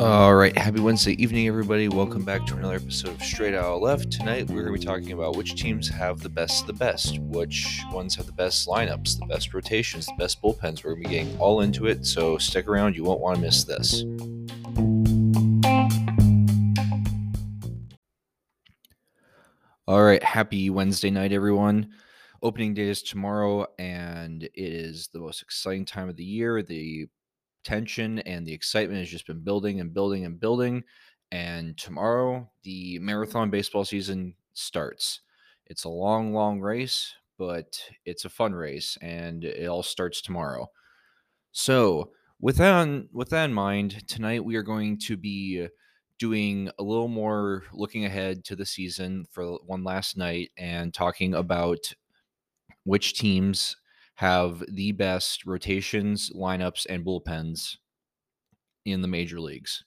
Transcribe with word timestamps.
All 0.00 0.36
right, 0.36 0.56
happy 0.56 0.78
Wednesday 0.78 1.20
evening, 1.20 1.48
everybody. 1.48 1.88
Welcome 1.88 2.22
back 2.22 2.46
to 2.46 2.56
another 2.56 2.76
episode 2.76 3.16
of 3.16 3.22
Straight 3.22 3.54
Out 3.54 3.82
Left. 3.82 4.12
Tonight, 4.12 4.48
we're 4.48 4.62
going 4.62 4.72
to 4.72 4.78
be 4.78 4.86
talking 4.86 5.10
about 5.10 5.34
which 5.34 5.60
teams 5.60 5.88
have 5.88 6.20
the 6.20 6.28
best 6.28 6.68
the 6.68 6.72
best, 6.72 7.18
which 7.18 7.82
ones 7.90 8.14
have 8.14 8.26
the 8.26 8.32
best 8.32 8.68
lineups, 8.68 9.18
the 9.18 9.26
best 9.26 9.52
rotations, 9.52 10.06
the 10.06 10.14
best 10.16 10.40
bullpens. 10.40 10.84
We're 10.84 10.92
going 10.92 11.02
to 11.02 11.08
be 11.08 11.14
getting 11.16 11.38
all 11.40 11.62
into 11.62 11.86
it, 11.86 12.06
so 12.06 12.38
stick 12.38 12.68
around. 12.68 12.94
You 12.94 13.02
won't 13.02 13.18
want 13.18 13.38
to 13.38 13.42
miss 13.42 13.64
this. 13.64 14.04
All 19.88 20.04
right, 20.04 20.22
happy 20.22 20.70
Wednesday 20.70 21.10
night, 21.10 21.32
everyone. 21.32 21.88
Opening 22.42 22.72
day 22.72 22.88
is 22.88 23.02
tomorrow, 23.02 23.66
and 23.78 24.44
it 24.44 24.50
is 24.54 25.08
the 25.08 25.18
most 25.18 25.42
exciting 25.42 25.84
time 25.84 26.08
of 26.08 26.16
the 26.16 26.24
year. 26.24 26.62
The 26.62 27.06
tension 27.64 28.20
and 28.20 28.46
the 28.46 28.54
excitement 28.54 29.00
has 29.00 29.10
just 29.10 29.26
been 29.26 29.40
building 29.44 29.78
and 29.78 29.92
building 29.92 30.24
and 30.24 30.40
building. 30.40 30.82
And 31.30 31.76
tomorrow, 31.76 32.50
the 32.62 32.98
marathon 32.98 33.50
baseball 33.50 33.84
season 33.84 34.34
starts. 34.54 35.20
It's 35.66 35.84
a 35.84 35.90
long, 35.90 36.32
long 36.32 36.60
race, 36.60 37.14
but 37.36 37.78
it's 38.06 38.24
a 38.24 38.30
fun 38.30 38.54
race, 38.54 38.96
and 39.02 39.44
it 39.44 39.66
all 39.66 39.82
starts 39.82 40.22
tomorrow. 40.22 40.70
So, 41.52 42.12
with 42.40 42.56
that, 42.56 42.72
on, 42.72 43.08
with 43.12 43.28
that 43.30 43.46
in 43.46 43.54
mind, 43.54 44.08
tonight 44.08 44.44
we 44.44 44.56
are 44.56 44.62
going 44.62 44.98
to 45.00 45.16
be 45.18 45.66
doing 46.18 46.70
a 46.78 46.82
little 46.82 47.08
more 47.08 47.64
looking 47.72 48.06
ahead 48.06 48.44
to 48.44 48.56
the 48.56 48.66
season 48.66 49.26
for 49.30 49.58
one 49.66 49.84
last 49.84 50.16
night 50.16 50.50
and 50.56 50.94
talking 50.94 51.34
about 51.34 51.78
which 52.90 53.14
teams 53.14 53.76
have 54.16 54.64
the 54.66 54.90
best 54.90 55.46
rotations, 55.46 56.28
lineups, 56.34 56.86
and 56.90 57.04
bullpens 57.04 57.76
in 58.84 59.00
the 59.00 59.06
major 59.06 59.38
leagues. 59.38 59.84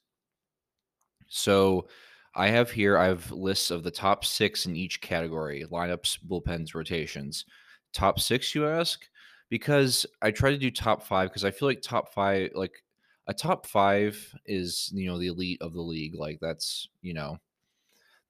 So 1.27 1.89
I 2.33 2.47
have 2.47 2.71
here, 2.71 2.97
I 2.97 3.07
have 3.07 3.29
lists 3.29 3.71
of 3.71 3.83
the 3.83 3.91
top 3.91 4.23
six 4.23 4.67
in 4.67 4.77
each 4.77 5.01
category 5.01 5.65
lineups, 5.69 6.19
bullpens, 6.25 6.73
rotations. 6.73 7.43
Top 7.91 8.21
six, 8.21 8.55
you 8.55 8.65
ask? 8.65 9.01
Because 9.49 10.05
I 10.21 10.31
try 10.31 10.51
to 10.51 10.57
do 10.57 10.71
top 10.71 11.03
five 11.03 11.27
because 11.27 11.43
I 11.43 11.51
feel 11.51 11.67
like 11.67 11.81
top 11.81 12.13
five, 12.13 12.51
like 12.55 12.85
a 13.27 13.33
top 13.33 13.67
five 13.67 14.17
is, 14.45 14.89
you 14.95 15.07
know, 15.07 15.19
the 15.19 15.27
elite 15.27 15.61
of 15.61 15.73
the 15.73 15.81
league. 15.81 16.15
Like 16.15 16.39
that's, 16.39 16.87
you 17.01 17.13
know, 17.13 17.37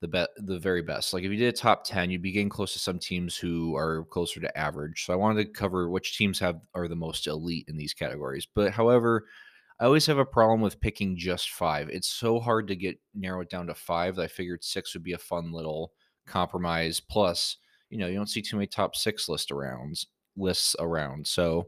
the 0.04 0.08
bet 0.10 0.30
the 0.36 0.60
very 0.60 0.82
best. 0.82 1.14
Like 1.14 1.24
if 1.24 1.32
you 1.32 1.38
did 1.38 1.54
a 1.54 1.58
top 1.58 1.86
10, 1.86 2.12
you'd 2.12 2.22
be 2.22 2.34
getting 2.34 2.50
close 2.50 2.74
to 2.74 2.80
some 2.80 3.00
teams 3.00 3.38
who 3.38 3.74
are 3.78 4.04
closer 4.12 4.42
to 4.42 4.58
average. 4.58 5.06
So 5.06 5.14
I 5.14 5.16
wanted 5.16 5.46
to 5.46 5.52
cover 5.52 5.90
which 5.90 6.18
teams 6.18 6.40
have 6.40 6.60
are 6.76 6.90
the 6.90 6.96
most 6.96 7.26
elite 7.26 7.70
in 7.70 7.78
these 7.78 7.94
categories. 7.94 8.46
But 8.54 8.74
however, 8.74 9.24
I 9.80 9.86
always 9.86 10.06
have 10.08 10.18
a 10.18 10.26
problem 10.26 10.60
with 10.60 10.82
picking 10.82 11.16
just 11.18 11.52
five. 11.52 11.88
It's 11.88 12.10
so 12.10 12.42
hard 12.42 12.68
to 12.68 12.76
get 12.76 13.00
narrow 13.16 13.40
it 13.40 13.50
down 13.50 13.68
to 13.68 13.74
five 13.74 14.18
that 14.18 14.24
I 14.24 14.28
figured 14.28 14.62
six 14.62 14.94
would 14.94 15.04
be 15.04 15.14
a 15.14 15.18
fun 15.18 15.54
little 15.54 15.94
compromise. 16.28 17.00
Plus, 17.00 17.56
you 17.90 17.98
know, 17.98 18.08
you 18.08 18.16
don't 18.16 18.30
see 18.30 18.42
too 18.42 18.58
many 18.58 18.68
top 18.68 18.98
six 18.98 19.30
list 19.30 19.52
arounds 19.52 20.06
lists 20.36 20.76
around. 20.80 21.26
So 21.28 21.68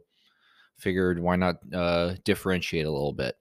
figured 0.77 1.21
why 1.21 1.37
not 1.37 1.55
uh, 1.73 2.15
differentiate 2.25 2.85
a 2.85 2.91
little 2.91 3.13
bit. 3.13 3.35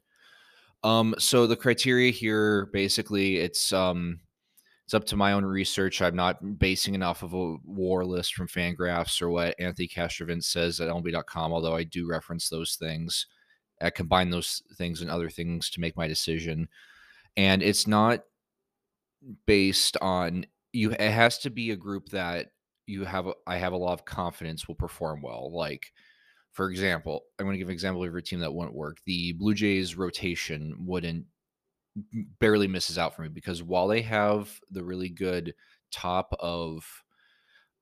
Um, 0.84 1.16
so 1.18 1.48
the 1.48 1.56
criteria 1.56 2.12
here 2.12 2.66
basically 2.66 3.38
it's 3.38 3.72
um 3.72 4.20
it's 4.84 4.94
up 4.94 5.04
to 5.06 5.16
my 5.16 5.32
own 5.32 5.44
research. 5.44 6.02
I'm 6.02 6.16
not 6.16 6.58
basing 6.58 6.94
enough 6.94 7.22
of 7.22 7.32
a 7.32 7.56
war 7.64 8.04
list 8.04 8.34
from 8.34 8.48
Fangraphs 8.48 9.22
or 9.22 9.30
what 9.30 9.58
Anthony 9.58 9.88
Castrovince 9.88 10.44
says 10.44 10.78
at 10.78 10.88
MLB.com, 10.88 11.52
although 11.52 11.74
I 11.74 11.84
do 11.84 12.06
reference 12.06 12.48
those 12.48 12.76
things. 12.76 13.26
I 13.80 13.90
combine 13.90 14.30
those 14.30 14.62
things 14.76 15.00
and 15.00 15.10
other 15.10 15.30
things 15.30 15.70
to 15.70 15.80
make 15.80 15.96
my 15.96 16.06
decision. 16.06 16.68
And 17.36 17.62
it's 17.62 17.86
not 17.86 18.20
based 19.46 19.96
on 20.02 20.44
you 20.72 20.90
it 20.90 21.00
has 21.00 21.38
to 21.38 21.50
be 21.50 21.70
a 21.70 21.76
group 21.76 22.10
that 22.10 22.48
you 22.86 23.04
have 23.04 23.26
I 23.46 23.56
have 23.56 23.72
a 23.72 23.78
lot 23.78 23.94
of 23.94 24.04
confidence 24.04 24.68
will 24.68 24.74
perform 24.74 25.22
well. 25.22 25.50
Like 25.54 25.92
for 26.52 26.70
example, 26.70 27.22
I'm 27.38 27.46
going 27.46 27.54
to 27.54 27.58
give 27.58 27.68
an 27.68 27.72
example 27.72 28.04
of 28.04 28.14
a 28.14 28.22
team 28.22 28.40
that 28.40 28.54
wouldn't 28.54 28.76
work. 28.76 28.98
The 29.06 29.32
Blue 29.32 29.54
Jays 29.54 29.96
rotation 29.96 30.74
wouldn't 30.78 31.24
barely 32.40 32.66
misses 32.66 32.98
out 32.98 33.14
for 33.14 33.22
me 33.22 33.28
because 33.28 33.62
while 33.62 33.86
they 33.88 34.02
have 34.02 34.60
the 34.70 34.84
really 34.84 35.08
good 35.08 35.54
top 35.92 36.34
of 36.40 36.84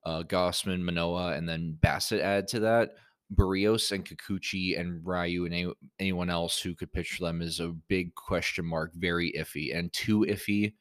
uh, 0.05 0.23
Gausman, 0.23 0.83
Manoah, 0.83 1.33
and 1.33 1.49
then 1.49 1.79
Bassitt 1.81 2.21
add 2.21 2.49
to 2.49 2.61
that, 2.61 2.91
Berrios 3.35 3.93
and 3.93 4.05
Kikuchi 4.05 4.79
and 4.79 5.01
Ryu 5.05 5.47
and 5.47 5.55
any, 5.55 5.73
anyone 5.99 6.29
else 6.29 6.61
who 6.61 6.75
could 6.75 6.93
pitch 6.93 7.19
them 7.19 7.41
is 7.41 7.61
a 7.61 7.69
big 7.89 8.15
question 8.15 8.65
mark, 8.67 8.93
very 8.95 9.33
iffy 9.39 9.77
and 9.77 9.93
too 9.93 10.21
iffy. 10.21 10.75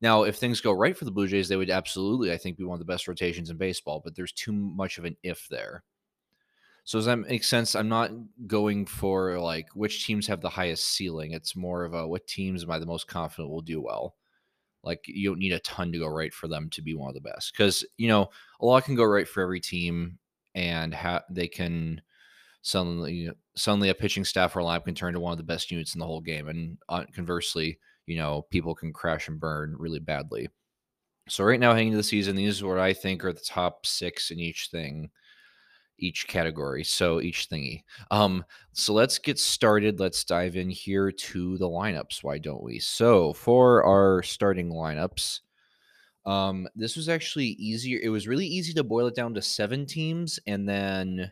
Now, 0.00 0.24
if 0.24 0.36
things 0.36 0.60
go 0.60 0.72
right 0.72 0.96
for 0.96 1.04
the 1.04 1.12
Blue 1.12 1.28
Jays, 1.28 1.48
they 1.48 1.56
would 1.56 1.70
absolutely, 1.70 2.32
I 2.32 2.36
think, 2.36 2.58
be 2.58 2.64
one 2.64 2.74
of 2.74 2.80
the 2.80 2.92
best 2.92 3.06
rotations 3.06 3.50
in 3.50 3.56
baseball, 3.56 4.00
but 4.04 4.16
there's 4.16 4.32
too 4.32 4.52
much 4.52 4.98
of 4.98 5.04
an 5.04 5.16
if 5.22 5.46
there. 5.48 5.84
So 6.84 6.98
does 6.98 7.06
that 7.06 7.16
make 7.16 7.44
sense? 7.44 7.74
I'm 7.76 7.88
not 7.88 8.10
going 8.46 8.86
for 8.86 9.38
like 9.38 9.68
which 9.74 10.04
teams 10.04 10.26
have 10.26 10.40
the 10.40 10.48
highest 10.48 10.84
ceiling. 10.84 11.32
It's 11.32 11.54
more 11.54 11.84
of 11.84 11.94
a 11.94 12.06
what 12.06 12.26
teams 12.26 12.64
am 12.64 12.70
I 12.70 12.78
the 12.78 12.86
most 12.86 13.06
confident 13.06 13.50
will 13.50 13.60
do 13.60 13.80
well. 13.80 14.16
Like 14.82 15.04
you 15.06 15.30
don't 15.30 15.38
need 15.38 15.52
a 15.52 15.60
ton 15.60 15.92
to 15.92 15.98
go 15.98 16.08
right 16.08 16.34
for 16.34 16.48
them 16.48 16.68
to 16.70 16.82
be 16.82 16.94
one 16.94 17.08
of 17.08 17.14
the 17.14 17.20
best 17.20 17.52
because 17.52 17.84
you 17.98 18.08
know 18.08 18.30
a 18.60 18.66
lot 18.66 18.84
can 18.84 18.96
go 18.96 19.04
right 19.04 19.28
for 19.28 19.42
every 19.42 19.60
team, 19.60 20.18
and 20.54 20.92
ha- 20.92 21.22
they 21.30 21.46
can 21.48 22.02
suddenly 22.62 23.30
suddenly 23.56 23.90
a 23.90 23.94
pitching 23.94 24.24
staff 24.24 24.56
or 24.56 24.60
lineup 24.60 24.84
can 24.84 24.94
turn 24.94 25.14
to 25.14 25.20
one 25.20 25.32
of 25.32 25.38
the 25.38 25.44
best 25.44 25.70
units 25.70 25.94
in 25.94 26.00
the 26.00 26.06
whole 26.06 26.20
game, 26.20 26.48
and 26.48 26.78
uh, 26.88 27.04
conversely, 27.14 27.78
you 28.06 28.16
know 28.16 28.42
people 28.50 28.74
can 28.74 28.92
crash 28.92 29.28
and 29.28 29.38
burn 29.40 29.76
really 29.78 30.00
badly. 30.00 30.48
So 31.28 31.44
right 31.44 31.60
now, 31.60 31.72
heading 31.72 31.88
into 31.88 31.98
the 31.98 32.02
season, 32.02 32.34
these 32.34 32.62
are 32.62 32.66
what 32.66 32.78
I 32.80 32.92
think 32.92 33.24
are 33.24 33.32
the 33.32 33.40
top 33.40 33.86
six 33.86 34.32
in 34.32 34.40
each 34.40 34.68
thing 34.72 35.10
each 36.02 36.26
category, 36.26 36.84
so 36.84 37.20
each 37.20 37.48
thingy. 37.48 37.82
Um, 38.10 38.44
so 38.72 38.92
let's 38.92 39.18
get 39.18 39.38
started. 39.38 40.00
Let's 40.00 40.24
dive 40.24 40.56
in 40.56 40.68
here 40.68 41.10
to 41.10 41.56
the 41.58 41.68
lineups. 41.68 42.22
Why 42.22 42.38
don't 42.38 42.62
we? 42.62 42.78
So 42.78 43.32
for 43.32 43.84
our 43.84 44.22
starting 44.22 44.70
lineups, 44.70 45.40
um, 46.26 46.68
this 46.74 46.96
was 46.96 47.08
actually 47.08 47.46
easier. 47.46 48.00
It 48.02 48.08
was 48.08 48.28
really 48.28 48.46
easy 48.46 48.72
to 48.74 48.84
boil 48.84 49.06
it 49.06 49.14
down 49.14 49.34
to 49.34 49.42
seven 49.42 49.86
teams, 49.86 50.38
and 50.46 50.68
then 50.68 51.30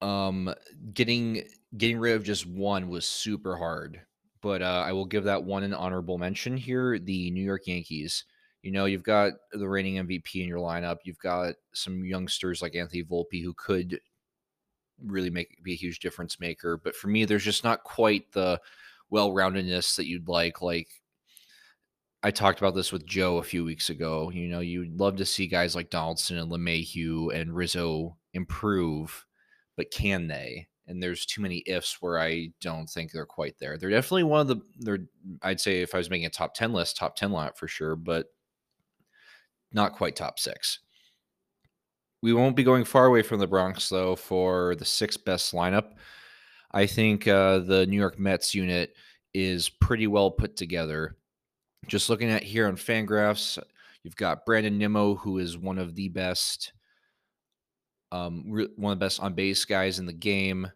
um, 0.00 0.54
getting 0.92 1.42
getting 1.76 1.98
rid 1.98 2.14
of 2.14 2.24
just 2.24 2.46
one 2.46 2.88
was 2.88 3.06
super 3.06 3.56
hard. 3.56 4.00
But 4.42 4.62
uh, 4.62 4.84
I 4.86 4.92
will 4.92 5.06
give 5.06 5.24
that 5.24 5.42
one 5.42 5.62
an 5.62 5.72
honorable 5.72 6.18
mention 6.18 6.56
here. 6.56 6.98
The 6.98 7.30
New 7.30 7.42
York 7.42 7.66
Yankees. 7.66 8.24
You 8.64 8.70
know, 8.70 8.86
you've 8.86 9.02
got 9.02 9.34
the 9.52 9.68
reigning 9.68 9.96
MVP 9.96 10.36
in 10.42 10.48
your 10.48 10.58
lineup. 10.58 10.96
You've 11.04 11.18
got 11.18 11.56
some 11.74 12.02
youngsters 12.02 12.62
like 12.62 12.74
Anthony 12.74 13.04
Volpe 13.04 13.42
who 13.42 13.52
could 13.52 14.00
really 15.04 15.28
make 15.28 15.62
be 15.62 15.74
a 15.74 15.76
huge 15.76 15.98
difference 15.98 16.40
maker. 16.40 16.80
But 16.82 16.96
for 16.96 17.08
me, 17.08 17.26
there's 17.26 17.44
just 17.44 17.62
not 17.62 17.84
quite 17.84 18.32
the 18.32 18.58
well-roundedness 19.10 19.96
that 19.96 20.06
you'd 20.06 20.28
like. 20.28 20.62
Like 20.62 20.88
I 22.22 22.30
talked 22.30 22.58
about 22.58 22.74
this 22.74 22.90
with 22.90 23.04
Joe 23.04 23.36
a 23.36 23.42
few 23.42 23.66
weeks 23.66 23.90
ago. 23.90 24.30
You 24.30 24.48
know, 24.48 24.60
you'd 24.60 24.98
love 24.98 25.16
to 25.16 25.26
see 25.26 25.46
guys 25.46 25.76
like 25.76 25.90
Donaldson 25.90 26.38
and 26.38 26.50
LeMahieu 26.50 27.38
and 27.38 27.54
Rizzo 27.54 28.16
improve, 28.32 29.26
but 29.76 29.90
can 29.90 30.26
they? 30.26 30.68
And 30.86 31.02
there's 31.02 31.26
too 31.26 31.42
many 31.42 31.62
ifs 31.66 32.00
where 32.00 32.18
I 32.18 32.48
don't 32.62 32.88
think 32.88 33.12
they're 33.12 33.26
quite 33.26 33.58
there. 33.58 33.76
They're 33.76 33.90
definitely 33.90 34.22
one 34.22 34.40
of 34.40 34.48
the 34.48 34.62
they're 34.78 35.00
I'd 35.42 35.60
say 35.60 35.82
if 35.82 35.94
I 35.94 35.98
was 35.98 36.08
making 36.08 36.24
a 36.24 36.30
top 36.30 36.54
10 36.54 36.72
list, 36.72 36.96
top 36.96 37.14
10 37.14 37.30
lot 37.30 37.58
for 37.58 37.68
sure, 37.68 37.94
but 37.94 38.28
not 39.74 39.92
quite 39.92 40.16
top 40.16 40.38
six. 40.38 40.78
We 42.22 42.32
won't 42.32 42.56
be 42.56 42.64
going 42.64 42.84
far 42.84 43.04
away 43.04 43.22
from 43.22 43.38
the 43.38 43.46
Bronx, 43.46 43.88
though, 43.88 44.16
for 44.16 44.74
the 44.76 44.84
sixth 44.84 45.24
best 45.24 45.52
lineup. 45.52 45.92
I 46.72 46.86
think 46.86 47.28
uh, 47.28 47.58
the 47.58 47.84
New 47.86 47.98
York 47.98 48.18
Mets 48.18 48.54
unit 48.54 48.94
is 49.34 49.68
pretty 49.68 50.06
well 50.06 50.30
put 50.30 50.56
together. 50.56 51.16
Just 51.86 52.08
looking 52.08 52.30
at 52.30 52.42
here 52.42 52.66
on 52.66 52.76
Fangraphs, 52.76 53.58
you've 54.02 54.16
got 54.16 54.46
Brandon 54.46 54.78
Nimmo, 54.78 55.16
who 55.16 55.38
is 55.38 55.58
one 55.58 55.78
of 55.78 55.94
the 55.94 56.08
best, 56.08 56.72
um, 58.10 58.44
one 58.76 58.92
of 58.92 58.98
the 58.98 59.04
best 59.04 59.20
on 59.20 59.34
base 59.34 59.64
guys 59.66 59.98
in 59.98 60.06
the 60.06 60.12
game. 60.12 60.66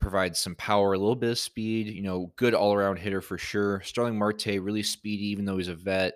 Provides 0.00 0.38
some 0.38 0.56
power, 0.56 0.92
a 0.94 0.98
little 0.98 1.14
bit 1.14 1.30
of 1.30 1.38
speed. 1.38 1.86
You 1.86 2.02
know, 2.02 2.32
good 2.36 2.54
all 2.54 2.74
around 2.74 2.98
hitter 2.98 3.20
for 3.20 3.38
sure. 3.38 3.80
Starling 3.82 4.18
Marte, 4.18 4.60
really 4.60 4.82
speedy, 4.82 5.28
even 5.28 5.44
though 5.44 5.58
he's 5.58 5.68
a 5.68 5.74
vet 5.74 6.14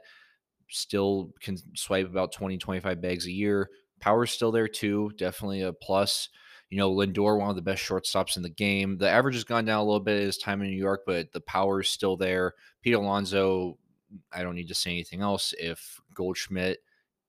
still 0.70 1.32
can 1.40 1.56
swipe 1.74 2.06
about 2.06 2.32
20, 2.32 2.58
25 2.58 3.00
bags 3.00 3.26
a 3.26 3.32
year. 3.32 3.70
Power's 4.00 4.30
still 4.30 4.52
there 4.52 4.68
too. 4.68 5.12
Definitely 5.16 5.62
a 5.62 5.72
plus. 5.72 6.28
You 6.70 6.78
know, 6.78 6.94
Lindor, 6.94 7.38
one 7.38 7.50
of 7.50 7.56
the 7.56 7.62
best 7.62 7.82
shortstops 7.82 8.36
in 8.36 8.42
the 8.42 8.48
game. 8.48 8.96
The 8.96 9.10
average 9.10 9.34
has 9.34 9.44
gone 9.44 9.64
down 9.64 9.80
a 9.80 9.84
little 9.84 10.00
bit 10.00 10.22
his 10.22 10.38
time 10.38 10.62
in 10.62 10.70
New 10.70 10.76
York, 10.76 11.02
but 11.04 11.32
the 11.32 11.40
power 11.40 11.80
is 11.80 11.88
still 11.88 12.16
there. 12.16 12.54
Pete 12.80 12.94
Alonso, 12.94 13.76
I 14.32 14.42
don't 14.42 14.54
need 14.54 14.68
to 14.68 14.74
say 14.74 14.90
anything 14.90 15.20
else. 15.20 15.52
If 15.58 16.00
Goldschmidt 16.14 16.78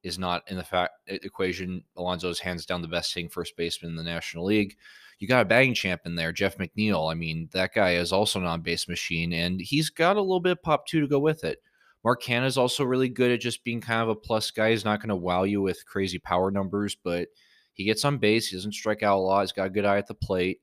is 0.04 0.18
not 0.18 0.44
in 0.50 0.58
the 0.58 0.64
fact 0.64 0.94
equation. 1.08 1.84
Alonso's 1.96 2.40
hands 2.40 2.66
down 2.66 2.82
the 2.82 2.88
best 2.88 3.14
hitting 3.14 3.30
first 3.30 3.56
baseman 3.56 3.92
in 3.92 3.98
the 3.98 4.04
National 4.04 4.46
League. 4.46 4.76
You 5.20 5.28
got 5.28 5.44
a 5.44 5.46
batting 5.46 5.76
champ 5.76 6.02
in 6.06 6.16
there, 6.16 6.32
Jeff 6.32 6.58
McNeil. 6.58 7.12
I 7.12 7.14
mean, 7.14 7.50
that 7.54 7.74
guy 7.76 7.96
is 7.96 8.12
also 8.12 8.40
an 8.40 8.46
on 8.46 8.62
base 8.62 8.88
machine, 8.88 9.34
and 9.34 9.62
he's 9.62 9.90
got 9.90 10.18
a 10.18 10.22
little 10.22 10.40
bit 10.40 10.54
of 10.54 10.64
pop 10.64 10.88
too 10.88 11.02
to 11.02 11.08
go 11.08 11.20
with 11.20 11.44
it. 11.44 11.62
Mark 12.04 12.28
is 12.30 12.58
also 12.58 12.84
really 12.84 13.10
good 13.10 13.32
at 13.32 13.42
just 13.42 13.64
being 13.64 13.82
kind 13.82 14.02
of 14.02 14.10
a 14.10 14.16
plus 14.16 14.50
guy. 14.52 14.72
He's 14.72 14.86
not 14.86 15.00
going 15.00 15.10
to 15.10 15.16
wow 15.16 15.44
you 15.44 15.62
with 15.62 15.86
crazy 15.86 16.18
power 16.18 16.50
numbers, 16.50 16.96
but 17.04 17.28
he 17.74 17.86
gets 17.86 18.04
on 18.04 18.18
base. 18.18 18.48
He 18.48 18.56
doesn't 18.56 18.74
strike 18.74 19.04
out 19.04 19.18
a 19.18 19.22
lot. 19.22 19.42
He's 19.42 19.52
got 19.52 19.68
a 19.68 19.72
good 19.72 19.86
eye 19.86 19.98
at 19.98 20.08
the 20.08 20.16
plate. 20.16 20.60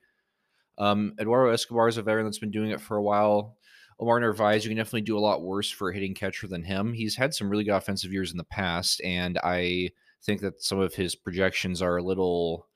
Um, 0.79 1.15
Eduardo 1.21 1.53
Escobar 1.53 1.89
is 1.89 1.97
a 1.97 2.03
veteran 2.03 2.25
that's 2.25 2.39
been 2.39 2.51
doing 2.51 2.71
it 2.71 2.81
for 2.81 2.97
a 2.97 3.03
while. 3.03 3.57
Omar 4.01 4.21
Narvaez, 4.21 4.65
you 4.65 4.71
can 4.71 4.77
definitely 4.77 5.03
do 5.03 5.19
a 5.19 5.21
lot 5.21 5.43
worse 5.43 5.71
for 5.71 5.91
a 5.91 5.95
hitting 5.95 6.15
catcher 6.15 6.47
than 6.47 6.63
him. 6.63 6.93
He's 6.93 7.17
had 7.17 7.35
some 7.35 7.51
really 7.51 7.65
good 7.65 7.75
offensive 7.75 8.13
years 8.13 8.31
in 8.31 8.37
the 8.37 8.45
past, 8.45 9.01
and 9.03 9.39
I 9.43 9.91
think 10.23 10.41
that 10.43 10.63
some 10.63 10.79
of 10.79 10.95
his 10.95 11.17
projections 11.17 11.83
are 11.83 11.97
a 11.97 12.03
little 12.03 12.69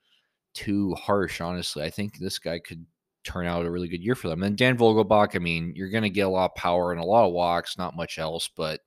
too 0.53 0.93
harsh, 0.95 1.39
honestly. 1.39 1.83
I 1.83 1.89
think 1.89 2.17
this 2.17 2.39
guy 2.39 2.59
could 2.59 2.85
turn 3.23 3.45
out 3.47 3.65
a 3.65 3.71
really 3.71 3.87
good 3.87 4.03
year 4.03 4.15
for 4.15 4.27
them. 4.27 4.43
And 4.43 4.57
Dan 4.57 4.77
Vogelbach, 4.77 5.35
I 5.35 5.39
mean, 5.39 5.73
you're 5.75 5.89
going 5.89 6.03
to 6.03 6.09
get 6.09 6.21
a 6.21 6.29
lot 6.29 6.51
of 6.51 6.55
power 6.55 6.91
and 6.91 7.01
a 7.01 7.05
lot 7.05 7.25
of 7.25 7.33
walks, 7.33 7.77
not 7.77 7.95
much 7.95 8.19
else, 8.19 8.49
but 8.55 8.81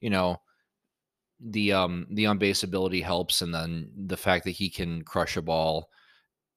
you 0.00 0.10
know, 0.10 0.40
the 1.40 1.72
um 1.72 2.06
the 2.10 2.26
on 2.26 2.38
base 2.38 2.62
ability 2.62 3.00
helps, 3.00 3.42
and 3.42 3.54
then 3.54 3.90
the 4.06 4.16
fact 4.16 4.44
that 4.44 4.52
he 4.52 4.70
can 4.70 5.02
crush 5.02 5.36
a 5.36 5.42
ball 5.42 5.88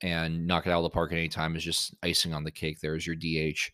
and 0.01 0.45
knock 0.45 0.67
it 0.67 0.71
out 0.71 0.79
of 0.79 0.83
the 0.83 0.89
park 0.89 1.11
at 1.11 1.17
any 1.17 1.29
time 1.29 1.55
is 1.55 1.63
just 1.63 1.95
icing 2.03 2.33
on 2.33 2.43
the 2.43 2.51
cake. 2.51 2.79
There 2.79 2.95
is 2.95 3.07
your 3.07 3.15
DH. 3.15 3.71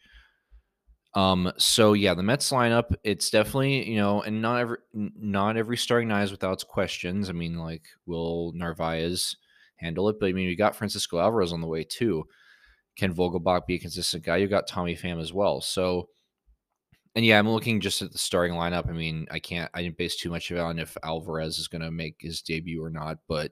Um, 1.16 1.52
so 1.58 1.94
yeah, 1.94 2.14
the 2.14 2.24
Mets 2.24 2.52
lineup, 2.52 2.96
it's 3.04 3.30
definitely, 3.30 3.88
you 3.88 3.98
know, 3.98 4.22
and 4.24 4.42
not 4.42 4.60
every 4.60 4.78
not 4.94 5.58
every 5.58 5.78
starting 5.78 6.08
nine 6.08 6.24
is 6.24 6.32
without 6.32 6.66
questions. 6.68 7.30
I 7.30 7.34
mean, 7.34 7.58
like, 7.58 7.84
will 8.06 8.52
Narvaez 8.56 9.36
handle 9.78 10.10
it? 10.10 10.20
But 10.20 10.30
I 10.30 10.34
mean, 10.34 10.48
we 10.48 10.56
got 10.56 10.76
Francisco 10.76 11.20
Alvarez 11.20 11.54
on 11.54 11.62
the 11.62 11.68
way 11.68 11.84
too. 11.84 12.26
Can 12.96 13.14
Vogelbach 13.14 13.66
be 13.66 13.76
a 13.76 13.80
consistent 13.80 14.24
guy? 14.24 14.38
You 14.38 14.48
got 14.48 14.68
Tommy 14.68 14.96
Pham 14.96 15.22
as 15.22 15.34
well. 15.34 15.62
So 15.62 16.10
and 17.16 17.24
yeah, 17.24 17.38
I'm 17.38 17.50
looking 17.50 17.80
just 17.80 18.02
at 18.02 18.12
the 18.12 18.18
starting 18.18 18.56
lineup. 18.56 18.90
I 18.90 18.94
mean, 18.94 19.28
I 19.30 19.40
can't 19.40 19.70
I 19.74 19.84
didn't 19.84 19.98
base 19.98 20.16
too 20.16 20.30
much 20.30 20.50
of 20.52 20.58
it 20.58 20.62
on 20.62 20.80
if 20.80 20.98
Alvarez 21.04 21.60
is 21.60 21.68
gonna 21.68 21.92
make 21.92 22.16
his 22.20 22.42
debut 22.42 22.84
or 22.84 22.90
not, 22.90 23.20
but 23.28 23.52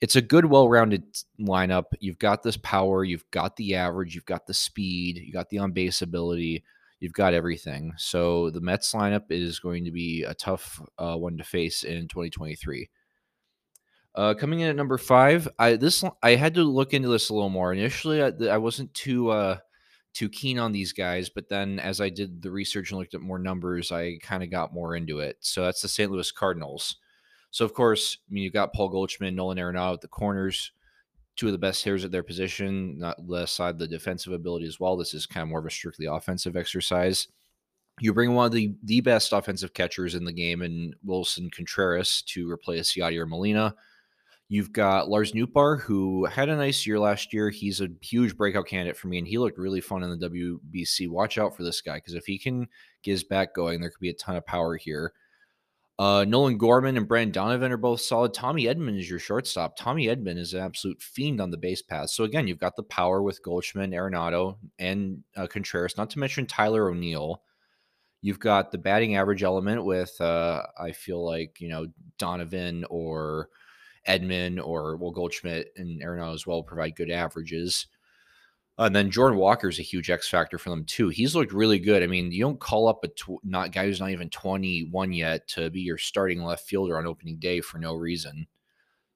it's 0.00 0.16
a 0.16 0.22
good, 0.22 0.44
well-rounded 0.44 1.04
lineup. 1.40 1.84
You've 2.00 2.18
got 2.18 2.42
this 2.42 2.56
power, 2.56 3.04
you've 3.04 3.30
got 3.30 3.54
the 3.56 3.76
average, 3.76 4.16
you've 4.16 4.26
got 4.26 4.46
the 4.46 4.54
speed, 4.54 5.18
you 5.18 5.32
got 5.32 5.48
the 5.48 5.58
on-base 5.58 6.02
ability 6.02 6.64
you've 7.02 7.12
got 7.12 7.34
everything. 7.34 7.92
So 7.96 8.48
the 8.50 8.60
Mets 8.60 8.92
lineup 8.94 9.24
is 9.28 9.58
going 9.58 9.84
to 9.84 9.90
be 9.90 10.22
a 10.22 10.34
tough 10.34 10.80
uh, 10.98 11.16
one 11.16 11.36
to 11.36 11.42
face 11.42 11.82
in 11.82 12.06
2023. 12.06 12.88
Uh, 14.14 14.34
coming 14.34 14.60
in 14.60 14.68
at 14.68 14.76
number 14.76 14.98
five, 14.98 15.48
I 15.58 15.76
this 15.76 16.04
I 16.22 16.34
had 16.34 16.54
to 16.54 16.64
look 16.64 16.92
into 16.92 17.08
this 17.08 17.30
a 17.30 17.34
little 17.34 17.48
more. 17.48 17.72
Initially, 17.72 18.22
I, 18.22 18.32
I 18.50 18.58
wasn't 18.58 18.92
too 18.92 19.30
uh, 19.30 19.58
too 20.12 20.28
keen 20.28 20.58
on 20.58 20.72
these 20.72 20.92
guys, 20.92 21.30
but 21.30 21.48
then 21.48 21.78
as 21.78 22.00
I 22.00 22.10
did 22.10 22.42
the 22.42 22.50
research 22.50 22.90
and 22.90 22.98
looked 22.98 23.14
at 23.14 23.20
more 23.20 23.38
numbers, 23.38 23.90
I 23.90 24.18
kind 24.22 24.42
of 24.42 24.50
got 24.50 24.74
more 24.74 24.94
into 24.96 25.20
it. 25.20 25.38
So 25.40 25.64
that's 25.64 25.80
the 25.80 25.88
St. 25.88 26.10
Louis 26.10 26.30
Cardinals. 26.30 26.96
So 27.50 27.64
of 27.64 27.72
course, 27.72 28.18
I 28.28 28.34
mean 28.34 28.44
you've 28.44 28.52
got 28.52 28.74
Paul 28.74 28.90
Goldschmidt, 28.90 29.34
Nolan 29.34 29.58
Arenado 29.58 29.94
at 29.94 30.02
the 30.02 30.08
corners 30.08 30.72
two 31.36 31.46
of 31.46 31.52
the 31.52 31.58
best 31.58 31.82
hitters 31.82 32.04
at 32.04 32.12
their 32.12 32.22
position, 32.22 32.98
not 32.98 33.18
aside 33.32 33.78
the 33.78 33.88
defensive 33.88 34.32
ability 34.32 34.66
as 34.66 34.78
well. 34.78 34.96
This 34.96 35.14
is 35.14 35.26
kind 35.26 35.42
of 35.42 35.48
more 35.48 35.60
of 35.60 35.66
a 35.66 35.70
strictly 35.70 36.06
offensive 36.06 36.56
exercise. 36.56 37.28
You 38.00 38.12
bring 38.12 38.34
one 38.34 38.46
of 38.46 38.52
the, 38.52 38.74
the 38.82 39.00
best 39.00 39.32
offensive 39.32 39.74
catchers 39.74 40.14
in 40.14 40.24
the 40.24 40.32
game 40.32 40.62
in 40.62 40.94
Willson 41.04 41.50
Contreras 41.50 42.22
to 42.28 42.50
replace 42.50 42.94
Yadier 42.94 43.28
Molina. 43.28 43.74
You've 44.52 44.70
got 44.70 45.08
Lars 45.08 45.32
Nootbaar, 45.32 45.80
who 45.80 46.26
had 46.26 46.50
a 46.50 46.56
nice 46.56 46.86
year 46.86 46.98
last 46.98 47.32
year. 47.32 47.48
He's 47.48 47.80
a 47.80 47.88
huge 48.02 48.36
breakout 48.36 48.66
candidate 48.66 48.98
for 48.98 49.08
me, 49.08 49.16
and 49.16 49.26
he 49.26 49.38
looked 49.38 49.56
really 49.56 49.80
fun 49.80 50.02
in 50.02 50.10
the 50.10 50.28
WBC. 50.28 51.08
Watch 51.08 51.38
out 51.38 51.56
for 51.56 51.62
this 51.62 51.80
guy 51.80 51.94
because 51.94 52.12
if 52.12 52.26
he 52.26 52.38
can 52.38 52.68
get 53.02 53.12
his 53.12 53.24
back 53.24 53.54
going, 53.54 53.80
there 53.80 53.88
could 53.88 54.02
be 54.02 54.10
a 54.10 54.12
ton 54.12 54.36
of 54.36 54.44
power 54.44 54.76
here. 54.76 55.14
Uh, 55.98 56.26
Nolan 56.28 56.58
Gorman 56.58 56.98
and 56.98 57.08
Brendan 57.08 57.32
Donovan 57.32 57.72
are 57.72 57.78
both 57.78 58.02
solid. 58.02 58.34
Tommy 58.34 58.64
Edman 58.64 58.98
is 58.98 59.08
your 59.08 59.18
shortstop. 59.18 59.74
Tommy 59.74 60.08
Edman 60.08 60.36
is 60.36 60.52
an 60.52 60.60
absolute 60.60 61.00
fiend 61.00 61.40
on 61.40 61.50
the 61.50 61.56
base 61.56 61.80
path. 61.80 62.10
So 62.10 62.24
again, 62.24 62.46
you've 62.46 62.58
got 62.60 62.76
the 62.76 62.82
power 62.82 63.22
with 63.22 63.42
Goldschmidt, 63.42 63.92
Arenado, 63.92 64.58
and 64.78 65.24
uh, 65.34 65.46
Contreras. 65.46 65.96
Not 65.96 66.10
to 66.10 66.18
mention 66.18 66.44
Tyler 66.44 66.90
O'Neill. 66.90 67.40
You've 68.20 68.38
got 68.38 68.70
the 68.70 68.76
batting 68.76 69.16
average 69.16 69.44
element 69.44 69.82
with 69.82 70.20
uh, 70.20 70.66
I 70.78 70.92
feel 70.92 71.24
like 71.24 71.58
you 71.58 71.70
know 71.70 71.86
Donovan 72.18 72.84
or 72.90 73.48
Edman 74.08 74.64
or 74.64 74.96
well 74.96 75.10
Goldschmidt 75.10 75.72
and 75.76 76.02
Arenado 76.02 76.34
as 76.34 76.46
well 76.46 76.62
provide 76.62 76.96
good 76.96 77.10
averages. 77.10 77.86
Uh, 78.78 78.84
and 78.84 78.96
then 78.96 79.10
Jordan 79.10 79.38
Walker 79.38 79.68
is 79.68 79.78
a 79.78 79.82
huge 79.82 80.10
X 80.10 80.28
factor 80.28 80.58
for 80.58 80.70
them 80.70 80.84
too. 80.84 81.08
He's 81.10 81.34
looked 81.34 81.52
really 81.52 81.78
good. 81.78 82.02
I 82.02 82.06
mean, 82.06 82.32
you 82.32 82.42
don't 82.42 82.58
call 82.58 82.88
up 82.88 83.04
a 83.04 83.08
tw- 83.08 83.44
not 83.44 83.70
guy 83.70 83.84
who's 83.84 84.00
not 84.00 84.10
even 84.10 84.30
21 84.30 85.12
yet 85.12 85.46
to 85.48 85.70
be 85.70 85.80
your 85.80 85.98
starting 85.98 86.42
left 86.42 86.66
fielder 86.66 86.96
on 86.96 87.06
opening 87.06 87.38
day 87.38 87.60
for 87.60 87.78
no 87.78 87.94
reason. 87.94 88.46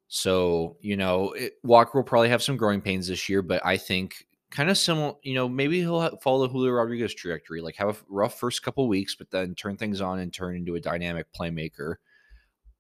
So 0.09 0.77
you 0.81 0.97
know, 0.97 1.33
it, 1.33 1.55
Walker 1.63 1.99
will 1.99 2.05
probably 2.05 2.29
have 2.29 2.43
some 2.43 2.57
growing 2.57 2.81
pains 2.81 3.09
this 3.09 3.29
year, 3.29 3.43
but 3.43 3.65
I 3.65 3.77
think 3.77 4.27
kind 4.51 4.71
of 4.71 4.79
similar. 4.79 5.15
You 5.23 5.35
know, 5.35 5.49
maybe 5.49 5.81
he'll 5.81 6.17
follow 6.19 6.47
the 6.47 6.53
Julio 6.53 6.73
Rodriguez 6.73 7.15
trajectory, 7.15 7.61
like 7.61 7.77
have 7.77 7.89
a 7.89 7.97
rough 8.09 8.39
first 8.39 8.63
couple 8.63 8.87
weeks, 8.89 9.15
but 9.15 9.31
then 9.31 9.55
turn 9.55 9.77
things 9.77 10.01
on 10.01 10.19
and 10.19 10.33
turn 10.33 10.57
into 10.57 10.77
a 10.77 10.81
dynamic 10.81 11.27
playmaker. 11.33 11.97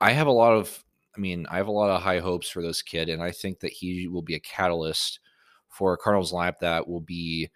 I 0.00 0.12
have 0.12 0.26
a 0.26 0.32
lot 0.32 0.52
of, 0.52 0.84
I 1.16 1.20
mean, 1.20 1.46
I 1.48 1.56
have 1.56 1.68
a 1.68 1.72
lot 1.72 1.90
of 1.90 2.02
high 2.02 2.20
hopes 2.20 2.48
for 2.48 2.62
this 2.62 2.82
kid, 2.82 3.08
and 3.08 3.22
I 3.22 3.30
think 3.30 3.60
that 3.60 3.72
he 3.72 4.06
will 4.06 4.22
be 4.22 4.34
a 4.34 4.40
catalyst 4.40 5.20
for 5.68 5.92
a 5.92 5.96
Cardinals 5.96 6.32
lineup 6.32 6.58
that 6.60 6.88
will 6.88 7.00
be 7.00 7.50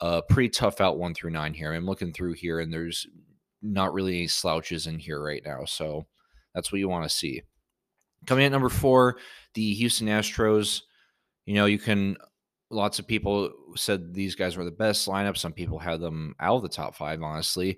a 0.00 0.22
pretty 0.22 0.48
tough 0.48 0.80
out 0.80 0.98
one 0.98 1.14
through 1.14 1.30
nine 1.30 1.54
here. 1.54 1.72
I'm 1.72 1.86
looking 1.86 2.12
through 2.12 2.34
here, 2.34 2.60
and 2.60 2.72
there's 2.72 3.06
not 3.62 3.94
really 3.94 4.16
any 4.16 4.26
slouches 4.26 4.86
in 4.86 4.98
here 4.98 5.22
right 5.22 5.42
now. 5.44 5.64
So 5.64 6.06
that's 6.54 6.70
what 6.70 6.78
you 6.78 6.88
want 6.88 7.04
to 7.04 7.14
see. 7.14 7.42
Coming 8.26 8.44
at 8.44 8.52
number 8.52 8.68
four, 8.68 9.16
the 9.54 9.74
Houston 9.74 10.08
Astros. 10.08 10.82
You 11.46 11.54
know, 11.54 11.66
you 11.66 11.78
can. 11.78 12.16
Lots 12.70 12.98
of 12.98 13.06
people 13.06 13.52
said 13.76 14.14
these 14.14 14.34
guys 14.34 14.56
were 14.56 14.64
the 14.64 14.70
best 14.70 15.06
lineup. 15.06 15.36
Some 15.36 15.52
people 15.52 15.78
had 15.78 16.00
them 16.00 16.34
out 16.40 16.56
of 16.56 16.62
the 16.62 16.68
top 16.68 16.96
five. 16.96 17.22
Honestly, 17.22 17.76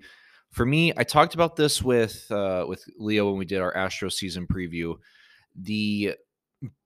for 0.51 0.65
me, 0.65 0.93
I 0.95 1.03
talked 1.03 1.33
about 1.33 1.55
this 1.55 1.81
with 1.81 2.29
uh, 2.31 2.65
with 2.67 2.83
Leo 2.97 3.29
when 3.29 3.37
we 3.37 3.45
did 3.45 3.61
our 3.61 3.75
Astro 3.75 4.09
season 4.09 4.47
preview. 4.47 4.95
The 5.55 6.15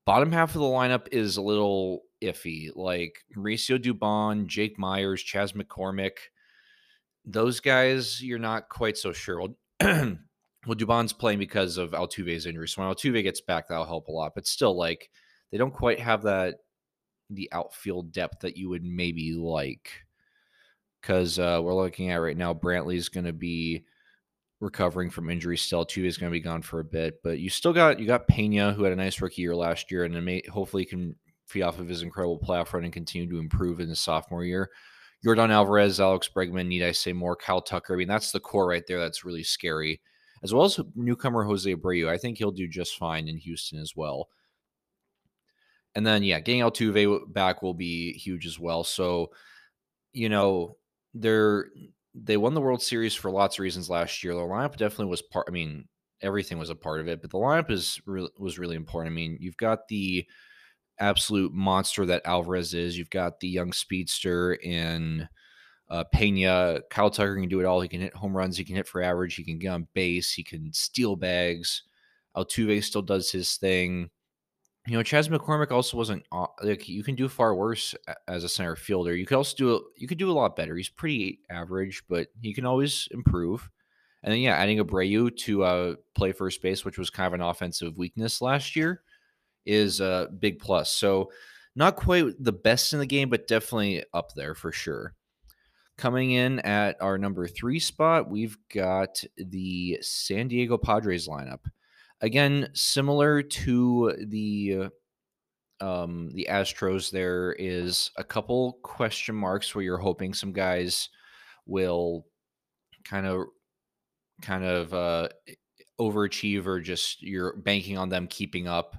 bottom 0.05 0.31
half 0.31 0.55
of 0.55 0.61
the 0.61 0.67
lineup 0.67 1.07
is 1.11 1.37
a 1.37 1.41
little 1.41 2.03
iffy. 2.21 2.69
Like 2.75 3.19
Mauricio 3.35 3.81
Dubon, 3.81 4.47
Jake 4.47 4.77
Meyers, 4.77 5.23
Chas 5.23 5.53
McCormick, 5.53 6.18
those 7.25 7.59
guys, 7.59 8.21
you're 8.21 8.39
not 8.39 8.69
quite 8.69 8.97
so 8.97 9.13
sure. 9.13 9.39
Well, 9.39 9.56
well, 9.81 10.75
Dubon's 10.75 11.13
playing 11.13 11.39
because 11.39 11.77
of 11.77 11.91
Altuve's 11.91 12.45
injury. 12.45 12.68
So 12.68 12.81
when 12.81 12.94
Altuve 12.94 13.23
gets 13.23 13.41
back, 13.41 13.68
that'll 13.68 13.85
help 13.85 14.07
a 14.07 14.11
lot. 14.11 14.33
But 14.35 14.47
still, 14.47 14.75
like 14.77 15.09
they 15.51 15.57
don't 15.57 15.73
quite 15.73 15.99
have 15.99 16.23
that 16.23 16.56
the 17.30 17.49
outfield 17.51 18.11
depth 18.11 18.41
that 18.41 18.57
you 18.57 18.69
would 18.69 18.83
maybe 18.83 19.33
like. 19.33 19.91
Because 21.01 21.39
uh, 21.39 21.59
we're 21.63 21.73
looking 21.73 22.11
at 22.11 22.17
right 22.17 22.37
now, 22.37 22.53
Brantley's 22.53 23.09
going 23.09 23.25
to 23.25 23.33
be 23.33 23.83
recovering 24.59 25.09
from 25.09 25.29
injury 25.29 25.57
still. 25.57 25.83
Two 25.83 26.05
is 26.05 26.17
going 26.17 26.31
to 26.31 26.37
be 26.37 26.39
gone 26.39 26.61
for 26.61 26.79
a 26.79 26.85
bit, 26.85 27.21
but 27.23 27.39
you 27.39 27.49
still 27.49 27.73
got 27.73 27.99
you 27.99 28.05
got 28.05 28.27
Pena 28.27 28.73
who 28.73 28.83
had 28.83 28.93
a 28.93 28.95
nice 28.95 29.19
rookie 29.19 29.41
year 29.41 29.55
last 29.55 29.91
year, 29.91 30.05
and 30.05 30.23
may, 30.23 30.43
hopefully 30.51 30.85
can 30.85 31.15
feed 31.47 31.63
off 31.63 31.79
of 31.79 31.87
his 31.87 32.03
incredible 32.03 32.39
playoff 32.39 32.71
run 32.71 32.83
and 32.83 32.93
continue 32.93 33.29
to 33.29 33.39
improve 33.39 33.79
in 33.79 33.89
his 33.89 33.99
sophomore 33.99 34.45
year. 34.45 34.69
Yordan 35.25 35.51
Alvarez, 35.51 35.99
Alex 35.99 36.29
Bregman, 36.33 36.67
need 36.67 36.83
I 36.83 36.91
say 36.91 37.13
more? 37.13 37.35
Kyle 37.35 37.61
Tucker. 37.61 37.93
I 37.93 37.97
mean, 37.97 38.07
that's 38.07 38.31
the 38.31 38.39
core 38.39 38.67
right 38.67 38.83
there. 38.87 38.99
That's 38.99 39.25
really 39.25 39.43
scary, 39.43 40.01
as 40.43 40.53
well 40.53 40.65
as 40.65 40.79
newcomer 40.95 41.43
Jose 41.43 41.75
Abreu. 41.75 42.07
I 42.07 42.17
think 42.17 42.37
he'll 42.37 42.51
do 42.51 42.67
just 42.67 42.97
fine 42.97 43.27
in 43.27 43.37
Houston 43.37 43.79
as 43.79 43.95
well. 43.95 44.29
And 45.93 46.05
then, 46.05 46.23
yeah, 46.23 46.39
getting 46.39 46.61
Altuve 46.61 47.31
back 47.33 47.61
will 47.61 47.73
be 47.73 48.13
huge 48.13 48.47
as 48.47 48.57
well. 48.57 48.83
So, 48.83 49.31
you 50.13 50.29
know, 50.29 50.77
they're 51.13 51.68
they 52.13 52.37
won 52.37 52.53
the 52.53 52.61
World 52.61 52.81
Series 52.81 53.15
for 53.15 53.31
lots 53.31 53.56
of 53.56 53.63
reasons 53.63 53.89
last 53.89 54.23
year. 54.23 54.33
The 54.33 54.41
lineup 54.41 54.75
definitely 54.75 55.06
was 55.06 55.21
part. 55.21 55.47
I 55.47 55.51
mean, 55.51 55.85
everything 56.21 56.57
was 56.57 56.69
a 56.69 56.75
part 56.75 56.99
of 56.99 57.07
it, 57.07 57.21
but 57.21 57.31
the 57.31 57.37
lineup 57.37 57.71
is 57.71 58.01
really 58.06 58.30
was 58.37 58.59
really 58.59 58.75
important. 58.75 59.13
I 59.13 59.15
mean, 59.15 59.37
you've 59.39 59.57
got 59.57 59.87
the 59.87 60.25
absolute 60.99 61.53
monster 61.53 62.06
that 62.06 62.21
Alvarez 62.25 62.73
is. 62.73 62.97
You've 62.97 63.09
got 63.09 63.39
the 63.39 63.47
young 63.47 63.73
speedster 63.73 64.53
in 64.53 65.27
uh, 65.89 66.03
Pena. 66.13 66.81
Kyle 66.89 67.09
Tucker 67.09 67.35
can 67.35 67.49
do 67.49 67.59
it 67.59 67.65
all. 67.65 67.81
He 67.81 67.87
can 67.87 68.01
hit 68.01 68.15
home 68.15 68.35
runs. 68.35 68.57
He 68.57 68.63
can 68.63 68.75
hit 68.75 68.87
for 68.87 69.01
average. 69.01 69.35
He 69.35 69.44
can 69.44 69.59
get 69.59 69.69
on 69.69 69.87
base. 69.94 70.31
He 70.31 70.44
can 70.44 70.71
steal 70.73 71.15
bags. 71.15 71.83
Altuve 72.35 72.83
still 72.83 73.01
does 73.01 73.31
his 73.31 73.56
thing 73.56 74.09
you 74.88 74.97
know, 74.97 75.04
Chas 75.04 75.30
McCormick 75.30 75.71
also 75.71 75.95
wasn't 75.95 76.26
like 76.64 76.90
you 76.90 77.04
can 77.04 77.16
do 77.16 77.30
far 77.30 77.54
worse 77.54 77.94
as 78.28 78.44
a 78.44 78.50
center 78.50 78.76
fielder. 78.76 79.16
You 79.16 79.26
could 79.26 79.38
also 79.38 79.56
do 79.56 79.85
you 79.95 80.07
could 80.07 80.18
do 80.18 80.31
a 80.31 80.33
lot 80.33 80.56
better. 80.56 80.76
He's 80.76 80.90
pretty 80.90 81.40
average, 81.50 82.04
but 82.09 82.28
he 82.42 82.54
can 82.54 82.66
always 82.66 83.07
improve. 83.11 83.69
And 84.23 84.33
then 84.33 84.40
yeah, 84.40 84.56
adding 84.56 84.80
Abreu 84.80 85.35
to 85.38 85.64
uh, 85.64 85.95
play 86.16 86.31
first 86.31 86.61
base, 86.61 86.83
which 86.83 86.97
was 86.97 87.09
kind 87.09 87.28
of 87.28 87.33
an 87.33 87.42
offensive 87.42 87.97
weakness 87.97 88.42
last 88.42 88.76
year, 88.76 89.02
is 89.66 90.00
a 90.00 90.30
big 90.40 90.59
plus. 90.59 90.92
So 90.92 91.31
not 91.76 91.95
quite 91.95 92.33
the 92.40 92.52
best 92.52 92.94
in 92.94 93.00
the 93.00 93.06
game, 93.06 93.30
but 93.30 93.47
definitely 93.47 94.04
up 94.14 94.33
there 94.35 94.56
for 94.56 94.71
sure. 94.71 95.14
Coming 95.97 96.31
in 96.31 96.59
at 96.59 97.00
our 97.02 97.18
number 97.18 97.47
three 97.47 97.80
spot, 97.80 98.30
we've 98.30 98.57
got 98.73 99.23
the 99.38 100.00
San 100.02 100.47
Diego 100.47 100.78
Padres 100.78 101.28
lineup. 101.28 101.66
Again, 102.21 102.69
similar 102.73 103.42
to 103.42 104.16
the 104.28 104.90
um, 105.80 106.30
the 106.33 106.47
Astros, 106.49 107.09
there 107.09 107.54
is 107.54 108.11
a 108.16 108.23
couple 108.23 108.78
question 108.83 109.35
marks 109.35 109.73
where 109.73 109.83
you're 109.83 109.97
hoping 109.97 110.33
some 110.33 110.54
guys 110.54 111.09
will 111.66 112.28
kind 113.04 113.25
of 113.25 113.47
kind 114.42 114.63
of 114.63 114.94
uh, 114.94 115.30
overachieve 115.99 116.68
or 116.68 116.80
just 116.80 117.21
you're 117.21 117.56
banking 117.57 117.97
on 117.97 118.09
them 118.09 118.28
keeping 118.28 118.68
up 118.68 118.95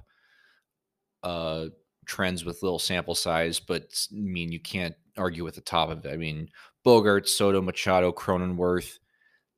uh, 1.23 1.67
trends 2.05 2.43
with 2.43 2.61
little 2.61 2.79
sample 2.79 3.15
size. 3.15 3.59
But 3.59 3.83
I 4.11 4.19
mean, 4.19 4.51
you 4.51 4.59
can't 4.59 4.95
argue 5.17 5.45
with 5.45 5.55
the 5.55 5.61
top 5.61 5.89
of 5.89 6.05
it. 6.05 6.11
I 6.11 6.17
mean, 6.17 6.49
Bogart, 6.83 7.29
Soto, 7.29 7.61
Machado, 7.61 8.11
Cronenworth. 8.11 8.99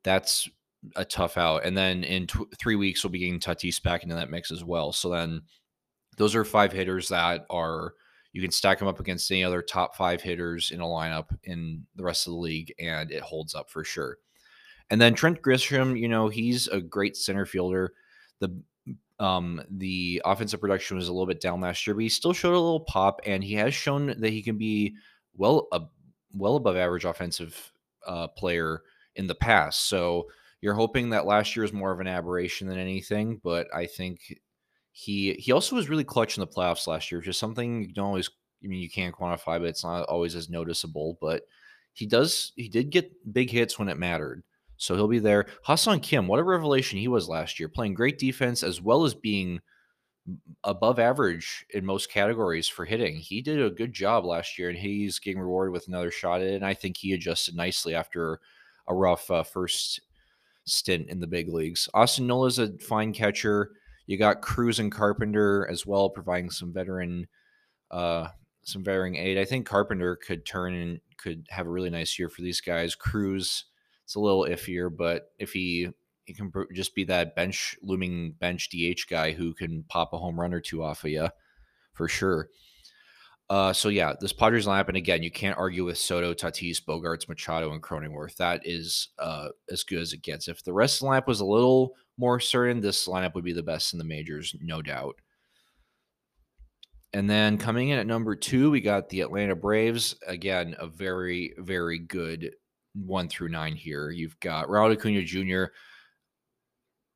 That's 0.04 0.48
a 0.96 1.06
tough 1.06 1.38
out. 1.38 1.66
And 1.66 1.78
then 1.78 2.04
in 2.04 2.28
three 2.60 2.76
weeks, 2.76 3.04
we'll 3.04 3.12
be 3.12 3.20
getting 3.20 3.40
Tatis 3.40 3.82
back 3.82 4.04
into 4.04 4.16
that 4.16 4.30
mix 4.30 4.52
as 4.52 4.64
well. 4.64 4.92
So 4.92 5.10
then 5.10 5.42
those 6.18 6.36
are 6.36 6.44
five 6.44 6.72
hitters 6.72 7.10
that 7.10 7.46
are 7.50 7.94
you 8.36 8.42
can 8.42 8.52
stack 8.52 8.80
them 8.80 8.90
up 8.90 9.00
against 9.00 9.32
any 9.32 9.46
other 9.46 9.62
top 9.62 9.96
five 9.96 10.22
hitters 10.22 10.72
in 10.72 10.82
a 10.82 10.86
lineup 10.86 11.28
in 11.46 11.86
the 11.96 12.04
rest 12.04 12.28
of 12.28 12.34
the 12.34 12.40
league, 12.40 12.74
and 12.80 13.10
it 13.10 13.22
holds 13.22 13.56
up 13.56 13.70
for 13.70 13.86
sure. 13.86 14.18
And 14.90 15.00
then 15.00 15.14
Trent 15.14 15.42
Grisham, 15.42 15.98
you 15.98 16.10
know, 16.10 16.28
he's 16.28 16.68
a 16.68 16.82
great 16.82 17.16
center 17.16 17.46
fielder. 17.46 17.94
The 18.40 18.62
um 19.20 19.62
the 19.70 20.22
offensive 20.26 20.60
production 20.60 20.98
was 20.98 21.08
a 21.08 21.14
little 21.14 21.26
bit 21.26 21.40
down 21.40 21.62
last 21.62 21.88
year, 21.88 21.94
but 21.94 22.04
he 22.04 22.10
still 22.10 22.34
showed 22.34 22.54
a 22.54 22.60
little 22.60 22.82
pop, 22.82 23.22
and 23.26 23.44
he 23.44 23.54
has 23.54 23.74
shown 23.74 24.08
that 24.08 24.32
he 24.32 24.42
can 24.42 24.58
be 24.58 24.96
well 25.38 25.68
a 25.72 25.82
well 26.34 26.58
above 26.58 26.76
average 26.76 27.06
offensive 27.06 27.72
uh, 28.06 28.28
player 28.28 28.82
in 29.16 29.28
the 29.28 29.36
past. 29.36 29.88
So 29.88 30.28
you're 30.66 30.74
hoping 30.74 31.12
that 31.12 31.28
last 31.28 31.56
year 31.56 31.64
is 31.64 31.72
more 31.72 31.92
of 31.92 32.00
an 32.00 32.08
aberration 32.08 32.68
than 32.68 32.80
anything, 32.80 33.40
but 33.44 33.68
I 33.72 33.86
think 33.86 34.42
he 34.92 35.34
he 35.34 35.52
also 35.52 35.76
was 35.76 35.90
really 35.90 36.04
clutch 36.04 36.38
in 36.38 36.42
the 36.42 36.48
playoffs 36.48 36.88
last 36.88 37.12
year, 37.12 37.20
which 37.20 37.28
is 37.28 37.38
something 37.38 37.84
you 37.84 37.94
don't 37.94 38.08
always. 38.08 38.32
I 38.64 38.68
mean, 38.68 38.80
you 38.80 38.90
can't 38.90 39.14
quantify, 39.14 39.60
but 39.60 39.66
it's 39.66 39.84
not 39.84 40.10
always 40.10 40.34
as 40.34 40.50
noticeable. 40.50 41.20
But 41.22 41.44
he 41.94 42.08
does. 42.08 42.52
He 42.56 42.68
did 42.68 42.90
get 42.90 43.32
big 43.32 43.52
hits 43.52 43.78
when 43.78 43.90
it 43.90 44.00
mattered, 44.00 44.42
so 44.76 44.96
he'll 44.96 45.08
be 45.08 45.20
there. 45.20 45.46
Ha-Seong 45.66 46.02
Kim, 46.02 46.28
what 46.28 46.40
a 46.40 46.44
revelation 46.44 46.98
he 46.98 47.08
was 47.08 47.30
last 47.30 47.60
year, 47.60 47.70
playing 47.70 47.94
great 47.94 48.18
defense 48.18 48.64
as 48.64 48.82
well 48.82 49.06
as 49.06 49.14
being 49.14 49.60
above 50.64 50.98
average 50.98 51.64
in 51.76 51.86
most 51.86 52.12
categories 52.12 52.68
for 52.68 52.86
hitting. 52.86 53.18
He 53.18 53.44
did 53.44 53.62
a 53.62 53.70
good 53.70 53.94
job 53.94 54.26
last 54.26 54.58
year, 54.58 54.70
and 54.70 54.80
he's 54.80 55.20
getting 55.20 55.40
rewarded 55.40 55.74
with 55.74 55.88
another 55.88 56.10
shot 56.10 56.42
at 56.42 56.48
it. 56.48 56.56
And 56.56 56.66
I 56.66 56.74
think 56.74 56.98
he 56.98 57.14
adjusted 57.14 57.56
nicely 57.56 57.94
after 57.94 58.40
a 58.88 58.96
rough 58.96 59.30
uh, 59.30 59.44
first 59.44 60.02
stint 60.66 61.10
in 61.10 61.20
the 61.20 61.28
big 61.28 61.50
leagues. 61.50 61.90
Austin 61.94 62.28
Nola's 62.28 62.60
a 62.60 62.78
fine 62.80 63.14
catcher. 63.14 63.72
You 64.08 64.18
got 64.18 64.42
Cruz 64.42 64.80
and 64.80 64.92
Carpenter 64.92 65.68
as 65.70 65.86
well, 65.86 66.10
providing 66.10 66.50
some 66.50 66.74
veteran, 66.74 67.28
uh, 67.92 68.28
some 68.64 68.84
veteran 68.84 69.16
aid. 69.16 69.38
I 69.38 69.46
think 69.46 69.66
Carpenter 69.66 70.16
could 70.16 70.46
turn 70.46 70.74
and 70.76 71.00
could 71.18 71.48
have 71.50 71.68
a 71.68 71.72
really 71.72 71.90
nice 71.90 72.20
year 72.20 72.30
for 72.30 72.42
these 72.42 72.62
guys. 72.62 72.96
Cruz, 72.96 73.66
it's 74.04 74.16
a 74.16 74.20
little 74.20 74.46
iffier, 74.46 74.96
but 74.96 75.32
if 75.40 75.54
he 75.54 75.90
he 76.26 76.34
can 76.34 76.52
just 76.74 76.96
be 76.96 77.04
that 77.06 77.36
bench 77.36 77.78
looming 77.84 78.34
bench 78.40 78.70
DH 78.70 79.08
guy 79.10 79.32
who 79.32 79.54
can 79.54 79.84
pop 79.88 80.12
a 80.14 80.18
home 80.18 80.40
run 80.40 80.54
or 80.54 80.62
two 80.62 80.84
off 80.84 81.04
of 81.04 81.12
you, 81.12 81.30
for 81.94 82.08
sure. 82.08 82.50
Uh, 83.50 83.72
so 83.72 83.90
yeah, 83.90 84.14
this 84.20 84.34
Padres 84.34 84.66
lineup, 84.66 84.88
and 84.88 84.98
again, 84.98 85.22
you 85.22 85.30
can't 85.30 85.58
argue 85.58 85.86
with 85.86 85.98
Soto, 85.98 86.34
Tatis, 86.34 86.84
Bogaerts, 86.84 87.30
Machado, 87.30 87.74
and 87.74 87.82
Cronenworth. 87.82 88.36
That 88.38 88.62
is 88.66 89.10
uh, 89.20 89.50
as 89.70 89.84
good 89.84 90.00
as 90.00 90.14
it 90.14 90.24
gets. 90.24 90.48
If 90.48 90.64
the 90.64 90.74
rest 90.74 91.02
of 91.02 91.08
the 91.08 91.12
lineup 91.12 91.28
was 91.28 91.42
a 91.42 91.46
little 91.46 91.94
more 92.18 92.40
certain, 92.40 92.82
this 92.82 93.08
lineup 93.08 93.36
would 93.36 93.44
be 93.44 93.54
the 93.54 93.62
best 93.62 93.94
in 93.94 94.00
the 94.00 94.06
majors, 94.06 94.56
no 94.62 94.82
doubt. 94.82 95.16
And 97.14 97.30
then 97.30 97.58
coming 97.58 97.90
in 97.90 98.00
at 98.00 98.08
number 98.08 98.36
two, 98.36 98.72
we 98.72 98.82
got 98.82 99.10
the 99.10 99.22
Atlanta 99.22 99.56
Braves. 99.56 100.16
Again, 100.28 100.76
a 100.80 100.88
very, 100.88 101.54
very 101.60 102.00
good 102.00 102.52
one 102.94 103.30
through 103.30 103.50
nine 103.50 103.76
here. 103.76 104.10
You've 104.10 104.40
got 104.40 104.70
Ronald 104.70 104.98
Acuna 104.98 105.24
Jr. 105.24 105.66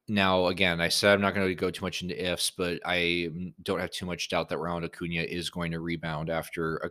Now, 0.09 0.47
again, 0.47 0.81
I 0.81 0.89
said 0.89 1.13
I'm 1.13 1.21
not 1.21 1.35
going 1.35 1.47
to 1.47 1.55
go 1.55 1.69
too 1.69 1.85
much 1.85 2.01
into 2.01 2.31
ifs, 2.31 2.49
but 2.49 2.79
I 2.83 3.29
don't 3.61 3.79
have 3.79 3.91
too 3.91 4.07
much 4.07 4.29
doubt 4.29 4.49
that 4.49 4.57
Ronald 4.57 4.85
Acuna 4.85 5.21
is 5.21 5.51
going 5.51 5.71
to 5.71 5.79
rebound 5.79 6.31
after 6.31 6.77
a 6.77 6.89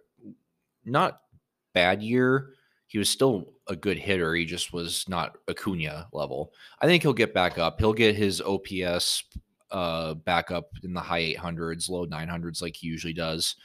not 0.85 1.21
bad 1.75 2.01
year. 2.03 2.51
He 2.87 2.99
was 2.99 3.11
still 3.11 3.53
a 3.67 3.75
good 3.75 3.99
hitter. 3.99 4.35
He 4.35 4.45
just 4.45 4.73
was 4.73 5.05
not 5.09 5.37
Acuna 5.49 6.09
level. 6.13 6.53
I 6.81 6.87
think 6.87 7.03
he'll 7.03 7.13
get 7.13 7.35
back 7.35 7.59
up. 7.59 7.81
He'll 7.81 7.93
get 7.93 8.15
his 8.15 8.41
OPS 8.41 9.25
uh, 9.73 10.15
back 10.15 10.51
up 10.51 10.71
in 10.85 10.95
the 10.95 11.01
high 11.01 11.35
800s, 11.35 11.91
low 11.91 12.07
900s, 12.07 12.63
like 12.63 12.77
he 12.77 12.87
usually 12.87 13.13
does. 13.13 13.57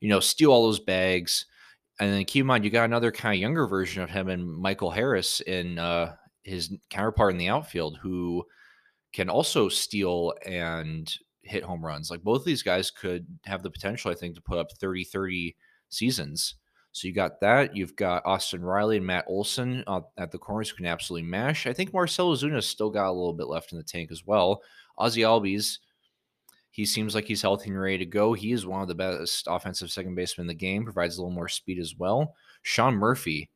You 0.00 0.08
know, 0.08 0.20
steal 0.20 0.52
all 0.52 0.64
those 0.64 0.80
bags. 0.80 1.46
And 2.00 2.12
then 2.12 2.24
keep 2.24 2.42
in 2.42 2.46
mind, 2.46 2.64
you 2.64 2.70
got 2.70 2.84
another 2.84 3.12
kind 3.12 3.34
of 3.34 3.40
younger 3.40 3.66
version 3.66 4.02
of 4.02 4.10
him 4.10 4.28
and 4.28 4.46
Michael 4.46 4.90
Harris 4.90 5.40
in 5.40 5.78
uh, 5.78 6.14
his 6.44 6.72
counterpart 6.88 7.32
in 7.32 7.38
the 7.38 7.48
outfield 7.48 7.98
who– 8.00 8.44
can 9.12 9.28
also 9.28 9.68
steal 9.68 10.34
and 10.46 11.12
hit 11.42 11.62
home 11.62 11.84
runs. 11.84 12.10
Like 12.10 12.22
both 12.22 12.40
of 12.40 12.44
these 12.44 12.62
guys 12.62 12.90
could 12.90 13.26
have 13.44 13.62
the 13.62 13.70
potential, 13.70 14.10
I 14.10 14.14
think, 14.14 14.34
to 14.34 14.42
put 14.42 14.58
up 14.58 14.72
30 14.72 15.04
30 15.04 15.56
seasons. 15.88 16.54
So 16.92 17.08
you 17.08 17.14
got 17.14 17.40
that. 17.40 17.74
You've 17.74 17.96
got 17.96 18.24
Austin 18.26 18.62
Riley 18.62 18.98
and 18.98 19.06
Matt 19.06 19.24
Olson 19.26 19.82
at 20.18 20.30
the 20.30 20.38
corners 20.38 20.68
who 20.68 20.76
can 20.76 20.86
absolutely 20.86 21.26
mash. 21.26 21.66
I 21.66 21.72
think 21.72 21.92
Marcell 21.92 22.34
Ozuna's 22.34 22.66
still 22.66 22.90
got 22.90 23.08
a 23.08 23.12
little 23.12 23.32
bit 23.32 23.48
left 23.48 23.72
in 23.72 23.78
the 23.78 23.84
tank 23.84 24.10
as 24.12 24.26
well. 24.26 24.62
Ozzy 24.98 25.22
Albies, 25.22 25.78
he 26.70 26.84
seems 26.84 27.14
like 27.14 27.24
he's 27.24 27.40
healthy 27.40 27.70
and 27.70 27.80
ready 27.80 27.98
to 27.98 28.06
go. 28.06 28.34
He 28.34 28.52
is 28.52 28.66
one 28.66 28.82
of 28.82 28.88
the 28.88 28.94
best 28.94 29.46
offensive 29.48 29.90
second 29.90 30.14
basemen 30.14 30.44
in 30.44 30.48
the 30.48 30.54
game, 30.54 30.84
provides 30.84 31.16
a 31.16 31.22
little 31.22 31.34
more 31.34 31.48
speed 31.48 31.78
as 31.78 31.96
well. 31.96 32.34
Sean 32.60 32.94
Murphy, 32.94 33.48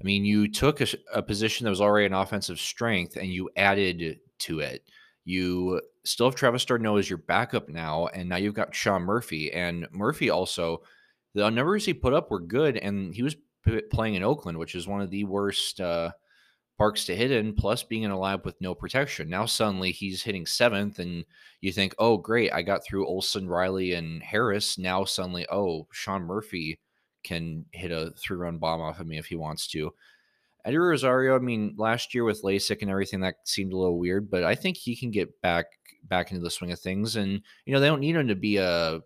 I 0.00 0.04
mean, 0.04 0.24
you 0.24 0.50
took 0.50 0.80
a, 0.80 0.86
a, 1.12 1.22
position 1.22 1.64
that 1.64 1.70
was 1.70 1.82
already 1.82 2.06
an 2.06 2.14
offensive 2.14 2.58
strength 2.58 3.16
and 3.16 3.28
you 3.28 3.50
added 3.56 4.18
to 4.40 4.60
it. 4.60 4.84
You 5.24 5.80
still 6.04 6.26
have 6.26 6.34
Travis 6.34 6.64
d'Arnaud 6.64 6.98
as 6.98 7.08
your 7.08 7.18
backup 7.18 7.68
now, 7.68 8.08
and 8.08 8.28
now 8.28 8.36
you've 8.36 8.54
got 8.54 8.74
Sean 8.74 9.02
Murphy. 9.02 9.52
And 9.52 9.86
Murphy 9.90 10.30
also, 10.30 10.82
the 11.34 11.48
numbers 11.50 11.86
he 11.86 11.94
put 11.94 12.12
up 12.12 12.30
were 12.30 12.40
good, 12.40 12.76
and 12.76 13.14
he 13.14 13.22
was 13.22 13.36
p- 13.64 13.80
playing 13.90 14.14
in 14.14 14.22
Oakland, 14.22 14.58
which 14.58 14.74
is 14.74 14.86
one 14.86 15.00
of 15.00 15.10
the 15.10 15.24
worst 15.24 15.80
uh, 15.80 16.10
parks 16.76 17.06
to 17.06 17.16
hit 17.16 17.30
in, 17.30 17.54
plus 17.54 17.82
being 17.82 18.02
in 18.02 18.10
a 18.10 18.18
lab 18.18 18.44
with 18.44 18.60
no 18.60 18.74
protection. 18.74 19.30
Now 19.30 19.46
suddenly 19.46 19.92
he's 19.92 20.22
hitting 20.22 20.44
seventh, 20.44 20.98
and 20.98 21.24
you 21.60 21.72
think, 21.72 21.94
oh, 21.98 22.18
great, 22.18 22.52
I 22.52 22.62
got 22.62 22.84
through 22.84 23.06
Olson, 23.06 23.48
Riley, 23.48 23.94
and 23.94 24.22
Harris. 24.22 24.76
Now 24.76 25.04
suddenly, 25.04 25.46
oh, 25.50 25.88
Sean 25.90 26.22
Murphy 26.22 26.80
can 27.22 27.64
hit 27.72 27.90
a 27.90 28.12
three 28.18 28.36
run 28.36 28.58
bomb 28.58 28.82
off 28.82 29.00
of 29.00 29.06
me 29.06 29.18
if 29.18 29.26
he 29.26 29.36
wants 29.36 29.66
to. 29.68 29.94
Eddie 30.64 30.78
Rosario, 30.78 31.36
I 31.36 31.40
mean, 31.40 31.74
last 31.76 32.14
year 32.14 32.24
with 32.24 32.42
LASIK 32.42 32.80
and 32.80 32.90
everything, 32.90 33.20
that 33.20 33.36
seemed 33.44 33.72
a 33.72 33.76
little 33.76 33.98
weird, 33.98 34.30
but 34.30 34.44
I 34.44 34.54
think 34.54 34.76
he 34.76 34.96
can 34.96 35.10
get 35.10 35.40
back 35.42 35.66
back 36.04 36.30
into 36.30 36.42
the 36.42 36.50
swing 36.50 36.72
of 36.72 36.78
things. 36.78 37.16
And 37.16 37.42
you 37.66 37.74
know, 37.74 37.80
they 37.80 37.86
don't 37.86 38.00
need 38.00 38.16
him 38.16 38.28
to 38.28 38.34
be 38.34 38.56
a 38.56 39.00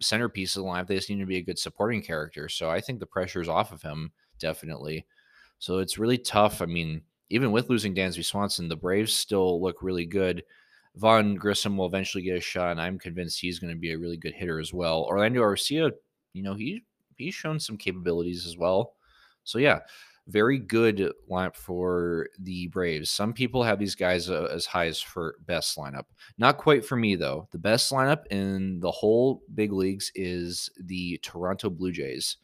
centerpiece 0.00 0.56
of 0.56 0.64
the 0.64 0.68
lineup; 0.68 0.88
they 0.88 0.96
just 0.96 1.08
need 1.08 1.16
him 1.16 1.20
to 1.20 1.26
be 1.26 1.36
a 1.36 1.42
good 1.42 1.58
supporting 1.58 2.02
character. 2.02 2.48
So 2.48 2.68
I 2.70 2.80
think 2.80 2.98
the 2.98 3.06
pressure 3.06 3.40
is 3.40 3.48
off 3.48 3.72
of 3.72 3.82
him 3.82 4.12
definitely. 4.40 5.06
So 5.58 5.78
it's 5.78 5.98
really 5.98 6.18
tough. 6.18 6.62
I 6.62 6.66
mean, 6.66 7.02
even 7.30 7.52
with 7.52 7.68
losing 7.68 7.94
Dansby 7.94 8.24
Swanson, 8.24 8.68
the 8.68 8.76
Braves 8.76 9.12
still 9.12 9.60
look 9.60 9.82
really 9.82 10.06
good. 10.06 10.42
Vaughn 10.96 11.36
Grissom 11.36 11.76
will 11.76 11.86
eventually 11.86 12.24
get 12.24 12.36
a 12.36 12.40
shot, 12.40 12.72
and 12.72 12.80
I'm 12.80 12.98
convinced 12.98 13.40
he's 13.40 13.58
going 13.58 13.72
to 13.72 13.78
be 13.78 13.92
a 13.92 13.98
really 13.98 14.16
good 14.16 14.34
hitter 14.34 14.58
as 14.58 14.72
well. 14.72 15.04
Orlando 15.04 15.42
Arcia, 15.42 15.92
you 16.32 16.42
know, 16.42 16.54
he 16.54 16.84
he's 17.16 17.34
shown 17.34 17.60
some 17.60 17.76
capabilities 17.76 18.46
as 18.46 18.56
well. 18.56 18.94
So 19.44 19.58
yeah, 19.58 19.80
very 20.28 20.58
good 20.58 21.12
lineup 21.30 21.56
for 21.56 22.28
the 22.38 22.68
Braves. 22.68 23.10
Some 23.10 23.32
people 23.32 23.62
have 23.62 23.78
these 23.78 23.94
guys 23.94 24.28
uh, 24.28 24.48
as 24.52 24.66
high 24.66 24.86
as 24.86 25.00
for 25.00 25.36
best 25.46 25.76
lineup. 25.76 26.04
Not 26.36 26.58
quite 26.58 26.84
for 26.84 26.96
me 26.96 27.16
though. 27.16 27.48
The 27.50 27.58
best 27.58 27.90
lineup 27.90 28.26
in 28.30 28.78
the 28.80 28.90
whole 28.90 29.42
big 29.54 29.72
leagues 29.72 30.12
is 30.14 30.70
the 30.78 31.18
Toronto 31.22 31.70
Blue 31.70 31.92
Jays. 31.92 32.36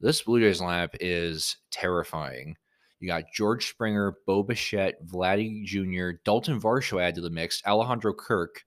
This 0.00 0.22
Blue 0.22 0.40
Jays 0.40 0.60
lineup 0.60 0.94
is 1.00 1.56
terrifying. 1.70 2.56
You 3.00 3.08
got 3.08 3.32
George 3.32 3.68
Springer, 3.68 4.16
Bo 4.26 4.42
Bichette, 4.42 5.06
Vladdy 5.06 5.64
Jr., 5.64 6.18
Dalton 6.24 6.60
Varsho 6.60 7.00
added 7.00 7.16
to 7.16 7.20
the 7.20 7.30
mix, 7.30 7.62
Alejandro 7.64 8.12
Kirk, 8.12 8.64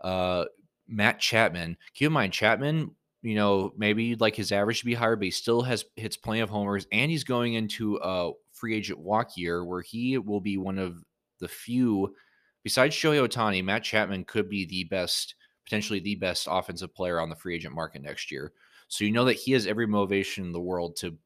uh, 0.00 0.46
Matt 0.88 1.20
Chapman. 1.20 1.76
Keep 1.94 2.06
in 2.06 2.12
mind, 2.12 2.32
Chapman 2.32 2.90
you 3.26 3.34
know, 3.34 3.72
maybe 3.76 4.04
you'd 4.04 4.20
like 4.20 4.36
his 4.36 4.52
average 4.52 4.78
to 4.78 4.86
be 4.86 4.94
higher, 4.94 5.16
but 5.16 5.24
he 5.24 5.32
still 5.32 5.60
has 5.62 5.84
hits 5.96 6.16
plenty 6.16 6.38
of 6.38 6.48
homers, 6.48 6.86
and 6.92 7.10
he's 7.10 7.24
going 7.24 7.54
into 7.54 7.98
a 8.00 8.30
free 8.52 8.76
agent 8.76 9.00
walk 9.00 9.36
year 9.36 9.64
where 9.64 9.82
he 9.82 10.16
will 10.16 10.40
be 10.40 10.56
one 10.56 10.78
of 10.78 11.02
the 11.40 11.48
few, 11.48 12.14
besides 12.62 12.94
Shohei 12.94 13.26
Ohtani, 13.26 13.64
Matt 13.64 13.82
Chapman 13.82 14.26
could 14.26 14.48
be 14.48 14.64
the 14.64 14.84
best, 14.84 15.34
potentially 15.64 15.98
the 15.98 16.14
best 16.14 16.46
offensive 16.48 16.94
player 16.94 17.18
on 17.18 17.28
the 17.28 17.34
free 17.34 17.56
agent 17.56 17.74
market 17.74 18.00
next 18.00 18.30
year. 18.30 18.52
So 18.86 19.04
you 19.04 19.10
know 19.10 19.24
that 19.24 19.34
he 19.34 19.50
has 19.52 19.66
every 19.66 19.88
motivation 19.88 20.44
in 20.44 20.52
the 20.52 20.60
world 20.60 20.94
to 20.98 21.18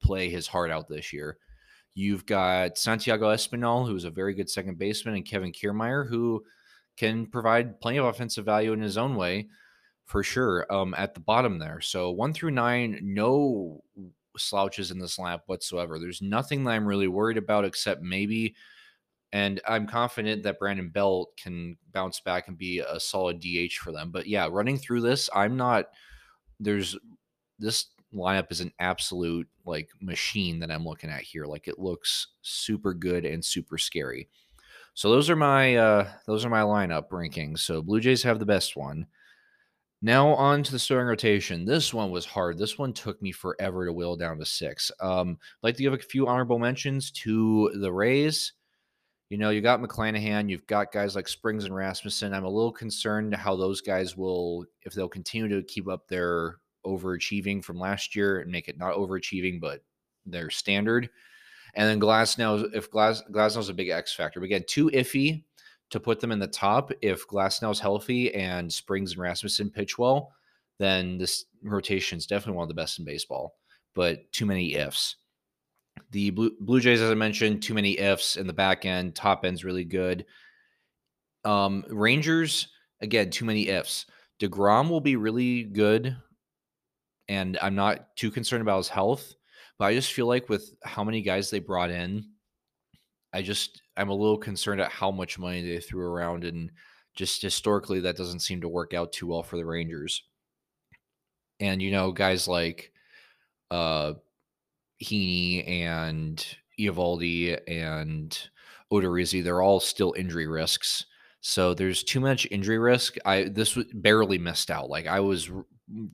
play 0.00 0.30
his 0.30 0.46
heart 0.46 0.70
out 0.70 0.88
this 0.88 1.12
year. 1.12 1.38
You've 1.94 2.26
got 2.26 2.78
Santiago 2.78 3.34
Espinal, 3.34 3.88
who's 3.88 4.04
a 4.04 4.10
very 4.10 4.34
good 4.34 4.48
second 4.48 4.78
baseman, 4.78 5.16
and 5.16 5.26
Kevin 5.26 5.50
Kiermaier, 5.50 6.08
who 6.08 6.44
can 6.96 7.26
provide 7.26 7.80
plenty 7.80 7.98
of 7.98 8.04
offensive 8.04 8.44
value 8.44 8.72
in 8.72 8.80
his 8.80 8.96
own 8.96 9.16
way 9.16 9.48
for 10.08 10.22
sure 10.22 10.66
um, 10.72 10.94
at 10.96 11.12
the 11.12 11.20
bottom 11.20 11.58
there. 11.58 11.82
So 11.82 12.10
one 12.10 12.32
through 12.32 12.52
nine, 12.52 12.98
no 13.02 13.84
slouches 14.38 14.90
in 14.90 14.98
this 14.98 15.18
lineup 15.18 15.42
whatsoever. 15.46 15.98
There's 15.98 16.22
nothing 16.22 16.64
that 16.64 16.70
I'm 16.70 16.86
really 16.86 17.08
worried 17.08 17.36
about 17.36 17.66
except 17.66 18.02
maybe, 18.02 18.54
and 19.32 19.60
I'm 19.68 19.86
confident 19.86 20.42
that 20.44 20.58
Brandon 20.58 20.88
Belt 20.88 21.32
can 21.36 21.76
bounce 21.92 22.20
back 22.20 22.48
and 22.48 22.56
be 22.56 22.78
a 22.78 22.98
solid 22.98 23.38
DH 23.38 23.74
for 23.74 23.92
them. 23.92 24.10
But 24.10 24.26
yeah, 24.26 24.48
running 24.50 24.78
through 24.78 25.02
this, 25.02 25.28
I'm 25.34 25.58
not. 25.58 25.90
There's 26.58 26.96
this 27.58 27.88
lineup 28.14 28.50
is 28.50 28.62
an 28.62 28.72
absolute 28.78 29.46
like 29.66 29.90
machine 30.00 30.58
that 30.60 30.70
I'm 30.70 30.86
looking 30.86 31.10
at 31.10 31.20
here. 31.20 31.44
Like 31.44 31.68
it 31.68 31.78
looks 31.78 32.28
super 32.40 32.94
good 32.94 33.26
and 33.26 33.44
super 33.44 33.76
scary. 33.76 34.30
So 34.94 35.10
those 35.10 35.28
are 35.28 35.36
my 35.36 35.76
uh 35.76 36.08
those 36.26 36.46
are 36.46 36.50
my 36.50 36.62
lineup 36.62 37.10
rankings. 37.10 37.58
So 37.58 37.82
Blue 37.82 38.00
Jays 38.00 38.22
have 38.22 38.38
the 38.38 38.46
best 38.46 38.74
one. 38.74 39.06
Now 40.00 40.28
on 40.34 40.62
to 40.62 40.70
the 40.70 40.78
starting 40.78 41.08
rotation. 41.08 41.64
This 41.64 41.92
one 41.92 42.10
was 42.10 42.24
hard. 42.24 42.56
This 42.56 42.78
one 42.78 42.92
took 42.92 43.20
me 43.20 43.32
forever 43.32 43.84
to 43.84 43.92
whittle 43.92 44.16
down 44.16 44.38
to 44.38 44.46
six. 44.46 44.92
Um, 45.00 45.38
I'd 45.40 45.66
like 45.66 45.76
to 45.76 45.82
give 45.82 45.92
a 45.92 45.98
few 45.98 46.28
honorable 46.28 46.60
mentions 46.60 47.10
to 47.12 47.72
the 47.80 47.92
Rays. 47.92 48.52
You 49.28 49.38
know, 49.38 49.50
you 49.50 49.60
got 49.60 49.82
McClanahan, 49.82 50.48
you've 50.48 50.66
got 50.66 50.92
guys 50.92 51.14
like 51.14 51.28
Springs 51.28 51.64
and 51.64 51.74
Rasmussen. 51.74 52.32
I'm 52.32 52.44
a 52.44 52.50
little 52.50 52.72
concerned 52.72 53.34
how 53.34 53.56
those 53.56 53.82
guys 53.82 54.16
will, 54.16 54.64
if 54.82 54.94
they'll 54.94 55.08
continue 55.08 55.48
to 55.48 55.66
keep 55.66 55.88
up 55.88 56.08
their 56.08 56.56
overachieving 56.86 57.62
from 57.62 57.78
last 57.78 58.16
year 58.16 58.40
and 58.40 58.50
make 58.50 58.68
it 58.68 58.78
not 58.78 58.94
overachieving, 58.94 59.60
but 59.60 59.80
their 60.24 60.48
standard. 60.48 61.10
And 61.74 61.88
then 61.88 62.00
Glasnow, 62.00 62.74
if 62.74 62.90
Glass 62.90 63.22
Glasnow's 63.30 63.68
a 63.68 63.74
big 63.74 63.90
X 63.90 64.14
factor. 64.14 64.40
But 64.40 64.46
again, 64.46 64.64
too 64.66 64.90
iffy 64.90 65.44
to 65.90 66.00
put 66.00 66.20
them 66.20 66.32
in 66.32 66.38
the 66.38 66.46
top. 66.46 66.92
If 67.02 67.26
Glasnow's 67.26 67.80
healthy 67.80 68.34
and 68.34 68.72
Springs 68.72 69.12
and 69.12 69.22
Rasmussen 69.22 69.70
pitch 69.70 69.98
well, 69.98 70.32
then 70.78 71.18
this 71.18 71.46
rotation 71.62 72.18
is 72.18 72.26
definitely 72.26 72.56
one 72.56 72.64
of 72.64 72.68
the 72.68 72.74
best 72.74 72.98
in 72.98 73.04
baseball. 73.04 73.56
But 73.94 74.30
too 74.32 74.46
many 74.46 74.74
ifs. 74.74 75.16
The 76.10 76.30
Blue, 76.30 76.52
Blue 76.60 76.80
Jays, 76.80 77.00
as 77.00 77.10
I 77.10 77.14
mentioned, 77.14 77.62
too 77.62 77.74
many 77.74 77.98
ifs 77.98 78.36
in 78.36 78.46
the 78.46 78.52
back 78.52 78.84
end. 78.84 79.14
Top 79.14 79.44
end's 79.44 79.64
really 79.64 79.84
good. 79.84 80.24
Um, 81.44 81.84
Rangers, 81.88 82.68
again, 83.00 83.30
too 83.30 83.44
many 83.44 83.68
ifs. 83.68 84.06
DeGrom 84.40 84.88
will 84.88 85.00
be 85.00 85.16
really 85.16 85.64
good, 85.64 86.16
and 87.28 87.58
I'm 87.60 87.74
not 87.74 88.14
too 88.16 88.30
concerned 88.30 88.62
about 88.62 88.78
his 88.78 88.88
health. 88.88 89.34
But 89.78 89.86
I 89.86 89.94
just 89.94 90.12
feel 90.12 90.26
like 90.26 90.48
with 90.48 90.74
how 90.84 91.04
many 91.04 91.22
guys 91.22 91.50
they 91.50 91.60
brought 91.60 91.90
in, 91.90 92.24
I 93.32 93.42
just 93.42 93.82
I'm 93.98 94.10
a 94.10 94.14
little 94.14 94.38
concerned 94.38 94.80
at 94.80 94.92
how 94.92 95.10
much 95.10 95.38
money 95.38 95.62
they 95.62 95.80
threw 95.80 96.06
around, 96.06 96.44
and 96.44 96.70
just 97.14 97.42
historically 97.42 98.00
that 98.00 98.16
doesn't 98.16 98.40
seem 98.40 98.60
to 98.60 98.68
work 98.68 98.94
out 98.94 99.12
too 99.12 99.26
well 99.26 99.42
for 99.42 99.56
the 99.56 99.66
Rangers. 99.66 100.22
And 101.60 101.82
you 101.82 101.90
know, 101.90 102.12
guys 102.12 102.46
like 102.48 102.92
uh 103.70 104.14
Heaney 105.02 105.68
and 105.68 106.44
Eovaldi 106.78 107.58
and 107.68 108.38
Odorizzi, 108.92 109.42
they're 109.42 109.62
all 109.62 109.80
still 109.80 110.14
injury 110.16 110.46
risks. 110.46 111.06
So 111.40 111.74
there's 111.74 112.02
too 112.02 112.20
much 112.20 112.46
injury 112.50 112.78
risk. 112.78 113.16
I 113.24 113.44
this 113.44 113.76
was 113.76 113.86
barely 113.92 114.38
missed 114.38 114.70
out. 114.70 114.90
Like 114.90 115.06
I 115.06 115.20
was 115.20 115.50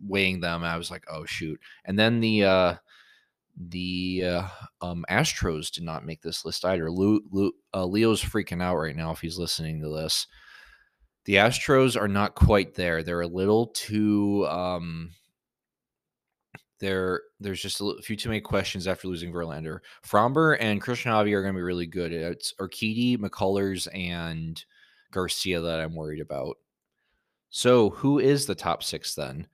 weighing 0.03 0.41
them, 0.41 0.65
I 0.65 0.77
was 0.77 0.91
like, 0.91 1.05
oh 1.11 1.25
shoot. 1.25 1.61
And 1.85 1.99
then 1.99 2.21
the 2.21 2.45
uh 2.45 2.75
the 3.57 4.25
uh, 4.25 4.49
um, 4.81 5.05
Astros 5.11 5.71
did 5.71 5.85
not 5.85 6.07
make 6.07 6.23
this 6.23 6.45
list 6.45 6.65
either. 6.65 6.91
Leo, 6.91 7.21
Leo, 7.31 7.53
uh, 7.73 7.85
Leo's 7.85 8.23
freaking 8.23 8.63
out 8.63 8.77
right 8.77 8.97
now 8.97 9.11
if 9.13 9.21
he's 9.21 9.39
listening 9.39 9.81
to 9.81 9.89
this. 9.89 10.27
The 11.25 11.37
Astros 11.37 12.01
are 12.01 12.09
not 12.09 12.35
quite 12.35 12.75
there. 12.75 13.03
They're 13.03 13.23
a 13.23 13.27
little 13.27 13.69
too. 13.69 14.47
Um, 14.49 15.11
there, 16.81 17.23
there's 17.41 17.63
just 17.63 17.81
a 17.81 17.95
few 18.03 18.17
too 18.17 18.29
many 18.29 18.41
questions 18.41 18.87
after 18.87 19.09
losing 19.09 19.33
Verlander. 19.33 19.79
Framber 20.07 20.57
and 20.61 20.83
Cristian 20.83 21.13
Javi 21.13 21.33
are 21.33 21.43
going 21.43 21.55
to 21.55 21.59
be 21.59 21.63
really 21.63 21.87
good. 21.87 22.13
It's 22.13 22.53
Urquidy, 22.61 23.17
McCullers, 23.17 23.89
and 23.95 24.63
Garcia 25.13 25.61
that 25.61 25.81
I'm 25.81 25.95
worried 25.95 26.21
about. 26.21 26.57
So, 27.49 27.91
who 27.91 28.19
is 28.19 28.47
the 28.47 28.55
top 28.57 28.83
six 28.83 29.15
then? 29.15 29.47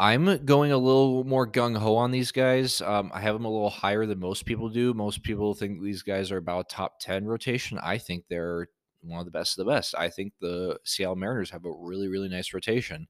I'm 0.00 0.46
going 0.46 0.72
a 0.72 0.78
little 0.78 1.24
more 1.24 1.46
gung 1.46 1.76
ho 1.76 1.94
on 1.96 2.10
these 2.10 2.32
guys. 2.32 2.80
Um, 2.80 3.10
I 3.12 3.20
have 3.20 3.34
them 3.34 3.44
a 3.44 3.50
little 3.50 3.68
higher 3.68 4.06
than 4.06 4.18
most 4.18 4.46
people 4.46 4.70
do. 4.70 4.94
Most 4.94 5.22
people 5.22 5.52
think 5.52 5.82
these 5.82 6.02
guys 6.02 6.32
are 6.32 6.38
about 6.38 6.70
top 6.70 7.00
10 7.00 7.26
rotation. 7.26 7.78
I 7.82 7.98
think 7.98 8.24
they're 8.26 8.68
one 9.02 9.18
of 9.18 9.26
the 9.26 9.30
best 9.30 9.58
of 9.58 9.66
the 9.66 9.70
best. 9.70 9.94
I 9.98 10.08
think 10.08 10.32
the 10.40 10.78
Seattle 10.84 11.16
Mariners 11.16 11.50
have 11.50 11.66
a 11.66 11.70
really, 11.70 12.08
really 12.08 12.30
nice 12.30 12.54
rotation 12.54 13.08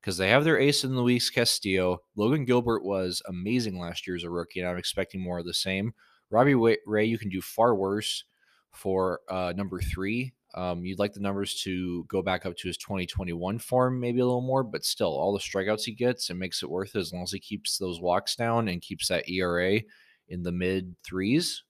because 0.00 0.16
they 0.16 0.30
have 0.30 0.44
their 0.44 0.58
ace 0.58 0.84
in 0.84 0.96
Luis 0.96 1.28
Castillo. 1.28 1.98
Logan 2.16 2.46
Gilbert 2.46 2.82
was 2.82 3.20
amazing 3.28 3.78
last 3.78 4.06
year 4.06 4.16
as 4.16 4.24
a 4.24 4.30
rookie, 4.30 4.60
and 4.60 4.68
I'm 4.70 4.78
expecting 4.78 5.20
more 5.20 5.40
of 5.40 5.44
the 5.44 5.52
same. 5.52 5.92
Robbie 6.30 6.54
Ray, 6.86 7.04
you 7.04 7.18
can 7.18 7.28
do 7.28 7.42
far 7.42 7.74
worse 7.74 8.24
for 8.70 9.20
uh, 9.28 9.52
number 9.54 9.82
three. 9.82 10.32
Um, 10.54 10.84
you'd 10.84 10.98
like 10.98 11.14
the 11.14 11.20
numbers 11.20 11.62
to 11.62 12.04
go 12.04 12.20
back 12.20 12.44
up 12.44 12.56
to 12.58 12.68
his 12.68 12.76
2021 12.76 13.58
form, 13.58 13.98
maybe 13.98 14.20
a 14.20 14.26
little 14.26 14.42
more, 14.42 14.62
but 14.62 14.84
still, 14.84 15.08
all 15.08 15.32
the 15.32 15.38
strikeouts 15.38 15.84
he 15.84 15.92
gets, 15.92 16.28
it 16.28 16.34
makes 16.34 16.62
it 16.62 16.70
worth 16.70 16.94
it 16.94 17.00
as 17.00 17.12
long 17.12 17.22
as 17.22 17.32
he 17.32 17.38
keeps 17.38 17.78
those 17.78 18.00
walks 18.00 18.36
down 18.36 18.68
and 18.68 18.82
keeps 18.82 19.08
that 19.08 19.28
ERA 19.28 19.80
in 20.28 20.42
the 20.42 20.52
mid 20.52 20.94
threes. 21.02 21.64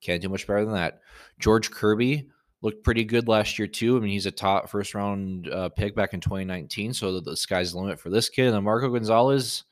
Can't 0.00 0.22
do 0.22 0.28
much 0.28 0.46
better 0.46 0.64
than 0.64 0.74
that. 0.74 1.00
George 1.38 1.70
Kirby 1.70 2.28
looked 2.62 2.82
pretty 2.82 3.04
good 3.04 3.28
last 3.28 3.58
year 3.58 3.68
too. 3.68 3.96
I 3.96 4.00
mean, 4.00 4.10
he's 4.10 4.26
a 4.26 4.30
top 4.30 4.68
first 4.70 4.94
round 4.94 5.48
uh, 5.48 5.68
pick 5.68 5.94
back 5.94 6.14
in 6.14 6.20
2019, 6.20 6.94
so 6.94 7.12
the, 7.12 7.20
the 7.20 7.36
sky's 7.36 7.72
the 7.72 7.78
limit 7.78 8.00
for 8.00 8.10
this 8.10 8.28
kid. 8.28 8.46
And 8.46 8.54
then 8.54 8.64
Marco 8.64 8.88
Gonzalez, 8.90 9.64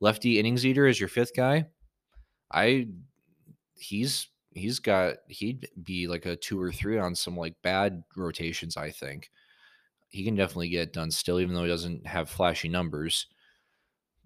lefty 0.00 0.38
innings 0.38 0.66
eater, 0.66 0.86
is 0.86 1.00
your 1.00 1.08
fifth 1.08 1.34
guy. 1.34 1.66
I 2.52 2.88
he's 3.78 4.28
he's 4.52 4.78
got 4.78 5.16
he'd 5.28 5.68
be 5.82 6.06
like 6.06 6.26
a 6.26 6.36
two 6.36 6.60
or 6.60 6.72
three 6.72 6.98
on 6.98 7.14
some 7.14 7.36
like 7.36 7.54
bad 7.62 8.02
rotations. 8.16 8.76
I 8.76 8.90
think 8.90 9.30
he 10.08 10.24
can 10.24 10.34
definitely 10.34 10.68
get 10.68 10.92
done 10.92 11.10
still, 11.10 11.40
even 11.40 11.54
though 11.54 11.62
he 11.62 11.68
doesn't 11.68 12.06
have 12.06 12.28
flashy 12.28 12.68
numbers. 12.68 13.26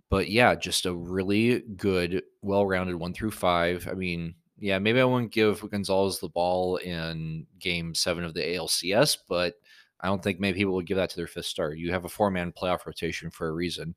But 0.09 0.31
yeah, 0.31 0.55
just 0.55 0.87
a 0.87 0.95
really 0.95 1.61
good, 1.77 2.23
well-rounded 2.43 2.97
one 2.97 3.15
through 3.15 3.33
five. 3.33 3.89
I 3.91 3.95
mean, 3.95 4.35
yeah, 4.59 4.79
maybe 4.79 5.01
I 5.01 5.05
wouldn't 5.05 5.33
give 5.33 5.69
Gonzalez 5.71 6.21
the 6.21 6.29
ball 6.29 6.77
in 6.77 7.47
Game 7.59 7.95
Seven 7.95 8.25
of 8.25 8.35
the 8.35 8.41
ALCS, 8.41 9.19
but 9.29 9.55
I 10.01 10.07
don't 10.07 10.23
think 10.23 10.41
many 10.41 10.55
people 10.55 10.75
would 10.75 10.87
give 10.87 10.97
that 10.97 11.11
to 11.11 11.17
their 11.17 11.27
fifth 11.27 11.47
star. 11.47 11.73
You 11.75 11.91
have 11.93 12.05
a 12.05 12.11
four-man 12.11 12.53
playoff 12.53 12.87
rotation 12.87 13.31
for 13.31 13.49
a 13.49 13.53
reason. 13.53 13.95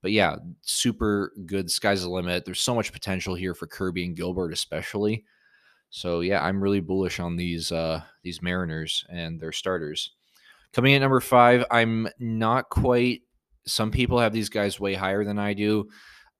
But 0.00 0.12
yeah, 0.12 0.36
super 0.62 1.32
good. 1.46 1.70
Sky's 1.70 2.02
the 2.02 2.08
limit. 2.08 2.44
There's 2.44 2.60
so 2.60 2.74
much 2.74 2.92
potential 2.92 3.34
here 3.34 3.54
for 3.54 3.66
Kirby 3.66 4.04
and 4.04 4.16
Gilbert, 4.16 4.52
especially. 4.52 5.24
So 5.90 6.20
yeah, 6.20 6.44
I'm 6.44 6.62
really 6.62 6.80
bullish 6.80 7.20
on 7.20 7.36
these 7.36 7.72
uh, 7.72 8.02
these 8.22 8.42
Mariners 8.42 9.04
and 9.10 9.40
their 9.40 9.52
starters. 9.52 10.12
Coming 10.72 10.92
in 10.92 11.00
number 11.00 11.20
five, 11.20 11.64
I'm 11.70 12.08
not 12.18 12.68
quite. 12.68 13.22
Some 13.66 13.90
people 13.90 14.18
have 14.18 14.32
these 14.32 14.48
guys 14.48 14.78
way 14.78 14.94
higher 14.94 15.24
than 15.24 15.38
I 15.38 15.54
do. 15.54 15.88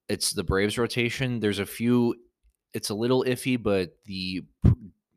It's 0.08 0.32
the 0.32 0.44
Braves 0.44 0.78
rotation. 0.78 1.40
There's 1.40 1.58
a 1.58 1.66
few. 1.66 2.14
It's 2.74 2.90
a 2.90 2.94
little 2.94 3.24
iffy, 3.24 3.60
but 3.62 3.90
the 4.04 4.42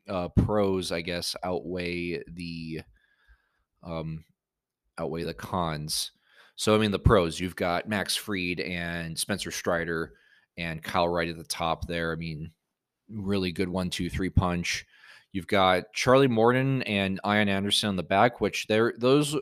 uh, 0.08 0.30
pros, 0.30 0.92
I 0.92 1.02
guess, 1.02 1.36
outweigh 1.44 2.22
the 2.28 2.82
um, 3.84 4.24
outweigh 4.98 5.24
the 5.24 5.34
cons. 5.34 6.12
So 6.56 6.76
I 6.76 6.78
mean, 6.78 6.92
the 6.92 7.00
pros. 7.00 7.40
You've 7.40 7.56
got 7.56 7.90
Max 7.90 8.16
Fried 8.16 8.60
and 8.60 9.18
Spencer 9.18 9.52
Strider 9.52 10.14
and 10.58 10.84
Kyle 10.84 11.08
Wright 11.08 11.30
at 11.30 11.38
the 11.38 11.44
top 11.44 11.88
there. 11.88 12.12
I 12.12 12.16
mean, 12.16 12.52
really 13.14 13.52
good 13.52 13.70
one, 13.70 13.90
two, 13.90 14.10
three 14.10 14.30
punch. 14.30 14.86
You've 15.32 15.48
got 15.48 15.94
Charlie 15.94 16.28
Morton 16.28 16.82
and 16.84 17.20
Ian 17.26 17.48
Anderson 17.48 17.90
on 17.90 17.96
the 17.96 18.04
back, 18.04 18.42
which 18.42 18.68
they're 18.68 18.94
those. 18.98 19.36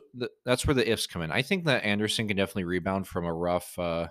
That's 0.44 0.66
where 0.66 0.74
the 0.74 0.88
ifs 0.88 1.06
come 1.06 1.22
in. 1.22 1.32
I 1.32 1.42
think 1.42 1.64
that 1.64 1.84
Anderson 1.84 2.28
can 2.28 2.36
definitely 2.36 2.64
rebound 2.64 3.08
from 3.08 3.24
a 3.24 3.32
rough, 3.32 3.76
uh, 3.76 4.08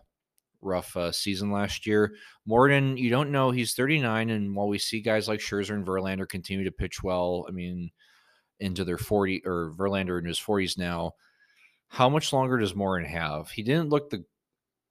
rough 0.62 0.98
uh, 0.98 1.14
season 1.14 1.52
last 1.52 1.88
year. 1.88 2.16
Morton, 2.46 2.98
you 2.98 3.10
don't 3.10 3.32
know. 3.32 3.52
He's 3.52 3.76
39, 3.76 4.30
and 4.30 4.56
while 4.56 4.68
we 4.68 4.78
see 4.78 5.00
guys 5.00 5.30
like 5.30 5.40
Scherzer 5.40 5.74
and 5.74 5.86
Verlander 5.86 6.28
continue 6.28 6.66
to 6.66 6.72
pitch 6.72 7.02
well, 7.02 7.46
I 7.48 7.52
mean, 7.52 7.92
into 8.60 8.84
their 8.84 8.98
40 8.98 9.44
or 9.46 9.74
Verlander 9.78 10.20
in 10.20 10.26
his 10.26 10.40
40s 10.40 10.78
now. 10.78 11.14
How 11.88 12.10
much 12.10 12.34
longer 12.34 12.60
does 12.60 12.76
Morton 12.76 13.10
have? 13.10 13.50
He 13.50 13.64
didn't 13.64 13.90
look 13.90 14.10
the 14.10 14.26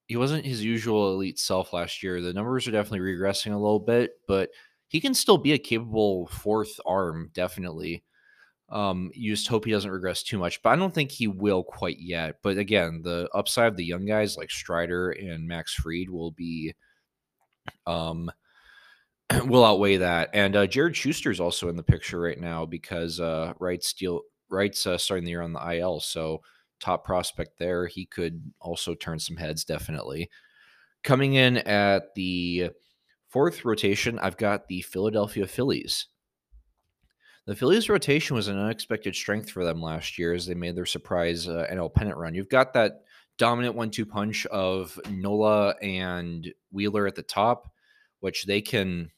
he 0.09 0.17
wasn't 0.17 0.47
his 0.47 0.65
usual 0.65 1.13
elite 1.13 1.39
self 1.39 1.75
last 1.75 2.03
year. 2.03 2.21
The 2.21 2.33
numbers 2.33 2.67
are 2.67 2.73
definitely 2.73 3.01
regressing 3.01 3.53
a 3.53 3.59
little 3.59 3.79
bit, 3.79 4.13
but 4.27 4.49
he 4.89 5.01
can 5.01 5.13
still 5.13 5.37
be 5.37 5.53
a 5.53 5.59
capable 5.59 6.27
fourth 6.29 6.81
arm, 6.87 7.31
definitely. 7.35 8.03
Um, 8.71 9.11
you 9.15 9.35
just 9.35 9.49
hope 9.49 9.67
he 9.67 9.71
doesn't 9.71 9.91
regress 9.91 10.23
too 10.23 10.39
much, 10.39 10.63
but 10.63 10.71
I 10.71 10.77
don't 10.77 10.95
think 10.95 11.11
he 11.11 11.27
will 11.27 11.63
quite 11.63 11.99
yet. 12.01 12.37
But 12.43 12.57
again, 12.57 13.03
the 13.03 13.29
upside 13.35 13.69
of 13.69 13.77
the 13.77 13.85
young 13.85 14.07
guys 14.07 14.37
like 14.37 14.51
Strider 14.51 15.11
and 15.11 15.47
Max 15.47 15.75
Fried 15.75 16.09
will 16.09 16.33
be 16.33 16.75
um 17.87 18.31
will 19.45 19.65
outweigh 19.65 19.99
that. 19.99 20.31
And 20.33 20.57
uh, 20.57 20.67
Jared 20.67 20.97
Schuster 20.97 21.31
is 21.31 21.41
also 21.41 21.69
in 21.69 21.77
the 21.77 21.83
picture 21.83 22.19
right 22.19 22.41
now 22.41 22.65
because 22.65 23.21
uh, 23.21 23.53
Wright 23.59 23.83
Steel 23.85 24.23
Wright's 24.49 24.87
uh, 24.87 24.97
starting 24.97 25.25
the 25.25 25.33
year 25.33 25.43
on 25.43 25.53
the 25.53 25.77
IL, 25.77 26.01
so 26.01 26.41
top 26.81 27.05
prospect 27.05 27.59
there. 27.59 27.87
He 27.87 28.07
could 28.07 28.53
also 28.61 28.95
turn 28.95 29.19
some 29.19 29.37
heads, 29.37 29.65
definitely. 29.65 30.31
Coming 31.03 31.35
in 31.35 31.59
at 31.59 32.15
the 32.15 32.71
fourth 33.29 33.65
rotation, 33.65 34.19
I've 34.19 34.37
got 34.37 34.69
the 34.69 34.83
Philadelphia 34.83 35.47
Phillies. 35.47 36.07
The 37.47 37.57
Phillies' 37.57 37.89
rotation 37.89 38.37
was 38.37 38.49
an 38.49 38.59
unexpected 38.59 39.15
strength 39.15 39.49
for 39.51 39.65
them 39.65 39.81
last 39.81 40.19
year 40.19 40.35
as 40.35 40.47
they 40.47 40.55
made 40.55 40.77
their 40.77 40.85
surprise 40.85 41.49
uh, 41.49 41.67
NL 41.71 41.93
pennant 41.93 42.19
run. 42.19 42.35
You've 42.35 42.51
got 42.51 42.75
that 42.75 43.05
dominant 43.39 43.75
one-two 43.75 44.05
punch 44.05 44.45
of 44.47 45.01
Nola 45.11 45.75
and 45.81 46.53
Wheeler 46.73 47.07
at 47.07 47.15
the 47.15 47.23
top, 47.23 47.73
which 48.21 48.45
they 48.45 48.61
can. 48.61 49.11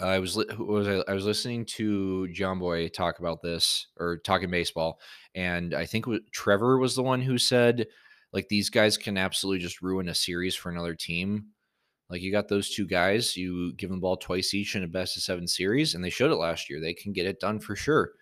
I 0.00 0.18
was 0.18 0.36
was 0.36 0.88
I, 0.88 1.10
I 1.10 1.14
was 1.14 1.24
listening 1.24 1.64
to 1.76 2.28
Jomboy 2.32 2.92
talk 2.92 3.18
about 3.18 3.42
this 3.42 3.86
or 3.98 4.18
talking 4.18 4.50
baseball, 4.50 5.00
and 5.34 5.74
I 5.74 5.86
think 5.86 6.06
Trevor 6.32 6.78
was 6.78 6.96
the 6.96 7.02
one 7.02 7.22
who 7.22 7.38
said 7.38 7.86
like 8.32 8.48
these 8.48 8.70
guys 8.70 8.96
can 8.96 9.16
absolutely 9.16 9.60
just 9.60 9.82
ruin 9.82 10.08
a 10.08 10.14
series 10.14 10.54
for 10.56 10.70
another 10.70 10.94
team 10.94 11.46
like 12.10 12.22
you 12.22 12.30
got 12.30 12.48
those 12.48 12.70
two 12.70 12.86
guys, 12.86 13.36
you 13.36 13.72
give 13.74 13.90
them 13.90 13.98
the 13.98 14.02
ball 14.02 14.16
twice 14.16 14.52
each 14.54 14.76
in 14.76 14.84
a 14.84 14.86
best 14.86 15.16
of 15.16 15.22
seven 15.22 15.48
series, 15.48 15.94
and 15.94 16.04
they 16.04 16.10
showed 16.10 16.30
it 16.30 16.36
last 16.36 16.68
year. 16.68 16.80
They 16.80 16.94
can 16.94 17.12
get 17.12 17.26
it 17.26 17.40
done 17.40 17.60
for 17.60 17.74
sure. 17.74 18.12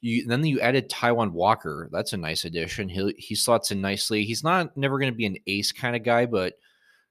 You 0.00 0.26
then 0.26 0.44
you 0.44 0.60
added 0.60 0.90
Taijuan 0.90 1.32
Walker. 1.32 1.88
That's 1.92 2.12
a 2.12 2.18
nice 2.18 2.44
addition. 2.44 2.88
He 2.88 3.14
he 3.18 3.34
slots 3.34 3.70
in 3.70 3.80
nicely. 3.80 4.24
He's 4.24 4.44
not 4.44 4.76
never 4.76 4.98
going 4.98 5.12
to 5.12 5.16
be 5.16 5.26
an 5.26 5.36
ace 5.46 5.72
kind 5.72 5.96
of 5.96 6.04
guy, 6.04 6.26
but 6.26 6.54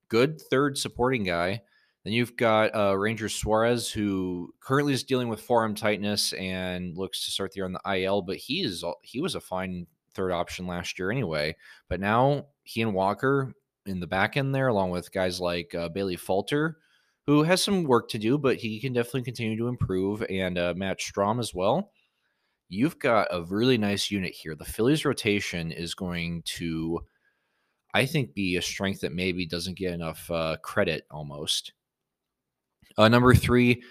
good 0.07 0.39
third 0.49 0.77
supporting 0.77 1.23
guy. 1.23 1.61
Then 2.09 2.15
you've 2.15 2.37
got 2.37 2.73
uh, 2.75 2.97
Ranger 2.97 3.29
Suarez, 3.29 3.91
who 3.91 4.51
currently 4.61 4.93
is 4.93 5.03
dealing 5.03 5.29
with 5.29 5.43
forearm 5.43 5.75
tightness 5.75 6.33
and 6.33 6.97
looks 6.97 7.23
to 7.23 7.29
start 7.29 7.51
the 7.51 7.57
year 7.57 7.65
on 7.65 7.73
the 7.73 8.03
IL. 8.03 8.23
But 8.23 8.37
he 8.37 8.63
is 8.63 8.83
he 9.03 9.21
was 9.21 9.35
a 9.35 9.39
fine 9.39 9.85
third 10.15 10.31
option 10.31 10.65
last 10.65 10.97
year 10.97 11.11
anyway. 11.11 11.55
But 11.87 11.99
now 11.99 12.47
he 12.63 12.81
and 12.81 12.95
Walker 12.95 13.53
in 13.85 13.99
the 13.99 14.07
back 14.07 14.37
end 14.37 14.55
there, 14.55 14.69
along 14.69 14.89
with 14.89 15.11
guys 15.11 15.39
like 15.39 15.75
uh, 15.75 15.89
Bailey 15.89 16.15
Falter, 16.15 16.79
who 17.27 17.43
has 17.43 17.63
some 17.63 17.83
work 17.83 18.09
to 18.09 18.17
do, 18.17 18.39
but 18.39 18.55
he 18.55 18.79
can 18.79 18.91
definitely 18.91 19.21
continue 19.21 19.55
to 19.55 19.67
improve, 19.67 20.25
and 20.31 20.57
uh, 20.57 20.73
Matt 20.75 20.97
Strahm 20.97 21.39
as 21.39 21.53
well. 21.53 21.91
You've 22.69 22.97
got 22.97 23.27
a 23.29 23.43
really 23.43 23.77
nice 23.77 24.09
unit 24.09 24.33
here. 24.33 24.55
The 24.55 24.65
Phillies 24.65 25.05
rotation 25.05 25.71
is 25.71 25.93
going 25.93 26.41
to, 26.57 27.01
I 27.93 28.07
think, 28.07 28.33
be 28.33 28.55
a 28.55 28.63
strength 28.63 29.01
that 29.01 29.13
maybe 29.13 29.45
doesn't 29.45 29.77
get 29.77 29.93
enough 29.93 30.31
uh, 30.31 30.57
credit 30.63 31.05
almost. 31.11 31.73
Uh, 32.99 33.07
number 33.07 33.33
three, 33.33 33.81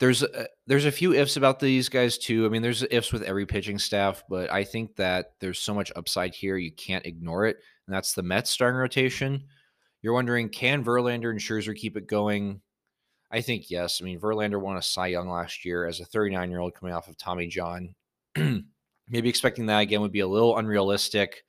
there's 0.00 0.22
a, 0.22 0.46
there's 0.66 0.86
a 0.86 0.90
few 0.90 1.12
ifs 1.12 1.36
about 1.36 1.60
these 1.60 1.88
guys 1.88 2.18
too. 2.18 2.46
I 2.46 2.48
mean, 2.48 2.62
there's 2.62 2.84
ifs 2.90 3.12
with 3.12 3.22
every 3.22 3.46
pitching 3.46 3.78
staff, 3.78 4.24
but 4.28 4.50
I 4.50 4.64
think 4.64 4.96
that 4.96 5.34
there's 5.38 5.58
so 5.58 5.74
much 5.74 5.92
upside 5.94 6.34
here 6.34 6.56
you 6.56 6.72
can't 6.72 7.04
ignore 7.06 7.46
it 7.46 7.58
and 7.88 7.94
that's 7.94 8.12
the 8.12 8.22
Mets 8.22 8.50
starting 8.50 8.78
rotation. 8.78 9.44
You're 10.02 10.12
wondering, 10.12 10.50
can 10.50 10.84
Verlander 10.84 11.30
and 11.30 11.40
Scherzer 11.40 11.74
keep 11.74 11.96
it 11.96 12.06
going? 12.06 12.60
I 13.30 13.40
think 13.40 13.70
yes. 13.70 14.00
I 14.00 14.04
mean, 14.04 14.20
Verlander 14.20 14.60
won 14.60 14.76
a 14.76 14.82
Cy 14.82 15.08
Young 15.08 15.28
last 15.28 15.64
year 15.64 15.86
as 15.86 15.98
a 15.98 16.04
39 16.04 16.50
year 16.50 16.60
old 16.60 16.74
coming 16.74 16.94
off 16.94 17.08
of 17.08 17.16
Tommy 17.16 17.46
John. 17.46 17.94
Maybe 18.36 19.28
expecting 19.28 19.66
that 19.66 19.80
again 19.80 20.02
would 20.02 20.12
be 20.12 20.20
a 20.20 20.28
little 20.28 20.58
unrealistic, 20.58 21.44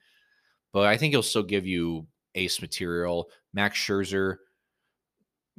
but 0.72 0.88
I 0.88 0.96
think 0.96 1.12
he'll 1.12 1.24
still 1.24 1.44
give 1.44 1.68
you 1.68 2.08
ace 2.36 2.62
material. 2.62 3.30
Max 3.54 3.78
Scherzer, 3.78 4.38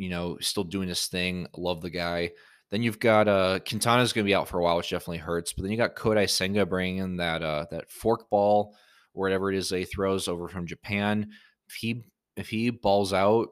you 0.01 0.09
know, 0.09 0.39
still 0.41 0.65
doing 0.65 0.89
his 0.89 1.07
thing. 1.07 1.47
Love 1.55 1.83
the 1.83 1.91
guy. 1.91 2.31
Then 2.71 2.83
you've 2.83 2.99
got 2.99 3.29
uh 3.29 3.59
Quintana's 3.69 4.15
going 4.15 4.25
to 4.25 4.29
be 4.29 4.35
out 4.35 4.49
for 4.49 4.59
a 4.59 4.63
while, 4.63 4.79
which 4.79 4.89
definitely 4.89 5.19
hurts. 5.19 5.53
But 5.53 5.63
then 5.63 5.71
you 5.71 5.77
got 5.77 5.95
Kodai 5.95 6.29
Senga 6.29 6.65
bringing 6.65 6.99
in 6.99 7.17
that 7.19 7.43
uh 7.43 7.67
that 7.71 7.91
fork 7.91 8.31
ball 8.31 8.75
or 9.13 9.23
whatever 9.23 9.53
it 9.53 9.59
is 9.59 9.69
they 9.69 9.85
throws 9.85 10.27
over 10.27 10.49
from 10.49 10.67
Japan. 10.67 11.29
If 11.69 11.75
he 11.75 12.05
if 12.37 12.49
he 12.49 12.71
balls 12.71 13.13
out 13.13 13.49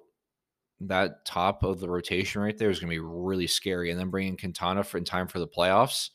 that 0.80 1.26
top 1.26 1.64
of 1.64 1.80
the 1.80 1.90
rotation 1.90 2.40
right 2.40 2.56
there 2.56 2.70
is 2.70 2.78
going 2.78 2.88
to 2.88 2.94
be 2.94 2.98
really 2.98 3.46
scary. 3.46 3.90
And 3.90 4.00
then 4.00 4.08
bringing 4.08 4.38
Quintana 4.38 4.84
for 4.84 4.96
in 4.96 5.04
time 5.04 5.28
for 5.28 5.40
the 5.40 5.48
playoffs, 5.48 6.08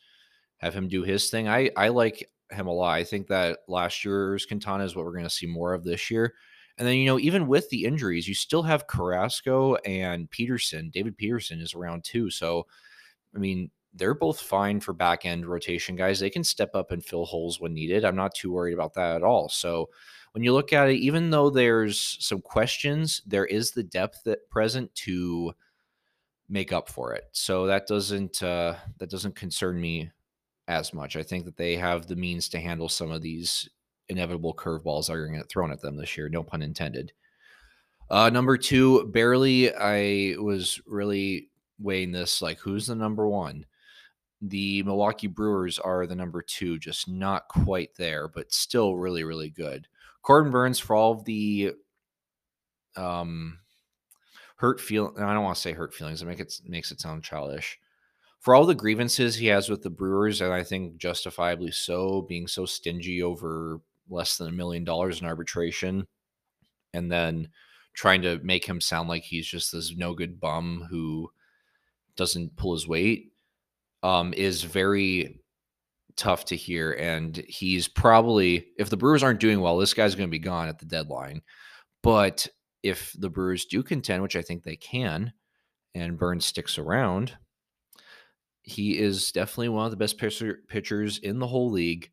have 0.58 0.74
him 0.74 0.88
do 0.88 1.04
his 1.04 1.30
thing. 1.30 1.48
I 1.48 1.70
I 1.78 1.90
like 1.90 2.28
him 2.50 2.66
a 2.66 2.74
lot. 2.74 2.94
I 2.96 3.04
think 3.04 3.28
that 3.28 3.60
last 3.68 4.04
year's 4.04 4.48
Quintana 4.48 4.84
is 4.84 4.96
what 4.96 5.06
we're 5.06 5.12
going 5.12 5.26
to 5.26 5.30
see 5.30 5.46
more 5.46 5.76
of 5.76 5.84
this 5.84 6.10
year. 6.10 6.34
And 6.78 6.88
then 6.88 6.96
you 6.96 7.06
know 7.06 7.20
even 7.20 7.48
with 7.48 7.70
the 7.70 7.86
injuries, 7.86 8.28
you 8.28 8.34
still 8.34 8.64
have 8.64 8.88
Carrasco 8.88 9.76
and 9.76 10.30
Peterson. 10.30 10.90
David 10.90 11.18
Peterson 11.18 11.62
is 11.62 11.74
around 11.74 12.04
too. 12.04 12.30
So 12.30 12.66
I 13.36 13.40
mean, 13.40 13.70
they're 13.94 14.16
both 14.16 14.40
fine 14.40 14.80
for 14.80 14.94
back 14.94 15.26
end 15.26 15.46
rotation 15.46 15.96
guys. 15.96 16.20
They 16.20 16.30
can 16.30 16.44
step 16.44 16.72
up 16.74 16.92
and 16.92 17.04
fill 17.04 17.26
holes 17.26 17.60
when 17.60 17.74
needed. 17.74 18.06
I'm 18.06 18.16
not 18.16 18.34
too 18.34 18.52
worried 18.52 18.74
about 18.74 18.94
that 18.96 19.16
at 19.16 19.24
all. 19.24 19.50
So 19.50 19.90
when 20.32 20.44
you 20.44 20.54
look 20.54 20.74
at 20.74 20.90
it, 20.90 20.98
even 20.98 21.30
though 21.30 21.50
there's 21.50 22.18
some 22.20 22.42
questions, 22.42 23.22
there 23.26 23.46
is 23.46 23.72
the 23.72 23.84
depth 23.84 24.24
that 24.26 24.50
present 24.50 24.94
to 24.96 25.54
make 26.50 26.74
up 26.74 26.90
for 26.90 27.14
it. 27.14 27.26
So 27.32 27.68
that 27.68 27.88
doesn't 27.88 28.42
uh, 28.42 28.76
that 28.98 29.10
doesn't 29.10 29.36
concern 29.36 29.80
me 29.80 30.12
as 30.68 30.94
much. 30.94 31.16
I 31.16 31.24
think 31.24 31.46
that 31.46 31.58
they 31.58 31.76
have 31.76 32.08
the 32.08 32.16
means 32.16 32.50
to 32.50 32.60
handle 32.60 32.90
some 32.90 33.12
of 33.12 33.22
these 33.22 33.70
inevitable 34.10 34.54
curveballs 34.54 35.10
are 35.10 35.20
going 35.26 35.34
to 35.34 35.40
get 35.40 35.50
thrown 35.50 35.72
at 35.72 35.82
them 35.82 35.98
this 35.98 36.18
year. 36.18 36.30
No 36.30 36.44
pun 36.44 36.62
intended. 36.62 37.14
Uh, 38.10 38.30
number 38.30 38.58
two, 38.58 39.08
barely. 39.08 39.74
I 39.74 40.36
was 40.38 40.82
really 40.86 41.50
weighing 41.80 42.12
this 42.12 42.42
like 42.42 42.60
who's 42.60 42.88
the 42.88 42.96
number 42.96 43.28
one 43.28 43.66
the 44.44 44.84
Milwaukee 44.84 45.28
Brewers 45.28 45.80
are 45.80 46.06
the 46.06 46.16
number 46.16 46.42
two, 46.42 46.78
just 46.78 47.08
not 47.08 47.48
quite 47.48 47.96
there, 47.96 48.28
but 48.28 48.52
still 48.52 48.98
really, 48.98 49.24
really 49.24 49.50
good. 49.50 49.88
Corbin 50.22 50.52
Burnes, 50.52 50.80
for 50.80 50.96
all 50.96 51.14
of 51.14 51.24
the 51.24 51.72
um, 52.98 53.60
hurt 54.58 54.82
feel, 54.82 55.14
I 55.18 55.34
don't 55.34 55.44
want 55.44 55.56
to 55.56 55.62
say 55.62 55.72
hurt 55.72 55.94
feelings. 55.94 56.22
It 56.22 56.26
make 56.26 56.42
it 56.42 56.60
makes 56.68 56.92
it 56.92 57.00
sound 57.00 57.24
childish. 57.24 57.80
For 58.40 58.54
all 58.54 58.66
the 58.66 58.76
grievances 58.76 59.36
he 59.36 59.48
has 59.48 59.70
with 59.70 59.82
the 59.82 59.90
Brewers, 59.90 60.42
and 60.42 60.52
I 60.52 60.64
think 60.64 60.98
justifiably 60.98 61.72
so, 61.72 62.24
being 62.24 62.46
so 62.48 62.66
stingy 62.66 63.24
over 63.24 63.80
less 64.14 64.38
than 64.38 64.48
a 64.48 64.52
million 64.52 64.84
dollars 64.84 65.20
in 65.20 65.28
arbitration, 65.28 66.08
and 66.94 67.12
then 67.12 67.50
trying 67.94 68.22
to 68.24 68.40
make 68.44 68.66
him 68.66 68.82
sound 68.82 69.10
like 69.10 69.24
he's 69.24 69.48
just 69.48 69.72
this 69.72 69.96
no 69.96 70.14
good 70.14 70.40
bum 70.40 70.88
who 70.90 71.30
doesn't 72.16 72.56
pull 72.56 72.74
his 72.74 72.88
weight 72.88 73.32
um, 74.04 74.34
is 74.34 74.64
very 74.64 75.40
tough 76.16 76.46
to 76.46 76.56
hear. 76.56 76.92
And 76.92 77.38
he's 77.48 77.88
probably, 77.88 78.68
if 78.78 78.90
the 78.90 78.98
Brewers 78.98 79.24
aren't 79.24 79.40
doing 79.40 79.62
well, 79.62 79.78
this 79.78 79.94
guy's 79.94 80.16
going 80.16 80.30
to 80.30 80.32
be 80.32 80.40
gone 80.40 80.68
at 80.68 80.80
the 80.80 80.86
deadline. 80.86 81.42
But 82.02 82.48
if 82.84 83.16
the 83.18 83.30
Brewers 83.30 83.66
do 83.66 83.82
contend, 83.82 84.22
which 84.22 84.36
I 84.36 84.42
think 84.42 84.64
they 84.64 84.76
can, 84.76 85.34
and 85.96 86.18
Burnes 86.18 86.46
sticks 86.46 86.78
around, 86.78 87.38
he 88.64 88.98
is 88.98 89.32
definitely 89.32 89.70
one 89.70 89.86
of 89.86 89.92
the 89.92 89.98
best 89.98 90.18
pitcher, 90.18 90.60
pitchers 90.68 91.18
in 91.20 91.40
the 91.40 91.48
whole 91.48 91.72
league. 91.72 92.10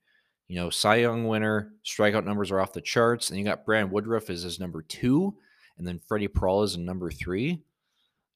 You 0.50 0.56
know, 0.56 0.70
Cy 0.70 0.96
Young 0.96 1.26
winner, 1.26 1.72
strikeout 1.84 2.24
numbers 2.24 2.50
are 2.50 2.60
off 2.60 2.72
the 2.72 2.80
charts. 2.80 3.30
And 3.30 3.38
you 3.38 3.44
got 3.44 3.64
Brandon 3.64 3.92
Woodruff 3.92 4.30
as 4.30 4.42
his 4.42 4.58
number 4.58 4.82
two, 4.82 5.34
and 5.78 5.86
then 5.86 6.00
Freddie 6.06 6.28
Peralta 6.28 6.64
is 6.64 6.74
in 6.74 6.84
number 6.84 7.10
three 7.10 7.62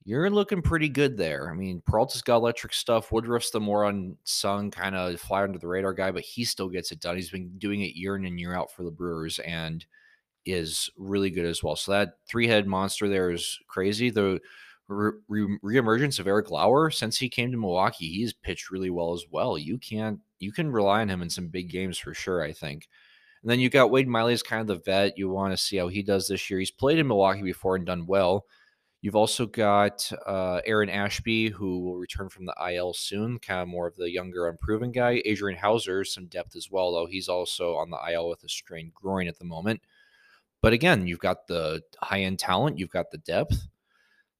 you're 0.04 0.28
looking 0.28 0.60
pretty 0.60 0.88
good 0.88 1.16
there. 1.16 1.50
I 1.50 1.54
mean, 1.54 1.82
Peralta's 1.86 2.20
got 2.20 2.36
electric 2.36 2.74
stuff. 2.74 3.10
Woodruff's 3.10 3.50
the 3.50 3.60
more 3.60 3.84
unsung, 3.84 4.70
kind 4.70 4.94
of 4.94 5.18
fly 5.18 5.42
under 5.42 5.58
the 5.58 5.66
radar 5.66 5.94
guy, 5.94 6.10
but 6.10 6.22
he 6.22 6.44
still 6.44 6.68
gets 6.68 6.92
it 6.92 7.00
done. 7.00 7.16
He's 7.16 7.30
been 7.30 7.50
doing 7.58 7.80
it 7.80 7.96
year 7.96 8.14
in 8.16 8.26
and 8.26 8.38
year 8.38 8.54
out 8.54 8.70
for 8.70 8.84
the 8.84 8.90
Brewers 8.90 9.38
and 9.40 9.84
is 10.44 10.90
really 10.98 11.30
good 11.30 11.46
as 11.46 11.62
well. 11.62 11.74
So 11.74 11.92
that 11.92 12.18
three 12.28 12.46
head 12.46 12.66
monster 12.66 13.08
there 13.08 13.30
is 13.30 13.58
crazy. 13.66 14.10
The 14.10 14.40
re- 14.88 15.58
reemergence 15.64 16.18
of 16.18 16.26
Eric 16.26 16.50
Lauer 16.50 16.90
since 16.90 17.16
he 17.16 17.30
came 17.30 17.50
to 17.50 17.56
Milwaukee, 17.56 18.10
he's 18.12 18.34
pitched 18.34 18.70
really 18.70 18.90
well 18.90 19.14
as 19.14 19.24
well. 19.30 19.56
You 19.56 19.78
can't 19.78 20.20
you 20.44 20.52
can 20.52 20.70
rely 20.70 21.00
on 21.00 21.08
him 21.08 21.22
in 21.22 21.30
some 21.30 21.48
big 21.48 21.70
games 21.70 21.98
for 21.98 22.14
sure. 22.14 22.42
I 22.42 22.52
think. 22.52 22.88
And 23.42 23.50
then 23.50 23.60
you 23.60 23.68
got 23.68 23.90
Wade 23.90 24.08
Miley 24.08 24.32
as 24.32 24.42
kind 24.42 24.62
of 24.62 24.66
the 24.66 24.82
vet. 24.82 25.18
You 25.18 25.28
want 25.28 25.52
to 25.52 25.56
see 25.58 25.76
how 25.76 25.88
he 25.88 26.02
does 26.02 26.28
this 26.28 26.48
year. 26.48 26.58
He's 26.58 26.70
played 26.70 26.98
in 26.98 27.06
Milwaukee 27.06 27.42
before 27.42 27.76
and 27.76 27.84
done 27.84 28.06
well. 28.06 28.46
You've 29.02 29.16
also 29.16 29.44
got 29.44 30.10
uh, 30.26 30.62
Aaron 30.64 30.88
Ashby, 30.88 31.50
who 31.50 31.80
will 31.80 31.98
return 31.98 32.30
from 32.30 32.46
the 32.46 32.54
IL 32.72 32.94
soon, 32.94 33.38
kind 33.38 33.60
of 33.60 33.68
more 33.68 33.86
of 33.86 33.96
the 33.96 34.10
younger, 34.10 34.48
unproven 34.48 34.92
guy. 34.92 35.20
Adrian 35.26 35.58
Houser, 35.58 36.04
some 36.04 36.24
depth 36.24 36.56
as 36.56 36.70
well, 36.70 36.90
though 36.90 37.04
he's 37.04 37.28
also 37.28 37.74
on 37.74 37.90
the 37.90 37.98
IL 38.10 38.30
with 38.30 38.42
a 38.44 38.48
strained 38.48 38.94
groin 38.94 39.28
at 39.28 39.38
the 39.38 39.44
moment. 39.44 39.82
But 40.62 40.72
again, 40.72 41.06
you've 41.06 41.18
got 41.18 41.46
the 41.46 41.82
high 42.00 42.22
end 42.22 42.38
talent, 42.38 42.78
you've 42.78 42.88
got 42.88 43.10
the 43.10 43.18
depth. 43.18 43.66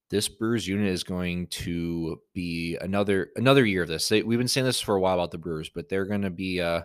This 0.09 0.27
Brewers 0.27 0.67
unit 0.67 0.87
is 0.87 1.03
going 1.03 1.47
to 1.47 2.21
be 2.33 2.77
another 2.79 3.29
another 3.35 3.65
year 3.65 3.83
of 3.83 3.87
this. 3.87 4.07
They, 4.07 4.21
we've 4.21 4.37
been 4.37 4.47
saying 4.47 4.65
this 4.65 4.81
for 4.81 4.95
a 4.95 5.01
while 5.01 5.15
about 5.15 5.31
the 5.31 5.37
Brewers, 5.37 5.69
but 5.69 5.89
they're 5.89 6.05
going 6.05 6.21
to 6.21 6.29
be 6.29 6.61
uh, 6.61 6.81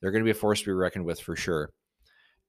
they're 0.00 0.10
going 0.10 0.22
to 0.22 0.28
be 0.28 0.32
a 0.32 0.40
force 0.40 0.60
to 0.60 0.66
be 0.66 0.72
reckoned 0.72 1.04
with 1.04 1.20
for 1.20 1.36
sure. 1.36 1.70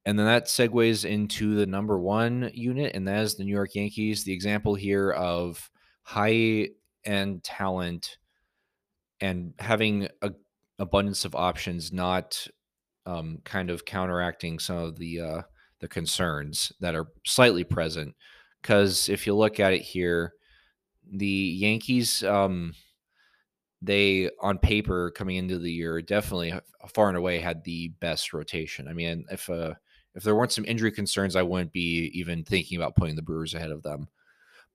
And 0.05 0.17
then 0.17 0.25
that 0.25 0.45
segues 0.45 1.05
into 1.05 1.55
the 1.55 1.65
number 1.65 1.99
one 1.99 2.49
unit, 2.53 2.95
and 2.95 3.07
that 3.07 3.21
is 3.23 3.35
the 3.35 3.43
New 3.43 3.53
York 3.53 3.75
Yankees. 3.75 4.23
The 4.23 4.33
example 4.33 4.73
here 4.75 5.11
of 5.11 5.69
high 6.03 6.69
end 7.05 7.43
talent 7.43 8.17
and 9.21 9.53
having 9.59 10.07
a 10.21 10.31
abundance 10.79 11.25
of 11.25 11.35
options, 11.35 11.91
not 11.91 12.47
um, 13.05 13.39
kind 13.43 13.69
of 13.69 13.85
counteracting 13.85 14.59
some 14.59 14.77
of 14.77 14.97
the 14.97 15.19
uh, 15.19 15.41
the 15.79 15.87
concerns 15.87 16.71
that 16.79 16.95
are 16.95 17.07
slightly 17.25 17.63
present. 17.63 18.15
Because 18.61 19.09
if 19.09 19.25
you 19.25 19.35
look 19.35 19.59
at 19.59 19.73
it 19.73 19.81
here, 19.81 20.33
the 21.11 21.25
Yankees, 21.25 22.23
um, 22.23 22.73
they 23.81 24.29
on 24.41 24.57
paper 24.57 25.11
coming 25.11 25.37
into 25.37 25.57
the 25.57 25.71
year 25.71 26.01
definitely 26.01 26.53
far 26.93 27.07
and 27.07 27.17
away 27.17 27.39
had 27.39 27.63
the 27.63 27.89
best 27.99 28.33
rotation. 28.33 28.87
I 28.87 28.93
mean, 28.93 29.25
if 29.31 29.49
uh, 29.49 29.73
if 30.15 30.23
there 30.23 30.35
weren't 30.35 30.51
some 30.51 30.65
injury 30.65 30.91
concerns, 30.91 31.35
I 31.35 31.43
wouldn't 31.43 31.71
be 31.71 32.11
even 32.13 32.43
thinking 32.43 32.77
about 32.77 32.95
putting 32.95 33.15
the 33.15 33.21
Brewers 33.21 33.53
ahead 33.53 33.71
of 33.71 33.83
them. 33.83 34.07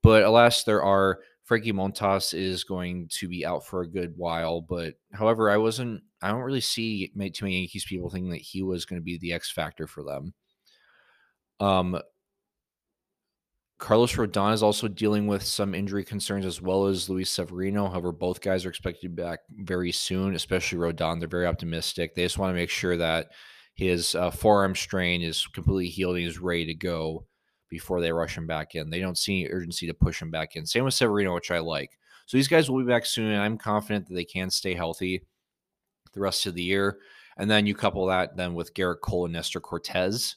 But 0.02 0.24
alas, 0.24 0.64
there 0.64 0.82
are. 0.82 1.20
Frankie 1.44 1.74
Montas 1.74 2.32
is 2.32 2.64
going 2.64 3.06
to 3.18 3.28
be 3.28 3.44
out 3.44 3.66
for 3.66 3.82
a 3.82 3.90
good 3.90 4.14
while. 4.16 4.62
But 4.62 4.94
however, 5.12 5.50
I 5.50 5.58
wasn't. 5.58 6.02
I 6.22 6.30
don't 6.30 6.40
really 6.40 6.62
see 6.62 7.08
too 7.08 7.44
many 7.44 7.58
Yankees 7.58 7.84
people 7.84 8.08
thinking 8.08 8.30
that 8.30 8.40
he 8.40 8.62
was 8.62 8.86
going 8.86 8.98
to 8.98 9.04
be 9.04 9.18
the 9.18 9.34
X 9.34 9.50
factor 9.52 9.86
for 9.86 10.02
them. 10.02 10.32
Um, 11.60 11.98
Carlos 13.84 14.14
Rodon 14.14 14.54
is 14.54 14.62
also 14.62 14.88
dealing 14.88 15.26
with 15.26 15.42
some 15.42 15.74
injury 15.74 16.04
concerns 16.04 16.46
as 16.46 16.62
well 16.62 16.86
as 16.86 17.10
Luis 17.10 17.30
Severino. 17.30 17.86
However, 17.86 18.12
both 18.12 18.40
guys 18.40 18.64
are 18.64 18.70
expected 18.70 19.02
to 19.02 19.08
be 19.10 19.22
back 19.22 19.40
very 19.58 19.92
soon, 19.92 20.34
especially 20.34 20.78
Rodon. 20.78 21.18
They're 21.18 21.28
very 21.28 21.46
optimistic. 21.46 22.14
They 22.14 22.22
just 22.22 22.38
want 22.38 22.48
to 22.48 22.58
make 22.58 22.70
sure 22.70 22.96
that 22.96 23.32
his 23.74 24.14
uh, 24.14 24.30
forearm 24.30 24.74
strain 24.74 25.20
is 25.20 25.46
completely 25.48 25.88
healed 25.88 26.16
and 26.16 26.24
he's 26.24 26.38
ready 26.38 26.64
to 26.64 26.74
go 26.74 27.26
before 27.68 28.00
they 28.00 28.10
rush 28.10 28.38
him 28.38 28.46
back 28.46 28.74
in. 28.74 28.88
They 28.88 29.00
don't 29.00 29.18
see 29.18 29.40
any 29.44 29.52
urgency 29.52 29.86
to 29.86 29.92
push 29.92 30.22
him 30.22 30.30
back 30.30 30.56
in. 30.56 30.64
Same 30.64 30.84
with 30.84 30.94
Severino, 30.94 31.34
which 31.34 31.50
I 31.50 31.58
like. 31.58 31.98
So 32.24 32.38
these 32.38 32.48
guys 32.48 32.70
will 32.70 32.78
be 32.78 32.90
back 32.90 33.04
soon, 33.04 33.38
I'm 33.38 33.58
confident 33.58 34.08
that 34.08 34.14
they 34.14 34.24
can 34.24 34.48
stay 34.48 34.72
healthy 34.72 35.26
the 36.14 36.20
rest 36.20 36.46
of 36.46 36.54
the 36.54 36.62
year. 36.62 37.00
And 37.36 37.50
then 37.50 37.66
you 37.66 37.74
couple 37.74 38.06
that 38.06 38.34
then 38.34 38.54
with 38.54 38.72
Gerrit 38.72 39.02
Cole 39.02 39.26
and 39.26 39.34
Nestor 39.34 39.60
Cortes 39.60 40.36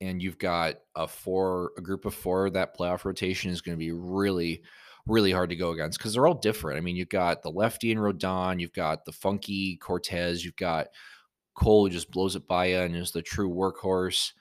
and 0.00 0.22
you've 0.22 0.38
got 0.38 0.76
a 0.94 1.06
four 1.08 1.72
a 1.76 1.80
group 1.80 2.04
of 2.04 2.14
four 2.14 2.50
that 2.50 2.76
playoff 2.76 3.04
rotation 3.04 3.50
is 3.50 3.60
going 3.60 3.76
to 3.76 3.84
be 3.84 3.92
really 3.92 4.62
really 5.06 5.30
hard 5.30 5.50
to 5.50 5.56
go 5.56 5.70
against 5.70 5.98
because 5.98 6.12
they're 6.12 6.26
all 6.26 6.34
different. 6.34 6.76
I 6.76 6.80
mean, 6.80 6.96
you've 6.96 7.08
got 7.08 7.42
the 7.42 7.50
lefty 7.50 7.92
and 7.92 8.00
Rodon, 8.00 8.60
you've 8.60 8.72
got 8.72 9.04
the 9.04 9.12
funky 9.12 9.76
Cortes 9.76 10.44
you've 10.44 10.56
got 10.56 10.88
Cole 11.54 11.86
who 11.86 11.90
just 11.90 12.10
blows 12.10 12.36
it 12.36 12.46
by 12.46 12.66
you 12.66 12.78
and 12.78 12.96
is 12.96 13.12
the 13.12 13.22
true 13.22 13.48
workhorse. 13.48 14.32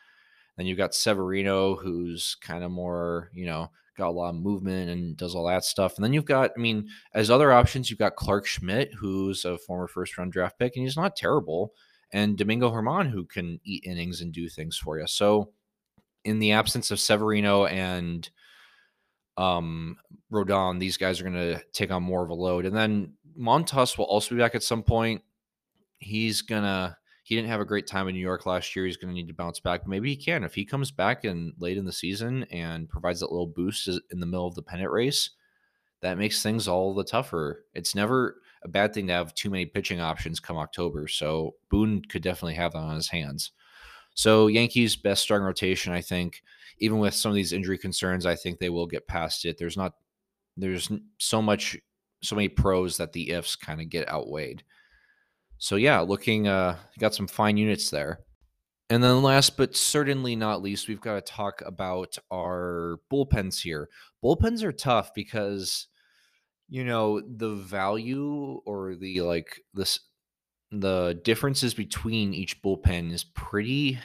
Then 0.57 0.65
you've 0.65 0.77
got 0.77 0.95
Severino 0.95 1.75
who's 1.75 2.35
kind 2.41 2.63
of 2.63 2.71
more, 2.71 3.29
you 3.33 3.45
know, 3.45 3.69
got 3.97 4.09
a 4.09 4.11
lot 4.11 4.29
of 4.29 4.35
movement 4.35 4.89
and 4.89 5.15
does 5.15 5.35
all 5.35 5.47
that 5.47 5.63
stuff. 5.63 5.95
And 5.95 6.03
then 6.03 6.13
you've 6.13 6.25
got, 6.25 6.51
I 6.57 6.59
mean, 6.59 6.87
as 7.13 7.29
other 7.29 7.51
options, 7.51 7.89
you've 7.89 7.99
got 7.99 8.15
Clarke 8.15 8.45
Schmidt, 8.45 8.93
who's 8.93 9.45
a 9.45 9.57
former 9.57 9.87
first 9.87 10.17
round 10.17 10.33
draft 10.33 10.59
pick, 10.59 10.75
and 10.75 10.83
he's 10.83 10.97
not 10.97 11.15
terrible 11.15 11.73
and 12.15 12.37
Domingo 12.37 12.71
Germán, 12.71 13.09
who 13.11 13.25
can 13.25 13.59
eat 13.65 13.83
innings 13.85 14.21
and 14.21 14.31
do 14.31 14.47
things 14.47 14.77
for 14.77 14.97
you. 14.97 15.05
So 15.05 15.49
in 16.23 16.39
the 16.39 16.53
absence 16.53 16.89
of 16.89 16.99
Severino 17.01 17.65
and 17.65 18.29
um, 19.35 19.97
Rodon, 20.31 20.79
these 20.79 20.95
guys 20.95 21.19
are 21.19 21.29
going 21.29 21.35
to 21.35 21.61
take 21.73 21.91
on 21.91 22.03
more 22.03 22.23
of 22.23 22.29
a 22.29 22.33
load. 22.33 22.65
And 22.65 22.73
then 22.73 23.15
Montas 23.37 23.97
will 23.97 24.05
also 24.05 24.33
be 24.33 24.39
back 24.39 24.55
at 24.55 24.63
some 24.63 24.81
point. 24.81 25.23
He's 25.97 26.41
going 26.41 26.63
to, 26.63 26.95
he 27.23 27.35
didn't 27.35 27.49
have 27.49 27.59
a 27.59 27.65
great 27.65 27.85
time 27.85 28.07
in 28.07 28.15
New 28.15 28.21
York 28.21 28.45
last 28.45 28.73
year. 28.77 28.85
He's 28.85 28.95
going 28.95 29.13
to 29.13 29.13
need 29.13 29.27
to 29.27 29.33
bounce 29.33 29.59
back. 29.59 29.85
Maybe 29.85 30.09
he 30.09 30.15
can. 30.15 30.45
If 30.45 30.55
he 30.55 30.63
comes 30.63 30.91
back 30.91 31.25
and 31.25 31.51
late 31.59 31.75
in 31.75 31.83
the 31.83 31.91
season 31.91 32.43
and 32.49 32.87
provides 32.87 33.19
that 33.19 33.31
little 33.31 33.45
boost 33.45 33.89
in 33.89 34.21
the 34.21 34.25
middle 34.25 34.47
of 34.47 34.55
the 34.55 34.61
pennant 34.61 34.89
race, 34.89 35.31
that 35.99 36.17
makes 36.17 36.41
things 36.41 36.69
all 36.69 36.95
the 36.95 37.03
tougher. 37.03 37.65
It's 37.73 37.93
never, 37.93 38.37
a 38.65 38.67
bad 38.67 38.93
thing 38.93 39.07
to 39.07 39.13
have 39.13 39.33
too 39.35 39.51
many 39.51 39.65
pitching 39.65 40.01
options 40.01 40.39
come 40.39 40.57
October. 40.57 41.07
So 41.07 41.53
Boone 41.69 42.01
could 42.01 42.23
definitely 42.23 42.55
have 42.55 42.73
that 42.73 42.79
on 42.79 42.95
his 42.95 43.07
hands. 43.07 43.51
So 44.15 44.47
Yankees 44.47 44.95
best 44.95 45.21
starting 45.23 45.45
rotation, 45.45 45.93
I 45.93 46.01
think. 46.01 46.41
Even 46.79 46.97
with 46.99 47.13
some 47.13 47.29
of 47.29 47.35
these 47.35 47.53
injury 47.53 47.77
concerns, 47.77 48.25
I 48.25 48.35
think 48.35 48.59
they 48.59 48.69
will 48.69 48.87
get 48.87 49.07
past 49.07 49.45
it. 49.45 49.57
There's 49.57 49.77
not 49.77 49.93
there's 50.57 50.91
so 51.19 51.41
much 51.41 51.77
so 52.23 52.35
many 52.35 52.49
pros 52.49 52.97
that 52.97 53.13
the 53.13 53.29
ifs 53.29 53.55
kind 53.55 53.79
of 53.79 53.89
get 53.89 54.09
outweighed. 54.09 54.63
So 55.57 55.75
yeah, 55.75 55.99
looking 55.99 56.47
uh 56.47 56.77
got 56.99 57.13
some 57.13 57.27
fine 57.27 57.55
units 57.55 57.89
there. 57.91 58.19
And 58.89 59.03
then 59.03 59.23
last 59.23 59.57
but 59.57 59.75
certainly 59.75 60.35
not 60.35 60.61
least, 60.61 60.87
we've 60.87 61.01
got 61.01 61.25
to 61.25 61.33
talk 61.33 61.61
about 61.65 62.17
our 62.31 62.97
bullpens 63.11 63.61
here. 63.61 63.89
Bullpens 64.23 64.63
are 64.63 64.71
tough 64.71 65.13
because 65.13 65.87
you 66.69 66.83
know 66.83 67.21
the 67.21 67.55
value 67.55 68.61
or 68.65 68.95
the 68.95 69.21
like 69.21 69.61
this 69.73 69.99
the 70.71 71.19
differences 71.23 71.73
between 71.73 72.33
each 72.33 72.61
bullpen 72.61 73.11
is 73.11 73.23
pretty 73.23 73.99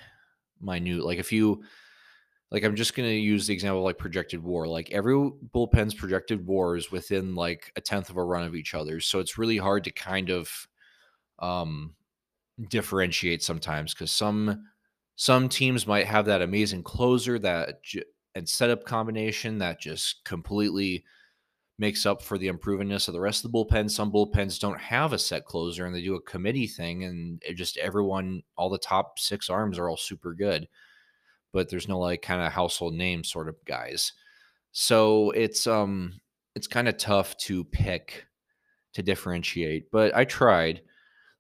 minute 0.61 1.05
like 1.05 1.19
if 1.19 1.33
you 1.33 1.63
like 2.51 2.65
i'm 2.65 2.77
just 2.77 2.95
going 2.95 3.09
to 3.09 3.15
use 3.15 3.47
the 3.47 3.55
example 3.55 3.79
of 3.79 3.85
like 3.85 3.99
projected 3.99 4.43
war 4.43 4.69
like 4.69 4.91
every 4.91 5.15
bullpen's 5.15 5.95
projected 5.95 6.47
war 6.47 6.77
is 6.77 6.91
within 6.91 7.35
like 7.35 7.73
a 7.77 7.81
tenth 7.81 8.11
of 8.11 8.17
a 8.17 8.25
run 8.25 8.45
of 8.45 8.55
each 8.55 8.75
other 8.75 9.01
so 9.01 9.19
it's 9.21 9.39
really 9.39 9.57
hard 9.57 9.85
to 9.85 9.91
kind 9.91 10.31
of 10.31 10.69
um 11.39 11.95
differentiate 12.69 13.43
sometimes 13.43 13.95
because 13.95 14.11
some 14.11 14.65
some 15.17 15.49
teams 15.49 15.87
might 15.87 16.07
have 16.07 16.27
that 16.27 16.43
amazing 16.43 16.83
closer 16.83 17.39
that 17.39 17.81
and 18.35 18.49
setup 18.49 18.85
combination 18.85 19.59
that 19.59 19.81
just 19.81 20.25
completely 20.25 21.05
makes 21.81 22.05
up 22.05 22.21
for 22.21 22.37
the 22.37 22.47
improvingness 22.47 23.09
of 23.09 23.15
the 23.15 23.21
rest 23.21 23.43
of 23.43 23.51
the 23.51 23.59
bullpen. 23.59 23.91
Some 23.91 24.13
bullpens 24.13 24.61
don't 24.61 24.79
have 24.79 25.15
a 25.15 25.19
set 25.19 25.47
closer 25.47 25.87
and 25.87 25.95
they 25.95 26.03
do 26.03 26.15
a 26.15 26.23
committee 26.23 26.67
thing, 26.67 27.05
and 27.05 27.43
just 27.57 27.79
everyone, 27.79 28.43
all 28.57 28.69
the 28.69 28.79
top 28.79 29.19
six 29.19 29.49
arms 29.49 29.79
are 29.79 29.89
all 29.89 29.97
super 29.97 30.35
good, 30.35 30.69
but 31.53 31.71
there's 31.71 31.89
no 31.89 31.99
like 31.99 32.21
kind 32.21 32.43
of 32.43 32.53
household 32.53 32.95
name 32.95 33.25
sort 33.25 33.49
of 33.49 33.57
guys. 33.65 34.13
So 34.73 35.31
it's 35.31 35.67
um 35.67 36.21
it's 36.55 36.67
kind 36.67 36.87
of 36.89 36.99
tough 36.99 37.37
to 37.39 37.65
pick 37.65 38.27
to 38.93 39.03
differentiate, 39.03 39.91
but 39.91 40.15
I 40.15 40.25
tried. 40.25 40.83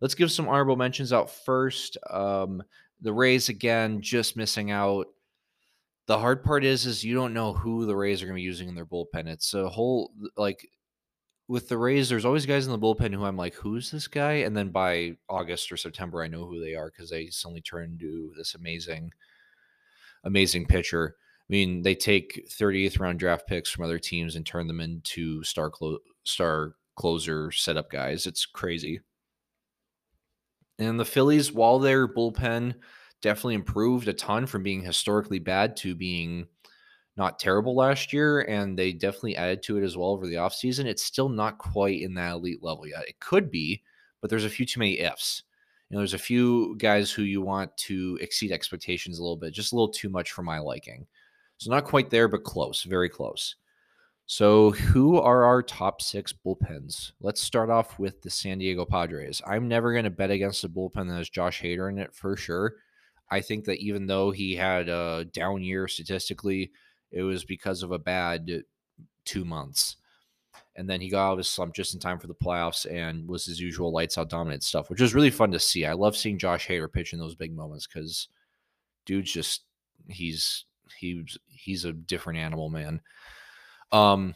Let's 0.00 0.14
give 0.14 0.32
some 0.32 0.48
honorable 0.48 0.76
mentions 0.76 1.12
out 1.12 1.30
first. 1.30 1.98
Um, 2.08 2.62
the 3.02 3.12
Rays 3.12 3.50
again, 3.50 4.00
just 4.00 4.36
missing 4.36 4.70
out 4.70 5.08
the 6.10 6.18
hard 6.18 6.42
part 6.42 6.64
is, 6.64 6.86
is 6.86 7.04
you 7.04 7.14
don't 7.14 7.32
know 7.32 7.52
who 7.52 7.86
the 7.86 7.94
Rays 7.94 8.20
are 8.20 8.26
going 8.26 8.34
to 8.34 8.40
be 8.40 8.42
using 8.42 8.68
in 8.68 8.74
their 8.74 8.84
bullpen. 8.84 9.28
It's 9.28 9.54
a 9.54 9.68
whole 9.68 10.10
like 10.36 10.68
with 11.46 11.68
the 11.68 11.78
Rays. 11.78 12.08
There's 12.08 12.24
always 12.24 12.46
guys 12.46 12.66
in 12.66 12.72
the 12.72 12.80
bullpen 12.80 13.14
who 13.14 13.24
I'm 13.24 13.36
like, 13.36 13.54
who's 13.54 13.92
this 13.92 14.08
guy? 14.08 14.32
And 14.32 14.56
then 14.56 14.70
by 14.70 15.16
August 15.28 15.70
or 15.70 15.76
September, 15.76 16.20
I 16.20 16.26
know 16.26 16.46
who 16.46 16.60
they 16.60 16.74
are 16.74 16.90
because 16.90 17.10
they 17.10 17.28
suddenly 17.28 17.60
turn 17.60 17.84
into 17.84 18.32
this 18.36 18.56
amazing, 18.56 19.12
amazing 20.24 20.66
pitcher. 20.66 21.14
I 21.16 21.46
mean, 21.48 21.80
they 21.80 21.94
take 21.94 22.48
30th 22.50 22.98
round 22.98 23.20
draft 23.20 23.46
picks 23.46 23.70
from 23.70 23.84
other 23.84 24.00
teams 24.00 24.34
and 24.34 24.44
turn 24.44 24.66
them 24.66 24.80
into 24.80 25.44
star 25.44 25.70
clo- 25.70 26.00
star 26.24 26.74
closer 26.96 27.52
setup 27.52 27.88
guys. 27.88 28.26
It's 28.26 28.46
crazy. 28.46 28.98
And 30.80 30.98
the 30.98 31.04
Phillies, 31.04 31.52
while 31.52 31.78
their 31.78 32.08
bullpen 32.08 32.74
definitely 33.20 33.54
improved 33.54 34.08
a 34.08 34.12
ton 34.12 34.46
from 34.46 34.62
being 34.62 34.82
historically 34.82 35.38
bad 35.38 35.76
to 35.78 35.94
being 35.94 36.46
not 37.16 37.38
terrible 37.38 37.74
last 37.74 38.12
year 38.12 38.40
and 38.42 38.78
they 38.78 38.92
definitely 38.92 39.36
added 39.36 39.62
to 39.62 39.76
it 39.76 39.84
as 39.84 39.96
well 39.96 40.08
over 40.08 40.26
the 40.26 40.36
offseason. 40.36 40.86
It's 40.86 41.02
still 41.02 41.28
not 41.28 41.58
quite 41.58 42.00
in 42.00 42.14
that 42.14 42.32
elite 42.32 42.62
level 42.62 42.86
yet. 42.86 43.08
It 43.08 43.20
could 43.20 43.50
be 43.50 43.82
but 44.20 44.28
there's 44.28 44.44
a 44.44 44.50
few 44.50 44.66
too 44.66 44.80
many 44.80 45.00
ifs. 45.00 45.42
You 45.88 45.94
know 45.94 46.00
there's 46.00 46.14
a 46.14 46.18
few 46.18 46.76
guys 46.76 47.10
who 47.10 47.22
you 47.22 47.42
want 47.42 47.76
to 47.78 48.18
exceed 48.20 48.52
expectations 48.52 49.18
a 49.18 49.22
little 49.22 49.36
bit 49.36 49.52
just 49.52 49.72
a 49.72 49.74
little 49.74 49.88
too 49.88 50.08
much 50.08 50.32
for 50.32 50.42
my 50.42 50.58
liking. 50.58 51.06
So 51.58 51.70
not 51.70 51.84
quite 51.84 52.10
there 52.10 52.28
but 52.28 52.44
close 52.44 52.84
very 52.84 53.08
close. 53.08 53.56
So 54.26 54.70
who 54.70 55.18
are 55.18 55.44
our 55.44 55.60
top 55.60 56.00
six 56.00 56.32
bullpens? 56.32 57.12
Let's 57.20 57.42
start 57.42 57.68
off 57.68 57.98
with 57.98 58.22
the 58.22 58.30
san 58.30 58.58
diego 58.58 58.84
padres. 58.84 59.42
I'm 59.44 59.66
never 59.66 59.92
going 59.92 60.04
to 60.04 60.10
bet 60.10 60.30
against 60.30 60.62
a 60.62 60.68
bullpen 60.68 61.08
that 61.08 61.16
has 61.16 61.28
josh 61.28 61.60
hader 61.60 61.90
in 61.90 61.98
it 61.98 62.14
for 62.14 62.36
sure 62.36 62.76
I 63.30 63.40
think 63.40 63.64
that 63.66 63.78
even 63.78 64.06
though 64.06 64.30
he 64.30 64.56
had 64.56 64.88
a 64.88 65.26
down 65.32 65.62
year 65.62 65.86
statistically, 65.88 66.72
it 67.12 67.22
was 67.22 67.44
because 67.44 67.82
of 67.82 67.92
a 67.92 67.98
bad 67.98 68.64
two 69.24 69.44
months. 69.44 69.96
And 70.76 70.88
then 70.88 71.00
he 71.00 71.10
got 71.10 71.28
out 71.28 71.32
of 71.32 71.38
his 71.38 71.48
slump 71.48 71.74
just 71.74 71.94
in 71.94 72.00
time 72.00 72.18
for 72.18 72.26
the 72.26 72.34
playoffs 72.34 72.90
and 72.90 73.28
was 73.28 73.44
his 73.44 73.60
usual 73.60 73.92
lights 73.92 74.16
out 74.16 74.30
dominant 74.30 74.62
stuff, 74.62 74.88
which 74.88 75.00
was 75.00 75.14
really 75.14 75.30
fun 75.30 75.50
to 75.52 75.60
see. 75.60 75.84
I 75.84 75.92
love 75.92 76.16
seeing 76.16 76.38
Josh 76.38 76.66
Hader 76.66 76.92
pitch 76.92 77.12
in 77.12 77.18
those 77.18 77.34
big 77.34 77.54
moments 77.54 77.86
because 77.86 78.28
dude's 79.04 79.32
just 79.32 79.62
he's 80.08 80.64
he's 80.98 81.38
he's 81.48 81.84
a 81.84 81.92
different 81.92 82.38
animal, 82.38 82.70
man. 82.70 83.00
Um, 83.92 84.34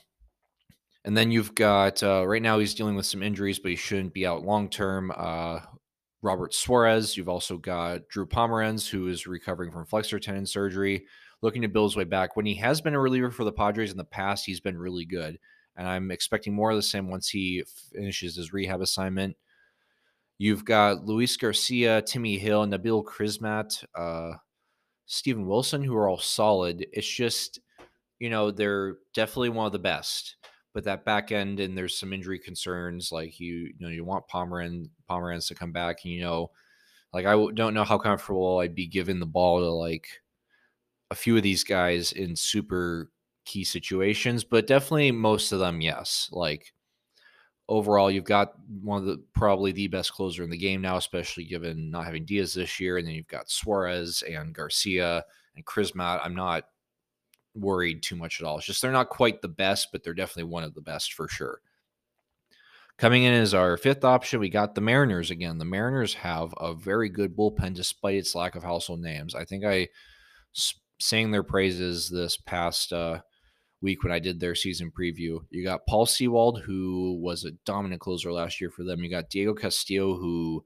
and 1.04 1.16
then 1.16 1.30
you've 1.30 1.54
got 1.54 2.02
uh, 2.02 2.26
right 2.26 2.42
now 2.42 2.59
he's 2.59 2.74
dealing 2.74 2.96
with 2.96 3.07
some 3.07 3.22
injuries, 3.22 3.59
but 3.59 3.70
he 3.70 3.76
shouldn't 3.76 4.14
be 4.14 4.26
out 4.26 4.44
long 4.44 4.68
term. 4.68 5.12
Uh, 5.14 5.61
Robert 6.25 6.55
Suarez. 6.55 7.17
You've 7.17 7.29
also 7.29 7.59
got 7.59 8.09
Drew 8.09 8.27
Pomeranz, 8.27 8.89
who 8.89 9.09
is 9.09 9.27
recovering 9.27 9.71
from 9.71 9.85
flexor 9.85 10.19
tendon 10.19 10.47
surgery, 10.47 11.05
looking 11.43 11.61
to 11.63 11.69
build 11.69 11.91
his 11.91 11.97
way 11.97 12.05
back. 12.05 12.35
When 12.35 12.47
he 12.47 12.55
has 12.55 12.81
been 12.81 12.95
a 12.95 13.01
reliever 13.01 13.31
for 13.31 13.45
the 13.45 13.53
Padres 13.53 13.91
in 13.91 13.99
the 13.99 14.05
past, 14.05 14.47
he's 14.47 14.59
been 14.59 14.79
really 14.79 15.05
good. 15.05 15.39
And 15.77 15.87
I'm 15.87 16.11
expecting 16.11 16.55
more 16.55 16.71
of 16.71 16.77
the 16.77 16.83
same 16.83 17.11
once 17.11 17.29
he 17.29 17.63
finishes 17.93 18.37
his 18.37 18.55
rehab 18.55 18.81
assignment. 18.81 19.37
You've 20.39 20.65
got 20.65 21.05
Luis 21.05 21.37
Garcia, 21.37 22.01
Timmy 22.01 22.39
Hill, 22.39 22.67
Nabil 22.67 23.05
Crismatt, 23.05 23.85
uh, 23.95 24.39
Steven 25.05 25.47
Wilson, 25.47 25.83
who 25.83 25.95
are 25.95 26.09
all 26.09 26.19
solid. 26.19 26.87
It's 26.93 27.07
just, 27.07 27.61
you 28.19 28.31
know, 28.31 28.51
they're 28.51 28.97
definitely 29.13 29.51
one 29.51 29.67
of 29.67 29.73
the 29.73 29.79
best. 29.79 30.37
But 30.75 30.85
that 30.85 31.05
back 31.05 31.33
end 31.33 31.61
and 31.61 31.79
there's 31.79 31.97
some 31.97 32.13
injury 32.13 32.39
concerns. 32.39 33.13
Like 33.13 33.41
you, 33.41 33.55
you 33.55 33.75
know, 33.79 33.89
you 33.89 34.05
want 34.05 34.29
Pomeranz, 34.29 34.91
Pomeranz 35.09 35.49
to 35.49 35.55
come 35.55 35.73
back, 35.73 36.05
and 36.05 36.13
you 36.13 36.21
know, 36.23 36.51
like 37.13 37.27
I 37.27 37.33
don't 37.55 37.75
know 37.75 37.85
how 37.85 37.97
comfortable 37.97 38.59
I'd 38.59 38.75
be 38.75 38.87
giving 38.87 39.21
the 39.21 39.27
ball 39.27 39.61
to 39.61 39.71
like 39.71 40.09
a 41.11 41.15
few 41.15 41.37
of 41.37 41.43
these 41.43 41.65
guys 41.65 42.13
in 42.13 42.35
super 42.35 43.11
key 43.45 43.65
situations, 43.65 44.43
but 44.45 44.67
definitely 44.67 45.13
most 45.13 45.53
of 45.53 45.61
them, 45.61 45.81
yes. 45.81 46.29
Like 46.33 46.73
overall, 47.69 48.11
you've 48.11 48.25
got 48.25 48.55
one 48.83 49.01
of 49.01 49.07
the 49.07 49.23
probably 49.33 49.73
the 49.73 49.87
best 49.87 50.13
closer 50.13 50.43
in 50.43 50.51
the 50.51 50.57
game 50.57 50.81
now, 50.81 50.97
especially 50.97 51.45
given 51.45 51.91
not 51.91 52.05
having 52.05 52.25
Diaz 52.25 52.55
this 52.55 52.81
year, 52.81 52.99
and 52.99 53.07
then 53.07 53.15
you've 53.15 53.29
got 53.29 53.51
Suarez 53.51 54.23
and 54.29 54.55
Garcia 54.55 55.25
and 55.57 55.65
Crismatt. 55.65 56.21
I'm 56.23 56.35
not 56.35 56.65
worried 57.55 58.03
too 58.03 58.17
much 58.17 58.40
at 58.40 58.47
all. 58.47 58.59
It's 58.59 58.67
just 58.67 58.83
they're 58.83 58.93
not 58.93 59.09
quite 59.09 59.43
the 59.43 59.49
best, 59.49 59.88
but 59.93 60.03
they're 60.03 60.14
definitely 60.14 60.51
one 60.51 60.64
of 60.64 60.75
the 60.75 60.81
best 60.81 61.12
for 61.12 61.29
sure. 61.29 61.61
Coming 62.97 63.25
in 63.25 63.35
as 63.35 63.55
our 63.55 63.77
fifth 63.77 64.05
option, 64.05 64.38
we 64.38 64.49
got 64.49 64.75
the 64.75 64.81
Mariners 64.81 65.31
again. 65.31 65.59
The 65.59 65.64
Mariners 65.64 66.14
have 66.14 66.55
a 66.59 66.75
very 66.75 67.09
good 67.09 67.37
bullpen 67.37 67.75
despite 67.75 68.14
its 68.14 68.35
lack 68.37 68.55
of 68.55 68.62
household 68.62 69.01
names. 69.01 69.35
I 69.35 69.45
think 69.45 69.64
I 69.64 69.88
sang 71.01 71.33
their 71.33 71.43
praises 71.43 72.09
this 72.09 72.37
past 72.37 72.93
uh, 72.93 73.21
week 73.83 74.05
when 74.05 74.12
I 74.12 74.21
did 74.21 74.38
their 74.38 74.55
season 74.55 74.93
preview. 74.97 75.40
You 75.51 75.64
got 75.64 75.87
Paul 75.87 76.07
Sewald, 76.07 76.62
who 76.62 77.19
was 77.21 77.45
a 77.45 77.53
dominant 77.67 78.01
closer 78.01 78.33
last 78.33 78.61
year 78.61 78.71
for 78.71 78.85
them. 78.85 79.03
You 79.03 79.11
got 79.11 79.29
Diego 79.29 79.55
Castillo, 79.55 80.17
who 80.17 80.64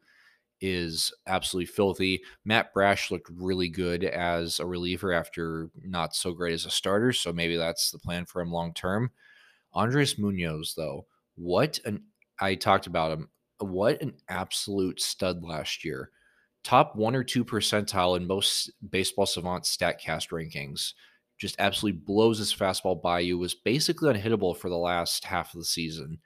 is 0.61 1.13
absolutely 1.27 1.67
filthy. 1.67 2.23
Matt 2.45 2.73
Brash 2.73 3.11
looked 3.11 3.31
really 3.35 3.69
good 3.69 4.05
as 4.05 4.61
a 4.61 4.67
reliever 4.67 5.13
after 5.13 5.71
not 5.83 6.15
so 6.15 6.33
great 6.33 6.55
as 6.55 6.67
a 6.67 6.71
starter, 6.71 7.13
so 7.13 7.33
maybe 7.33 7.57
that's 7.57 7.91
the 7.91 7.99
plan 7.99 8.25
for 8.25 8.41
him 8.41 8.51
long 8.51 8.75
term. 8.75 9.11
Andres 9.73 10.19
Munoz, 10.19 10.75
though, 10.77 11.07
what 11.37 11.79
an 11.85 12.03
I 12.41 12.55
talked 12.55 12.87
about 12.87 13.13
him. 13.13 13.29
What 13.59 14.01
an 14.03 14.15
absolute 14.29 15.01
stud 15.01 15.43
last 15.43 15.85
year. 15.85 16.11
Top 16.65 16.97
one 16.97 17.15
or 17.15 17.25
two 17.25 17.45
percentile 17.45 18.17
in 18.17 18.27
most 18.27 18.71
baseball 18.91 19.27
savant 19.27 19.65
statcast 19.65 20.31
rankings. 20.31 20.93
Just 21.39 21.57
absolutely 21.59 22.01
blows 22.01 22.39
his 22.39 22.55
fastball 22.55 23.01
by 23.01 23.21
you. 23.21 23.39
Was 23.39 23.55
basically 23.55 24.13
unhittable 24.13 24.57
for 24.57 24.69
the 24.69 24.77
last 24.77 25.25
half 25.25 25.55
of 25.55 25.61
the 25.61 25.65
season 25.65 26.19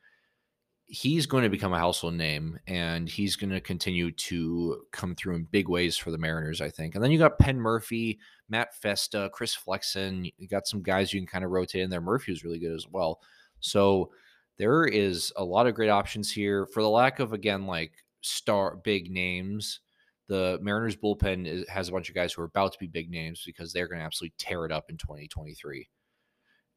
he's 0.92 1.24
going 1.24 1.42
to 1.42 1.48
become 1.48 1.72
a 1.72 1.78
household 1.78 2.12
name 2.12 2.58
and 2.66 3.08
he's 3.08 3.34
going 3.34 3.48
to 3.48 3.62
continue 3.62 4.10
to 4.10 4.84
come 4.92 5.14
through 5.14 5.34
in 5.34 5.44
big 5.44 5.66
ways 5.66 5.96
for 5.96 6.10
the 6.10 6.18
Mariners, 6.18 6.60
I 6.60 6.68
think. 6.68 6.94
And 6.94 7.02
then 7.02 7.10
you 7.10 7.18
got 7.18 7.38
Penn 7.38 7.58
Murphy, 7.58 8.18
Matt 8.50 8.74
Festa, 8.74 9.30
Chris 9.32 9.54
Flexen. 9.54 10.30
You 10.36 10.48
got 10.48 10.66
some 10.66 10.82
guys 10.82 11.10
you 11.10 11.18
can 11.18 11.26
kind 11.26 11.46
of 11.46 11.50
rotate 11.50 11.80
in 11.80 11.88
there. 11.88 12.02
Murphy 12.02 12.30
was 12.30 12.44
really 12.44 12.58
good 12.58 12.74
as 12.74 12.86
well. 12.86 13.20
So 13.60 14.10
there 14.58 14.84
is 14.84 15.32
a 15.36 15.44
lot 15.44 15.66
of 15.66 15.74
great 15.74 15.88
options 15.88 16.30
here. 16.30 16.66
For 16.66 16.82
the 16.82 16.90
lack 16.90 17.20
of, 17.20 17.32
again, 17.32 17.66
like 17.66 17.94
star 18.20 18.76
big 18.76 19.10
names, 19.10 19.80
the 20.28 20.58
Mariners 20.60 20.96
bullpen 20.96 21.46
is, 21.46 21.66
has 21.70 21.88
a 21.88 21.92
bunch 21.92 22.10
of 22.10 22.14
guys 22.14 22.34
who 22.34 22.42
are 22.42 22.46
about 22.46 22.74
to 22.74 22.78
be 22.78 22.86
big 22.86 23.10
names 23.10 23.44
because 23.46 23.72
they're 23.72 23.88
going 23.88 24.00
to 24.00 24.04
absolutely 24.04 24.34
tear 24.36 24.66
it 24.66 24.72
up 24.72 24.90
in 24.90 24.98
2023. 24.98 25.88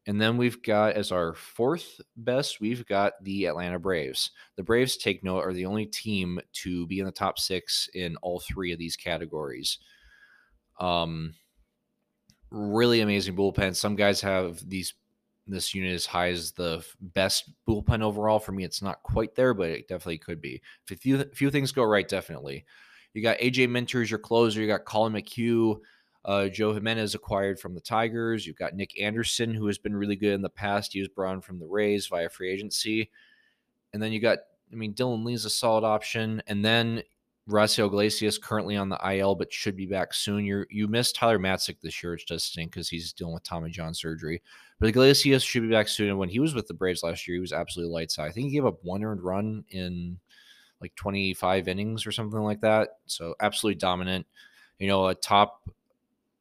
And 0.06 0.20
then 0.20 0.36
we've 0.36 0.62
got 0.62 0.94
as 0.94 1.10
our 1.10 1.34
fourth 1.34 2.00
best, 2.16 2.60
we've 2.60 2.86
got 2.86 3.14
the 3.24 3.46
Atlanta 3.46 3.78
Braves. 3.78 4.30
The 4.54 4.62
Braves, 4.62 4.96
take 4.96 5.24
note, 5.24 5.40
are 5.40 5.52
the 5.52 5.66
only 5.66 5.86
team 5.86 6.40
to 6.62 6.86
be 6.86 7.00
in 7.00 7.06
the 7.06 7.12
top 7.12 7.40
six 7.40 7.90
in 7.92 8.16
all 8.22 8.38
three 8.38 8.72
of 8.72 8.78
these 8.78 8.94
categories. 8.94 9.78
Um, 10.78 11.34
really 12.50 13.00
amazing 13.00 13.34
bullpen. 13.34 13.74
Some 13.74 13.96
guys 13.96 14.20
have 14.20 14.66
these 14.68 14.94
this 15.48 15.74
unit 15.74 15.92
as 15.92 16.06
high 16.06 16.30
as 16.30 16.52
the 16.52 16.84
best 17.00 17.50
bullpen 17.68 18.02
overall. 18.02 18.38
For 18.38 18.52
me, 18.52 18.64
it's 18.64 18.82
not 18.82 19.02
quite 19.02 19.34
there, 19.34 19.54
but 19.54 19.70
it 19.70 19.88
definitely 19.88 20.18
could 20.18 20.40
be. 20.40 20.60
If 20.84 20.96
a 20.96 21.00
few, 21.00 21.24
few 21.34 21.50
things 21.50 21.70
go 21.72 21.84
right, 21.84 22.06
definitely. 22.06 22.64
You 23.14 23.22
got 23.22 23.38
AJ 23.38 23.70
Minter 23.70 24.02
as 24.02 24.10
your 24.10 24.18
closer. 24.18 24.60
You 24.60 24.66
got 24.66 24.84
Collin 24.84 25.12
McHugh 25.12 25.78
uh, 26.26 26.48
Joe 26.48 26.74
Jimenez 26.74 27.14
acquired 27.14 27.60
from 27.60 27.74
the 27.74 27.80
Tigers. 27.80 28.46
You've 28.46 28.58
got 28.58 28.74
Nick 28.74 29.00
Anderson, 29.00 29.54
who 29.54 29.66
has 29.68 29.78
been 29.78 29.96
really 29.96 30.16
good 30.16 30.34
in 30.34 30.42
the 30.42 30.50
past. 30.50 30.92
He 30.92 30.98
was 30.98 31.08
brought 31.08 31.42
from 31.44 31.60
the 31.60 31.66
Rays 31.66 32.08
via 32.08 32.28
free 32.28 32.50
agency. 32.50 33.10
And 33.92 34.02
then 34.02 34.12
you 34.12 34.20
got, 34.20 34.38
I 34.72 34.74
mean, 34.74 34.92
Dylan 34.92 35.24
Lee's 35.24 35.44
a 35.44 35.50
solid 35.50 35.84
option. 35.84 36.42
And 36.48 36.64
then 36.64 37.04
Raisel 37.48 37.86
Iglesias 37.86 38.38
currently 38.38 38.76
on 38.76 38.88
the 38.88 38.98
IL, 39.08 39.36
but 39.36 39.52
should 39.52 39.76
be 39.76 39.86
back 39.86 40.12
soon. 40.12 40.44
You 40.44 40.64
you 40.68 40.88
missed 40.88 41.14
Tyler 41.14 41.38
Matzek 41.38 41.76
this 41.80 42.02
year, 42.02 42.10
which 42.10 42.26
does 42.26 42.42
stink 42.42 42.72
because 42.72 42.88
he's 42.88 43.12
dealing 43.12 43.34
with 43.34 43.44
Tommy 43.44 43.70
John 43.70 43.94
surgery. 43.94 44.42
But 44.80 44.88
Iglesias 44.88 45.44
should 45.44 45.62
be 45.62 45.70
back 45.70 45.86
soon. 45.86 46.08
And 46.08 46.18
when 46.18 46.28
he 46.28 46.40
was 46.40 46.54
with 46.54 46.66
the 46.66 46.74
Braves 46.74 47.04
last 47.04 47.28
year, 47.28 47.36
he 47.36 47.40
was 47.40 47.52
absolutely 47.52 47.94
lights 47.94 48.18
out. 48.18 48.26
I 48.26 48.32
think 48.32 48.46
he 48.46 48.56
gave 48.56 48.66
up 48.66 48.82
one 48.82 49.04
earned 49.04 49.22
run 49.22 49.64
in 49.70 50.18
like 50.80 50.94
25 50.96 51.68
innings 51.68 52.04
or 52.04 52.10
something 52.10 52.40
like 52.40 52.62
that. 52.62 52.98
So 53.06 53.36
absolutely 53.40 53.78
dominant. 53.78 54.26
You 54.80 54.88
know, 54.88 55.06
a 55.06 55.14
top 55.14 55.70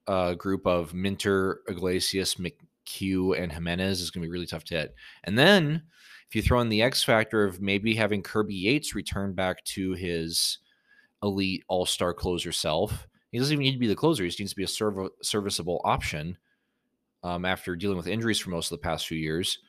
uh, 0.08 0.34
group 0.34 0.66
of 0.66 0.94
Minter, 0.94 1.62
Iglesias, 1.68 2.36
McHugh, 2.36 3.42
and 3.42 3.52
Jimenez 3.52 4.02
is 4.02 4.12
going 4.12 4.22
to 4.22 4.28
be 4.28 4.32
really 4.32 4.46
tough 4.46 4.64
to 4.66 4.76
hit. 4.76 4.96
And 5.24 5.38
then 5.38 5.84
if 6.28 6.36
you 6.36 6.42
throw 6.42 6.60
in 6.60 6.70
the 6.70 6.82
X 6.82 7.04
factor 7.04 7.44
of 7.44 7.62
maybe 7.62 7.96
having 7.96 8.22
Kirby 8.22 8.56
Yates 8.56 8.96
return 8.96 9.34
back 9.34 9.64
to 9.66 9.94
his 9.94 10.60
elite 11.24 11.64
all 11.68 11.86
star 11.86 12.14
closer 12.14 12.52
self, 12.52 13.08
he 13.32 13.40
doesn't 13.40 13.54
even 13.54 13.64
need 13.64 13.74
to 13.74 13.80
be 13.80 13.88
the 13.88 13.96
closer. 13.96 14.24
He 14.24 14.30
just 14.30 14.40
needs 14.40 14.52
to 14.52 14.58
be 14.58 14.64
a 14.64 14.68
serv- 14.68 15.10
serviceable 15.22 15.82
option 15.84 16.38
um, 17.24 17.46
after 17.46 17.76
dealing 17.76 17.98
with 17.98 18.08
injuries 18.08 18.40
for 18.40 18.50
most 18.50 18.72
of 18.72 18.78
the 18.78 18.84
past 18.84 19.08
few 19.08 19.18
years. 19.18 19.60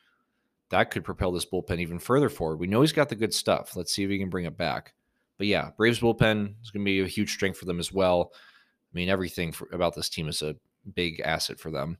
That 0.69 0.91
could 0.91 1.03
propel 1.03 1.31
this 1.31 1.45
bullpen 1.45 1.79
even 1.79 1.99
further 1.99 2.29
forward. 2.29 2.59
We 2.59 2.67
know 2.67 2.81
he's 2.81 2.91
got 2.91 3.09
the 3.09 3.15
good 3.15 3.33
stuff. 3.33 3.75
Let's 3.75 3.93
see 3.93 4.03
if 4.03 4.09
he 4.09 4.19
can 4.19 4.29
bring 4.29 4.45
it 4.45 4.57
back. 4.57 4.93
But 5.37 5.47
yeah, 5.47 5.71
Braves 5.77 5.99
bullpen 5.99 6.55
is 6.61 6.71
going 6.71 6.83
to 6.83 6.89
be 6.89 7.01
a 7.01 7.07
huge 7.07 7.33
strength 7.33 7.57
for 7.57 7.65
them 7.65 7.79
as 7.79 7.91
well. 7.91 8.31
I 8.97 8.99
mean, 8.99 9.09
everything 9.09 9.51
for, 9.51 9.69
about 9.73 9.93
this 9.93 10.09
team 10.09 10.27
is 10.27 10.41
a 10.41 10.55
big 10.95 11.19
asset 11.19 11.59
for 11.59 11.69
them. 11.69 11.99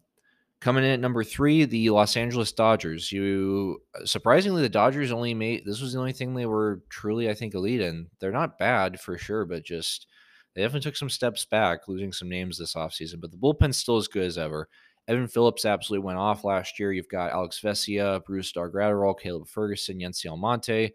Coming 0.61 0.83
in 0.83 0.89
at 0.89 0.99
number 0.99 1.23
three, 1.23 1.63
the 1.65 1.91
Los 1.91 2.17
Angeles 2.17 2.51
Dodgers. 2.51 3.11
You 3.11 3.83
surprisingly, 4.03 4.63
the 4.63 4.69
Dodgers 4.69 5.11
only 5.11 5.35
made 5.35 5.63
this 5.63 5.79
was 5.79 5.93
the 5.93 5.99
only 5.99 6.11
thing 6.11 6.33
they 6.33 6.47
were 6.47 6.81
truly, 6.89 7.29
I 7.29 7.35
think, 7.35 7.53
elite 7.53 7.81
in. 7.81 8.07
They're 8.19 8.31
not 8.31 8.57
bad 8.57 8.99
for 8.99 9.15
sure, 9.15 9.45
but 9.45 9.63
just 9.63 10.07
they 10.55 10.63
definitely 10.63 10.89
took 10.89 10.97
some 10.97 11.11
steps 11.11 11.45
back, 11.45 11.87
losing 11.87 12.11
some 12.11 12.29
names 12.29 12.57
this 12.57 12.73
offseason. 12.73 13.21
But 13.21 13.29
the 13.29 13.37
bullpen's 13.37 13.77
still 13.77 13.97
as 13.97 14.07
good 14.07 14.23
as 14.23 14.39
ever. 14.39 14.67
Evan 15.07 15.27
Phillips 15.27 15.65
absolutely 15.65 16.03
went 16.03 16.17
off 16.17 16.43
last 16.43 16.79
year. 16.79 16.91
You've 16.91 17.09
got 17.09 17.31
Alex 17.31 17.61
Vesia, 17.63 18.23
Brusdar 18.27 18.73
Graterol, 18.73 19.19
Caleb 19.19 19.47
Ferguson, 19.47 19.99
Yency 19.99 20.25
Almonte, 20.25 20.91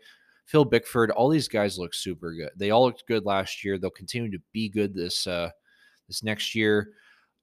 Phil 0.47 0.65
Bickford. 0.65 1.12
All 1.12 1.29
these 1.29 1.47
guys 1.47 1.79
look 1.79 1.95
super 1.95 2.35
good. 2.35 2.51
They 2.57 2.73
all 2.73 2.87
looked 2.87 3.07
good 3.07 3.25
last 3.25 3.65
year. 3.65 3.79
They'll 3.79 3.91
continue 3.91 4.33
to 4.33 4.43
be 4.53 4.69
good 4.69 4.93
this 4.93 5.29
uh, 5.29 5.51
this 6.12 6.22
next 6.22 6.55
year. 6.55 6.92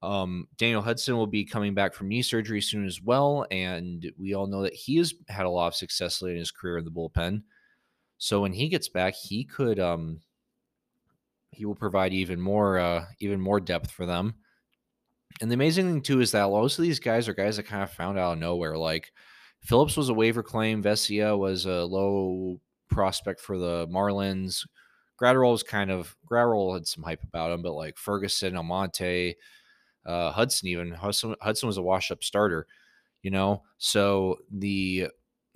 Um, 0.02 0.48
Daniel 0.58 0.82
Hudson 0.82 1.18
will 1.18 1.28
be 1.28 1.44
coming 1.44 1.74
back 1.74 1.94
from 1.94 2.08
knee 2.08 2.22
surgery 2.22 2.62
soon 2.62 2.86
as 2.86 3.02
well, 3.02 3.46
and 3.52 4.10
we 4.18 4.34
all 4.34 4.48
know 4.48 4.62
that 4.62 4.74
he 4.74 4.98
has 4.98 5.14
had 5.28 5.46
a 5.46 5.50
lot 5.50 5.68
of 5.68 5.76
success 5.76 6.22
late 6.22 6.34
in 6.34 6.40
his 6.40 6.52
career 6.52 6.78
in 6.78 6.86
the 6.86 6.92
bullpen. 6.92 7.42
So 8.18 8.42
when 8.42 8.54
he 8.54 8.70
gets 8.70 8.88
back, 8.88 9.14
he 9.16 9.44
could 9.44 9.80
um, 9.80 10.22
he 11.52 11.66
will 11.66 11.76
provide 11.76 12.14
even 12.14 12.40
more 12.40 12.80
uh, 12.80 13.06
even 13.20 13.42
more 13.42 13.60
depth 13.60 13.92
for 13.92 14.06
them. 14.06 14.36
And 15.42 15.50
the 15.50 15.56
amazing 15.56 15.88
thing 15.88 16.02
too 16.02 16.22
is 16.22 16.32
that 16.32 16.50
most 16.50 16.80
of 16.80 16.84
these 16.84 17.00
guys 17.00 17.28
are 17.28 17.34
guys 17.34 17.58
that 17.58 17.64
kind 17.64 17.84
of 17.84 17.92
found 17.92 18.18
out 18.18 18.34
of 18.34 18.40
nowhere. 18.40 18.78
Like 18.78 19.12
Phillips 19.62 19.98
was 19.98 20.10
a 20.10 20.14
waiver 20.14 20.44
claim, 20.44 20.84
Vesia 20.84 21.38
was 21.38 21.66
a 21.66 21.84
low 21.84 22.60
prospect 22.90 23.40
for 23.40 23.58
the 23.58 23.88
Marlins. 23.88 24.66
Graterol 25.20 25.52
was 25.52 25.64
kind 25.64 25.92
of 25.92 26.16
Graterol 26.30 26.76
had 26.76 26.88
some 26.88 27.04
hype 27.04 27.24
about 27.24 27.52
him, 27.52 27.62
but 27.62 27.74
like 27.74 27.98
Ferguson, 27.98 28.56
Almonte, 28.56 29.36
uh, 30.06 30.32
Hudson, 30.32 30.70
even 30.70 30.92
Hudson, 30.92 31.36
Hudson 31.42 31.68
was 31.68 31.78
a 31.78 31.82
wash 31.84 32.12
up 32.12 32.24
starter, 32.24 32.68
you 33.22 33.32
know. 33.32 33.64
So 33.78 34.38
the 34.52 35.08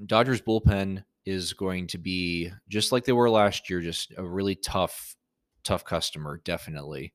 Dodgers 0.05 0.41
bullpen 0.41 1.03
is 1.25 1.53
going 1.53 1.87
to 1.87 1.97
be 1.97 2.51
just 2.67 2.91
like 2.91 3.05
they 3.05 3.13
were 3.13 3.29
last 3.29 3.69
year, 3.69 3.81
just 3.81 4.13
a 4.17 4.23
really 4.23 4.55
tough, 4.55 5.15
tough 5.63 5.85
customer, 5.85 6.41
definitely. 6.43 7.13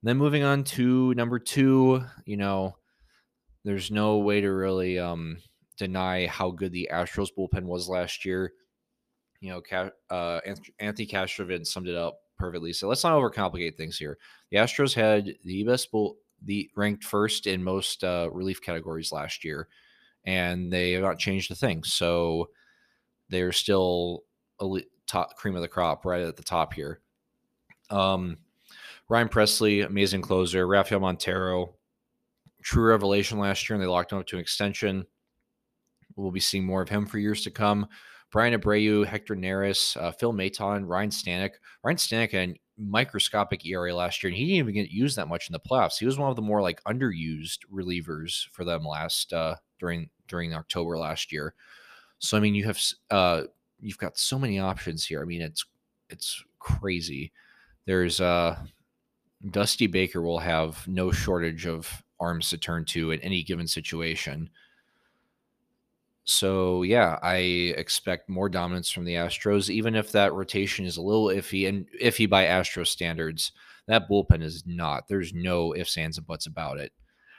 And 0.00 0.08
then 0.08 0.16
moving 0.16 0.44
on 0.44 0.64
to 0.64 1.12
number 1.14 1.38
two, 1.38 2.04
you 2.24 2.36
know, 2.36 2.76
there's 3.64 3.90
no 3.90 4.18
way 4.18 4.40
to 4.40 4.48
really 4.48 4.98
um, 4.98 5.38
deny 5.76 6.26
how 6.26 6.50
good 6.50 6.72
the 6.72 6.88
Astros 6.92 7.28
bullpen 7.36 7.64
was 7.64 7.88
last 7.88 8.24
year. 8.24 8.52
You 9.40 9.50
know, 9.50 9.90
uh, 10.10 10.40
Anthony 10.78 11.06
Castrovince 11.06 11.68
summed 11.68 11.88
it 11.88 11.94
up 11.94 12.20
perfectly. 12.38 12.72
So 12.72 12.88
let's 12.88 13.04
not 13.04 13.14
overcomplicate 13.14 13.76
things 13.76 13.98
here. 13.98 14.18
The 14.50 14.58
Astros 14.58 14.94
had 14.94 15.34
the 15.44 15.64
best 15.64 15.90
bull, 15.90 16.16
the 16.42 16.70
ranked 16.76 17.04
first 17.04 17.46
in 17.46 17.62
most 17.62 18.04
uh, 18.04 18.28
relief 18.32 18.62
categories 18.62 19.12
last 19.12 19.44
year, 19.44 19.68
and 20.24 20.72
they 20.72 20.92
have 20.92 21.02
not 21.02 21.18
changed 21.18 21.50
a 21.50 21.54
thing. 21.54 21.84
So 21.84 22.50
they're 23.28 23.52
still 23.52 24.24
elite, 24.60 24.88
top 25.06 25.36
cream 25.36 25.56
of 25.56 25.62
the 25.62 25.68
crop 25.68 26.04
right 26.04 26.22
at 26.22 26.36
the 26.36 26.42
top 26.42 26.72
here. 26.72 27.00
Um, 27.90 28.38
Ryan 29.08 29.28
Pressly, 29.28 29.86
amazing 29.86 30.22
closer. 30.22 30.66
Rafael 30.66 31.00
Montero, 31.00 31.74
true 32.62 32.88
revelation 32.90 33.38
last 33.38 33.68
year, 33.68 33.74
and 33.74 33.82
they 33.82 33.88
locked 33.88 34.12
him 34.12 34.18
up 34.18 34.26
to 34.26 34.36
an 34.36 34.42
extension. 34.42 35.06
We'll 36.16 36.30
be 36.30 36.40
seeing 36.40 36.64
more 36.64 36.82
of 36.82 36.88
him 36.88 37.06
for 37.06 37.18
years 37.18 37.42
to 37.44 37.50
come. 37.50 37.86
Bryan 38.30 38.58
Abreu, 38.58 39.06
Hector 39.06 39.34
Neris, 39.34 39.96
uh, 39.96 40.12
Phil 40.12 40.32
Maton, 40.32 40.86
Ryne 40.86 41.10
Stanek. 41.10 41.52
Ryne 41.82 41.96
Stanek 41.96 42.32
had 42.32 42.50
a 42.50 42.60
microscopic 42.78 43.64
ERA 43.64 43.94
last 43.94 44.22
year, 44.22 44.28
and 44.28 44.36
he 44.36 44.46
didn't 44.46 44.58
even 44.58 44.74
get 44.74 44.90
used 44.90 45.16
that 45.16 45.28
much 45.28 45.48
in 45.48 45.52
the 45.52 45.60
playoffs. 45.60 45.98
He 45.98 46.06
was 46.06 46.18
one 46.18 46.30
of 46.30 46.36
the 46.36 46.42
more 46.42 46.60
like 46.60 46.82
underused 46.84 47.60
relievers 47.72 48.48
for 48.52 48.64
them 48.64 48.84
last 48.84 49.32
uh, 49.32 49.56
during 49.78 50.10
during 50.28 50.54
October 50.54 50.98
last 50.98 51.32
year. 51.32 51.54
So 52.18 52.36
I 52.36 52.40
mean, 52.40 52.54
you 52.54 52.64
have 52.64 52.80
uh, 53.10 53.42
you've 53.80 53.98
got 53.98 54.18
so 54.18 54.38
many 54.38 54.58
options 54.58 55.06
here. 55.06 55.22
I 55.22 55.24
mean, 55.24 55.42
it's 55.42 55.64
it's 56.10 56.44
crazy. 56.58 57.32
There's 57.86 58.20
uh, 58.20 58.56
Dusty 59.50 59.86
Baker 59.86 60.20
will 60.20 60.40
have 60.40 60.86
no 60.86 61.10
shortage 61.10 61.66
of 61.66 62.04
arms 62.20 62.50
to 62.50 62.58
turn 62.58 62.84
to 62.86 63.12
in 63.12 63.20
any 63.20 63.42
given 63.42 63.66
situation. 63.66 64.50
So 66.30 66.82
yeah, 66.82 67.18
I 67.22 67.36
expect 67.78 68.28
more 68.28 68.50
dominance 68.50 68.90
from 68.90 69.06
the 69.06 69.14
Astros, 69.14 69.70
even 69.70 69.94
if 69.94 70.12
that 70.12 70.34
rotation 70.34 70.84
is 70.84 70.98
a 70.98 71.02
little 71.02 71.28
iffy 71.28 71.66
and 71.66 71.88
iffy 72.02 72.28
by 72.28 72.44
Astro 72.44 72.84
standards. 72.84 73.52
That 73.86 74.10
bullpen 74.10 74.42
is 74.42 74.62
not. 74.66 75.08
There's 75.08 75.32
no 75.32 75.74
ifs, 75.74 75.96
ands, 75.96 76.18
and 76.18 76.26
buts 76.26 76.44
about 76.44 76.80
it. 76.80 76.92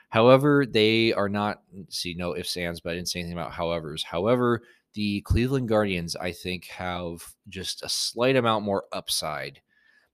However, 0.09 0.65
they 0.65 1.13
are 1.13 1.29
not 1.29 1.61
see 1.89 2.15
no 2.15 2.35
ifs, 2.35 2.57
ands, 2.57 2.79
but 2.79 2.89
I 2.89 2.95
didn't 2.95 3.09
say 3.09 3.19
anything 3.19 3.37
about 3.37 3.51
however's. 3.51 4.01
However, 4.01 4.63
the 4.95 5.21
Cleveland 5.21 5.69
Guardians, 5.69 6.15
I 6.15 6.31
think, 6.31 6.65
have 6.69 7.23
just 7.47 7.83
a 7.83 7.89
slight 7.89 8.37
amount 8.37 8.65
more 8.65 8.85
upside 8.91 9.61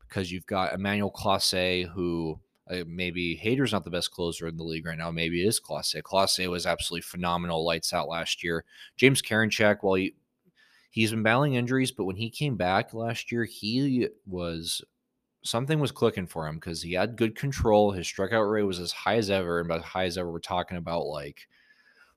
because 0.02 0.34
you've 0.34 0.48
got 0.48 0.74
Emmanuel 0.74 1.14
Clase, 1.14 1.88
who 1.92 2.42
uh, 2.70 2.84
maybe 2.88 3.40
Hader's 3.42 3.72
not 3.72 3.84
the 3.84 3.90
best 3.92 4.12
closer 4.12 4.48
in 4.48 4.58
the 4.58 4.64
league 4.64 4.86
right 4.86 4.98
now. 4.98 5.12
Maybe 5.12 5.44
it 5.44 5.48
is 5.48 5.60
Clase. 5.60 6.02
Clase 6.02 6.50
was 6.50 6.66
absolutely 6.66 7.04
phenomenal, 7.04 7.66
lights 7.66 7.94
out 7.94 8.08
last 8.08 8.44
year. 8.44 8.66
James 8.98 9.22
Karinchak, 9.22 9.78
while 9.82 9.96
he 9.96 10.16
he's 10.90 11.12
been 11.12 11.24
battling 11.24 11.56
injuries, 11.56 11.92
but 11.92 12.06
when 12.06 12.16
he 12.16 12.30
came 12.30 12.56
back 12.56 12.94
last 12.94 13.32
year, 13.32 13.44
he 13.44 14.08
was 14.26 14.82
something 15.44 15.80
was 15.80 15.92
clicking 15.92 16.26
for 16.26 16.48
him 16.48 16.56
because 16.56 16.82
he 16.82 16.94
had 16.94 17.18
good 17.18 17.36
control. 17.36 17.92
His 17.92 18.08
strikeout 18.08 18.52
rate 18.52 18.64
was 18.64 18.80
as 18.80 18.92
high 18.92 19.18
as 19.18 19.30
ever, 19.30 19.60
and 19.60 19.72
as 19.72 19.84
high 19.84 20.06
as 20.06 20.18
ever, 20.18 20.32
we're 20.32 20.40
talking 20.40 20.78
about 20.78 21.06
like 21.06 21.48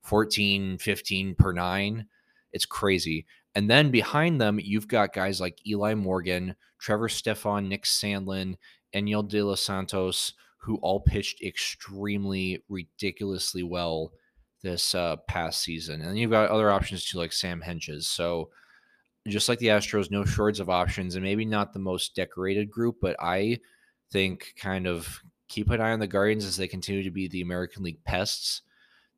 14, 0.02 0.78
15 0.78 1.34
per 1.34 1.52
nine. 1.52 2.06
It's 2.52 2.66
crazy. 2.66 3.26
And 3.54 3.68
then 3.68 3.90
behind 3.90 4.40
them, 4.40 4.58
you've 4.62 4.88
got 4.88 5.12
guys 5.12 5.40
like 5.40 5.66
Eli 5.66 5.94
Morgan, 5.94 6.54
Trevor 6.78 7.08
Stephan, 7.08 7.68
Nick 7.68 7.84
Sandlin, 7.84 8.54
Enyel 8.94 9.28
De 9.28 9.42
Los 9.42 9.60
Santos, 9.60 10.34
who 10.58 10.76
all 10.76 11.00
pitched 11.00 11.42
extremely 11.42 12.62
ridiculously 12.68 13.62
well 13.62 14.12
this 14.62 14.94
uh, 14.94 15.16
past 15.28 15.62
season. 15.62 16.02
And 16.02 16.18
you've 16.18 16.30
got 16.30 16.50
other 16.50 16.70
options 16.70 17.04
too, 17.04 17.18
like 17.18 17.32
Sam 17.32 17.62
Hentges. 17.64 18.04
So 18.04 18.50
just 19.26 19.48
like 19.48 19.58
the 19.58 19.68
Astros, 19.68 20.10
no 20.10 20.24
shortage 20.24 20.60
of 20.60 20.70
options, 20.70 21.14
and 21.14 21.24
maybe 21.24 21.44
not 21.44 21.72
the 21.72 21.78
most 21.78 22.14
decorated 22.14 22.70
group, 22.70 22.96
but 23.00 23.16
I 23.20 23.58
think 24.10 24.54
kind 24.56 24.86
of 24.86 25.20
keep 25.48 25.70
an 25.70 25.80
eye 25.80 25.92
on 25.92 26.00
the 26.00 26.06
Guardians 26.06 26.44
as 26.44 26.56
they 26.56 26.68
continue 26.68 27.02
to 27.02 27.10
be 27.10 27.28
the 27.28 27.42
American 27.42 27.82
League 27.82 28.02
pests. 28.04 28.62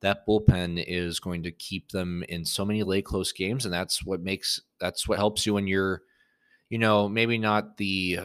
That 0.00 0.26
bullpen 0.26 0.82
is 0.86 1.20
going 1.20 1.42
to 1.42 1.52
keep 1.52 1.90
them 1.90 2.24
in 2.28 2.44
so 2.44 2.64
many 2.64 2.82
late 2.82 3.04
close 3.04 3.32
games, 3.32 3.64
and 3.64 3.74
that's 3.74 4.04
what 4.04 4.20
makes 4.20 4.60
that's 4.80 5.06
what 5.06 5.18
helps 5.18 5.44
you 5.44 5.54
when 5.54 5.66
you're, 5.66 6.02
you 6.70 6.78
know, 6.78 7.08
maybe 7.08 7.36
not 7.36 7.76
the 7.76 8.20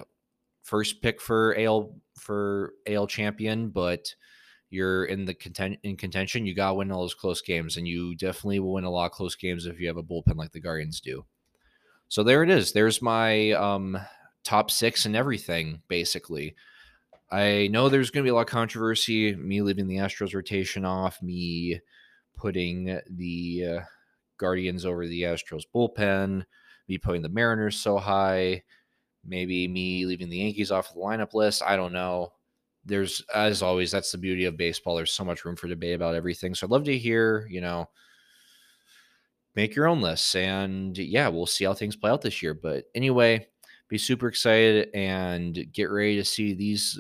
first 0.66 1.02
pick 1.02 1.22
for 1.22 1.56
AL 1.58 1.94
for 2.18 2.74
AL 2.88 3.08
champion, 3.08 3.70
but 3.70 4.14
you're 4.72 5.06
in 5.06 5.24
the 5.24 5.34
content 5.34 5.78
in 5.84 5.96
contention. 5.96 6.46
You 6.46 6.56
got 6.56 6.70
to 6.70 6.74
win 6.74 6.92
all 6.92 7.02
those 7.02 7.14
close 7.14 7.42
games, 7.42 7.78
and 7.78 7.88
you 7.88 8.16
definitely 8.16 8.60
will 8.60 8.74
win 8.74 8.84
a 8.84 8.90
lot 8.90 9.06
of 9.06 9.12
close 9.12 9.36
games 9.36 9.66
if 9.66 9.80
you 9.80 9.88
have 9.88 9.98
a 9.98 10.04
bullpen 10.04 10.36
like 10.36 10.52
the 10.52 10.60
Guardians 10.60 11.00
do. 11.00 11.26
So 12.08 12.24
there 12.24 12.44
it 12.44 12.50
is. 12.50 12.74
There's 12.74 13.02
my 13.02 13.52
um, 13.52 13.98
top 14.44 14.72
six 14.72 15.06
and 15.06 15.16
everything, 15.16 15.82
basically. 15.88 16.56
I 17.32 17.68
know 17.72 17.90
there's 17.90 18.12
going 18.12 18.24
to 18.24 18.28
be 18.28 18.32
a 18.32 18.36
lot 18.36 18.42
of 18.42 18.48
controversy. 18.48 19.36
Me 19.36 19.62
leaving 19.62 19.88
the 19.88 19.98
Astros 19.98 20.34
rotation 20.34 20.84
off, 20.84 21.22
me 21.22 21.80
putting 22.36 23.00
the 23.10 23.66
uh, 23.66 23.82
Guardians 24.38 24.86
over 24.86 25.08
the 25.08 25.24
Astros 25.24 25.64
bullpen, 25.74 26.44
me 26.88 26.98
putting 26.98 27.22
the 27.22 27.30
Mariners 27.30 27.78
so 27.78 27.98
high, 27.98 28.64
maybe 29.26 29.68
me 29.68 30.06
leaving 30.06 30.30
the 30.30 30.38
Yankees 30.38 30.72
off 30.72 30.94
the 30.94 31.00
lineup 31.00 31.34
list. 31.34 31.64
I 31.64 31.76
don't 31.76 31.94
know. 31.94 32.34
There's, 32.86 33.24
as 33.34 33.62
always, 33.62 33.92
that's 33.92 34.12
the 34.12 34.18
beauty 34.18 34.46
of 34.46 34.58
baseball. 34.58 34.96
There's 34.96 35.12
so 35.12 35.26
much 35.26 35.44
room 35.44 35.56
for 35.56 35.68
debate 35.68 35.96
about 35.96 36.16
everything. 36.16 36.54
So 36.54 36.68
I'd 36.68 36.72
love 36.72 36.84
to 36.86 36.98
hear, 36.98 37.48
you 37.50 37.62
know, 37.62 37.90
make 39.56 39.76
your 39.76 39.88
own 39.88 40.02
lists. 40.02 40.36
And 40.36 40.98
yeah, 40.98 41.28
we'll 41.28 41.48
see 41.48 41.66
how 41.66 41.74
things 41.74 41.96
play 41.96 42.12
out 42.12 42.22
this 42.22 42.44
year. 42.44 42.54
But 42.54 42.86
anyway, 42.94 43.48
be 43.88 43.98
super 43.98 44.28
excited 44.28 44.90
and 44.94 45.66
get 45.74 45.86
ready 45.86 46.16
to 46.18 46.26
see 46.26 46.54
these 46.54 47.00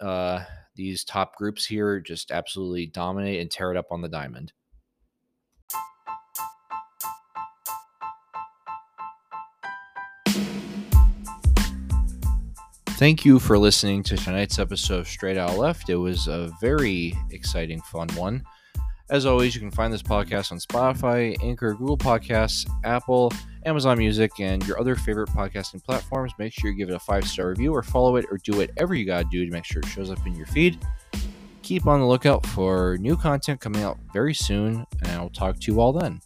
uh, 0.00 0.44
these 0.76 1.04
top 1.04 1.34
groups 1.36 1.66
here 1.66 1.98
just 1.98 2.30
absolutely 2.30 2.86
dominate 2.86 3.40
and 3.40 3.50
tear 3.50 3.72
it 3.72 3.76
up 3.76 3.86
on 3.90 4.00
the 4.00 4.08
diamond. 4.08 4.52
Thank 12.98 13.24
you 13.24 13.38
for 13.38 13.56
listening 13.56 14.02
to 14.02 14.16
tonight's 14.16 14.58
episode 14.58 14.98
of 14.98 15.06
Straight 15.06 15.36
Out 15.36 15.56
Left. 15.56 15.88
It 15.88 15.94
was 15.94 16.26
a 16.26 16.50
very 16.60 17.14
exciting, 17.30 17.80
fun 17.82 18.08
one. 18.16 18.42
As 19.08 19.24
always, 19.24 19.54
you 19.54 19.60
can 19.60 19.70
find 19.70 19.92
this 19.92 20.02
podcast 20.02 20.50
on 20.50 20.58
Spotify, 20.58 21.40
Anchor, 21.40 21.74
Google 21.74 21.96
Podcasts, 21.96 22.68
Apple, 22.82 23.32
Amazon 23.64 23.98
Music, 23.98 24.32
and 24.40 24.66
your 24.66 24.80
other 24.80 24.96
favorite 24.96 25.28
podcasting 25.28 25.80
platforms. 25.84 26.32
Make 26.40 26.52
sure 26.52 26.72
you 26.72 26.76
give 26.76 26.88
it 26.88 26.96
a 26.96 26.98
five 26.98 27.24
star 27.24 27.50
review 27.50 27.72
or 27.72 27.84
follow 27.84 28.16
it 28.16 28.26
or 28.32 28.38
do 28.38 28.56
whatever 28.56 28.96
you 28.96 29.04
got 29.06 29.22
to 29.22 29.28
do 29.30 29.46
to 29.46 29.52
make 29.52 29.64
sure 29.64 29.80
it 29.80 29.86
shows 29.86 30.10
up 30.10 30.26
in 30.26 30.34
your 30.34 30.46
feed. 30.46 30.84
Keep 31.62 31.86
on 31.86 32.00
the 32.00 32.06
lookout 32.06 32.44
for 32.46 32.96
new 32.98 33.16
content 33.16 33.60
coming 33.60 33.84
out 33.84 33.96
very 34.12 34.34
soon, 34.34 34.84
and 35.02 35.12
I'll 35.12 35.30
talk 35.30 35.60
to 35.60 35.72
you 35.72 35.80
all 35.80 35.92
then. 35.92 36.20